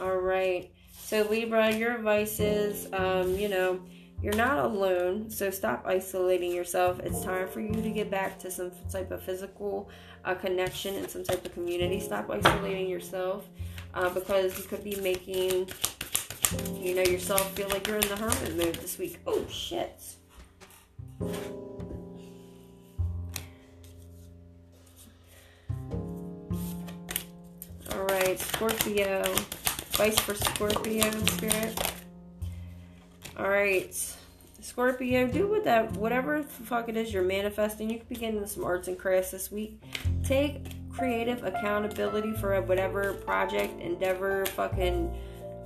All 0.00 0.16
right. 0.16 0.70
So 0.92 1.22
Libra, 1.22 1.72
your 1.74 1.94
advice 1.94 2.40
is, 2.40 2.92
um, 2.92 3.36
you 3.36 3.48
know, 3.48 3.80
you're 4.22 4.34
not 4.34 4.58
alone, 4.58 5.30
so 5.30 5.50
stop 5.50 5.84
isolating 5.86 6.52
yourself. 6.52 7.00
It's 7.00 7.22
time 7.22 7.48
for 7.48 7.60
you 7.60 7.72
to 7.72 7.90
get 7.90 8.10
back 8.10 8.38
to 8.40 8.50
some 8.50 8.72
type 8.90 9.10
of 9.10 9.22
physical 9.22 9.88
uh, 10.24 10.34
connection 10.34 10.96
and 10.96 11.08
some 11.08 11.22
type 11.22 11.44
of 11.44 11.52
community. 11.52 12.00
Stop 12.00 12.30
isolating 12.30 12.88
yourself 12.88 13.46
uh, 13.94 14.08
because 14.10 14.58
you 14.58 14.64
could 14.64 14.82
be 14.82 14.96
making, 14.96 15.68
you 16.74 16.94
know, 16.94 17.02
yourself 17.02 17.52
feel 17.52 17.68
like 17.68 17.86
you're 17.86 17.98
in 17.98 18.08
the 18.08 18.16
hermit 18.16 18.56
mode 18.56 18.74
this 18.76 18.98
week. 18.98 19.18
Oh 19.26 19.44
shit. 19.48 20.02
All 27.92 28.04
right, 28.06 28.38
Scorpio. 28.38 29.22
Advice 29.98 30.20
for 30.20 30.34
Scorpio 30.34 31.10
spirit. 31.24 31.92
All 33.38 33.48
right, 33.48 33.94
Scorpio, 34.60 35.26
do 35.26 35.46
with 35.46 35.64
that 35.64 35.90
whatever 35.92 36.42
the 36.42 36.64
fuck 36.66 36.90
it 36.90 36.98
is 36.98 37.14
you're 37.14 37.22
manifesting. 37.22 37.88
You 37.88 38.00
could 38.00 38.08
be 38.10 38.16
getting 38.16 38.44
some 38.46 38.62
arts 38.62 38.88
and 38.88 38.98
crafts 38.98 39.30
this 39.30 39.50
week. 39.50 39.82
Take 40.22 40.90
creative 40.92 41.44
accountability 41.44 42.34
for 42.34 42.60
whatever 42.60 43.14
project, 43.14 43.80
endeavor, 43.80 44.44
fucking 44.44 45.16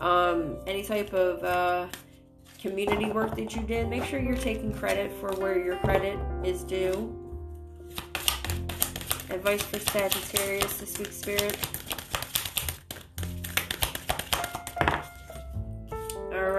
um, 0.00 0.58
any 0.64 0.84
type 0.84 1.12
of 1.12 1.42
uh, 1.42 1.88
community 2.62 3.10
work 3.10 3.34
that 3.34 3.56
you 3.56 3.62
did. 3.62 3.88
Make 3.88 4.04
sure 4.04 4.20
you're 4.20 4.36
taking 4.36 4.72
credit 4.72 5.12
for 5.14 5.32
where 5.40 5.58
your 5.58 5.74
credit 5.78 6.20
is 6.44 6.62
due. 6.62 7.16
Advice 9.28 9.62
for 9.62 9.80
Sagittarius 9.80 10.76
this 10.76 10.96
week, 11.00 11.10
Spirit. 11.10 11.58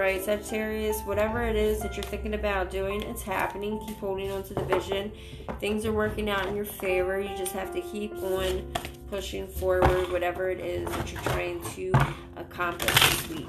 Right, 0.02 0.22
Sagittarius, 0.22 1.00
whatever 1.02 1.42
it 1.42 1.54
is 1.54 1.78
that 1.80 1.96
you're 1.96 2.02
thinking 2.02 2.34
about 2.34 2.70
doing, 2.70 3.02
it's 3.02 3.22
happening. 3.22 3.80
Keep 3.86 3.98
holding 3.98 4.32
on 4.32 4.42
to 4.44 4.54
the 4.54 4.64
vision. 4.64 5.12
Things 5.60 5.86
are 5.86 5.92
working 5.92 6.28
out 6.28 6.46
in 6.46 6.56
your 6.56 6.64
favor. 6.64 7.20
You 7.20 7.34
just 7.36 7.52
have 7.52 7.72
to 7.72 7.80
keep 7.80 8.12
on 8.20 8.72
pushing 9.08 9.46
forward, 9.46 10.10
whatever 10.10 10.50
it 10.50 10.58
is 10.58 10.88
that 10.88 11.12
you're 11.12 11.22
trying 11.22 11.62
to 11.74 11.92
accomplish 12.36 12.92
this 12.92 13.28
week. 13.28 13.48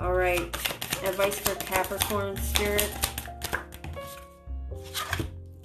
All 0.00 0.14
right, 0.14 0.40
advice 1.04 1.38
for 1.38 1.54
Capricorn 1.56 2.36
spirit. 2.38 2.90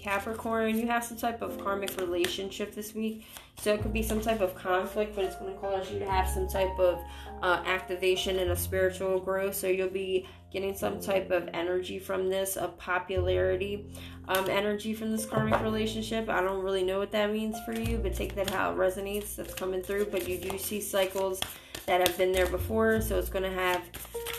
Capricorn, 0.01 0.79
you 0.79 0.87
have 0.87 1.03
some 1.03 1.17
type 1.17 1.41
of 1.41 1.59
karmic 1.63 1.95
relationship 1.99 2.73
this 2.73 2.95
week. 2.95 3.25
So 3.59 3.73
it 3.73 3.83
could 3.83 3.93
be 3.93 4.01
some 4.01 4.19
type 4.19 4.41
of 4.41 4.55
conflict, 4.55 5.15
but 5.15 5.25
it's 5.25 5.35
going 5.35 5.53
to 5.53 5.59
cause 5.59 5.91
you 5.91 5.99
to 5.99 6.09
have 6.09 6.27
some 6.27 6.47
type 6.47 6.79
of 6.79 6.99
uh, 7.43 7.61
activation 7.65 8.39
and 8.39 8.51
a 8.51 8.55
spiritual 8.55 9.19
growth. 9.19 9.55
So 9.55 9.67
you'll 9.67 9.89
be 9.89 10.27
getting 10.51 10.75
some 10.75 10.99
type 10.99 11.29
of 11.29 11.47
energy 11.53 11.99
from 11.99 12.29
this, 12.29 12.57
of 12.57 12.77
popularity 12.79 13.85
um, 14.27 14.49
energy 14.49 14.93
from 14.93 15.11
this 15.11 15.25
karmic 15.25 15.61
relationship. 15.61 16.29
I 16.29 16.41
don't 16.41 16.63
really 16.63 16.83
know 16.83 16.97
what 16.97 17.11
that 17.11 17.31
means 17.31 17.57
for 17.65 17.73
you, 17.73 17.97
but 17.97 18.15
take 18.15 18.33
that 18.35 18.49
how 18.49 18.71
it 18.71 18.77
resonates. 18.77 19.35
That's 19.35 19.53
coming 19.53 19.83
through. 19.83 20.05
But 20.05 20.27
you 20.27 20.39
do 20.39 20.57
see 20.57 20.81
cycles 20.81 21.39
that 21.85 22.05
have 22.07 22.17
been 22.17 22.31
there 22.31 22.47
before, 22.47 23.01
so 23.01 23.19
it's 23.19 23.29
going 23.29 23.43
to 23.43 23.51
have, 23.51 23.81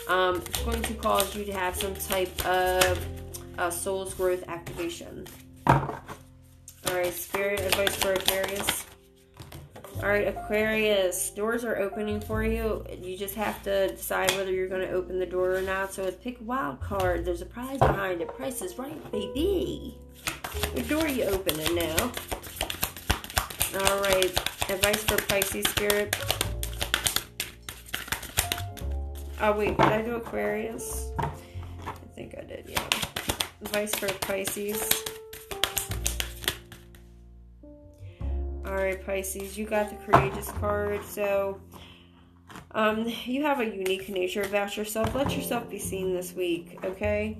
um, 0.09 0.37
it's 0.37 0.61
going 0.63 0.81
to 0.81 0.93
cause 0.95 1.33
you 1.35 1.45
to 1.45 1.53
have 1.53 1.75
some 1.75 1.95
type 1.95 2.45
of 2.45 3.05
uh, 3.57 3.69
soul's 3.69 4.13
growth 4.13 4.43
activation. 4.47 5.25
All 6.93 6.99
right, 6.99 7.11
spirit 7.11 7.59
advice 7.59 7.95
for 7.95 8.13
Aquarius. 8.13 8.85
All 10.03 10.09
right, 10.09 10.27
Aquarius, 10.27 11.31
doors 11.31 11.65
are 11.65 11.77
opening 11.77 12.21
for 12.21 12.43
you. 12.43 12.85
You 13.01 13.17
just 13.17 13.33
have 13.33 13.63
to 13.63 13.87
decide 13.87 14.29
whether 14.33 14.51
you're 14.51 14.67
going 14.67 14.87
to 14.87 14.93
open 14.93 15.17
the 15.17 15.25
door 15.25 15.55
or 15.55 15.61
not. 15.61 15.91
So 15.91 16.03
it's 16.03 16.23
pick 16.23 16.39
a 16.39 16.43
wild 16.43 16.81
card. 16.81 17.25
There's 17.25 17.41
a 17.41 17.47
prize 17.47 17.79
behind 17.79 18.21
it. 18.21 18.27
Price 18.27 18.61
is 18.61 18.77
right, 18.77 19.11
baby. 19.11 19.97
What 20.73 20.87
door 20.87 21.01
are 21.01 21.07
you 21.07 21.23
opening 21.23 21.73
now? 21.73 22.11
All 23.73 24.01
right, 24.01 24.31
advice 24.69 25.03
for 25.03 25.17
Pisces 25.25 25.65
spirit. 25.69 26.15
Oh 29.41 29.53
wait, 29.57 29.75
did 29.77 29.87
I 29.87 30.03
do 30.03 30.13
Aquarius? 30.17 31.09
I 31.17 31.91
think 32.15 32.35
I 32.37 32.43
did. 32.43 32.65
Yeah. 32.67 32.87
Advice 33.63 33.95
for 33.95 34.13
Pisces. 34.19 34.91
All 38.73 38.79
right, 38.79 39.05
Pisces, 39.05 39.55
you 39.55 39.67
got 39.67 39.91
the 39.91 39.95
courageous 39.97 40.49
card. 40.53 41.05
So, 41.05 41.61
Um, 42.71 43.05
you 43.25 43.43
have 43.43 43.59
a 43.59 43.65
unique 43.65 44.09
nature 44.09 44.41
about 44.41 44.75
yourself. 44.75 45.13
Let 45.13 45.35
yourself 45.35 45.69
be 45.69 45.77
seen 45.77 46.11
this 46.15 46.33
week, 46.33 46.79
okay? 46.83 47.37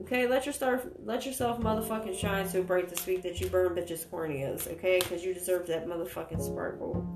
Okay, 0.00 0.26
let 0.26 0.46
yourself 0.46 0.86
let 1.04 1.26
yourself 1.26 1.60
motherfucking 1.60 2.18
shine 2.18 2.48
so 2.48 2.62
bright 2.62 2.88
this 2.88 3.06
week 3.06 3.20
that 3.22 3.38
you 3.38 3.48
burn 3.48 3.74
bitches 3.74 4.06
corneas, 4.06 4.66
okay? 4.72 4.98
Because 4.98 5.22
you 5.22 5.34
deserve 5.34 5.66
that 5.66 5.86
motherfucking 5.86 6.40
sparkle. 6.40 7.06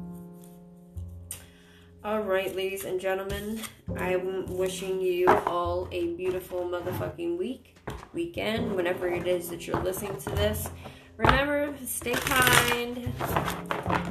All 2.05 2.20
right, 2.20 2.55
ladies 2.55 2.85
and 2.85 3.01
gentlemen, 3.01 3.62
I'm 3.97 4.45
wishing 4.59 5.01
you 5.01 5.29
all 5.29 5.89
a 5.93 6.09
beautiful 6.09 6.61
motherfucking 6.61 7.39
week, 7.39 7.79
weekend, 8.12 8.77
whenever 8.77 9.09
it 9.09 9.27
is 9.27 9.49
that 9.49 9.66
you're 9.66 9.83
listening 9.83 10.18
to 10.18 10.31
this. 10.31 10.68
Remember, 11.16 11.74
stay 11.86 12.12
kind, 12.12 13.12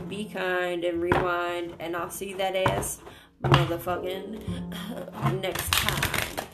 be 0.07 0.25
kind, 0.25 0.83
and 0.83 1.01
rewind. 1.01 1.73
And 1.79 1.95
I'll 1.95 2.09
see 2.09 2.33
that 2.33 2.55
ass 2.55 2.99
motherfucking 3.43 5.41
next 5.41 5.71
time. 5.71 6.47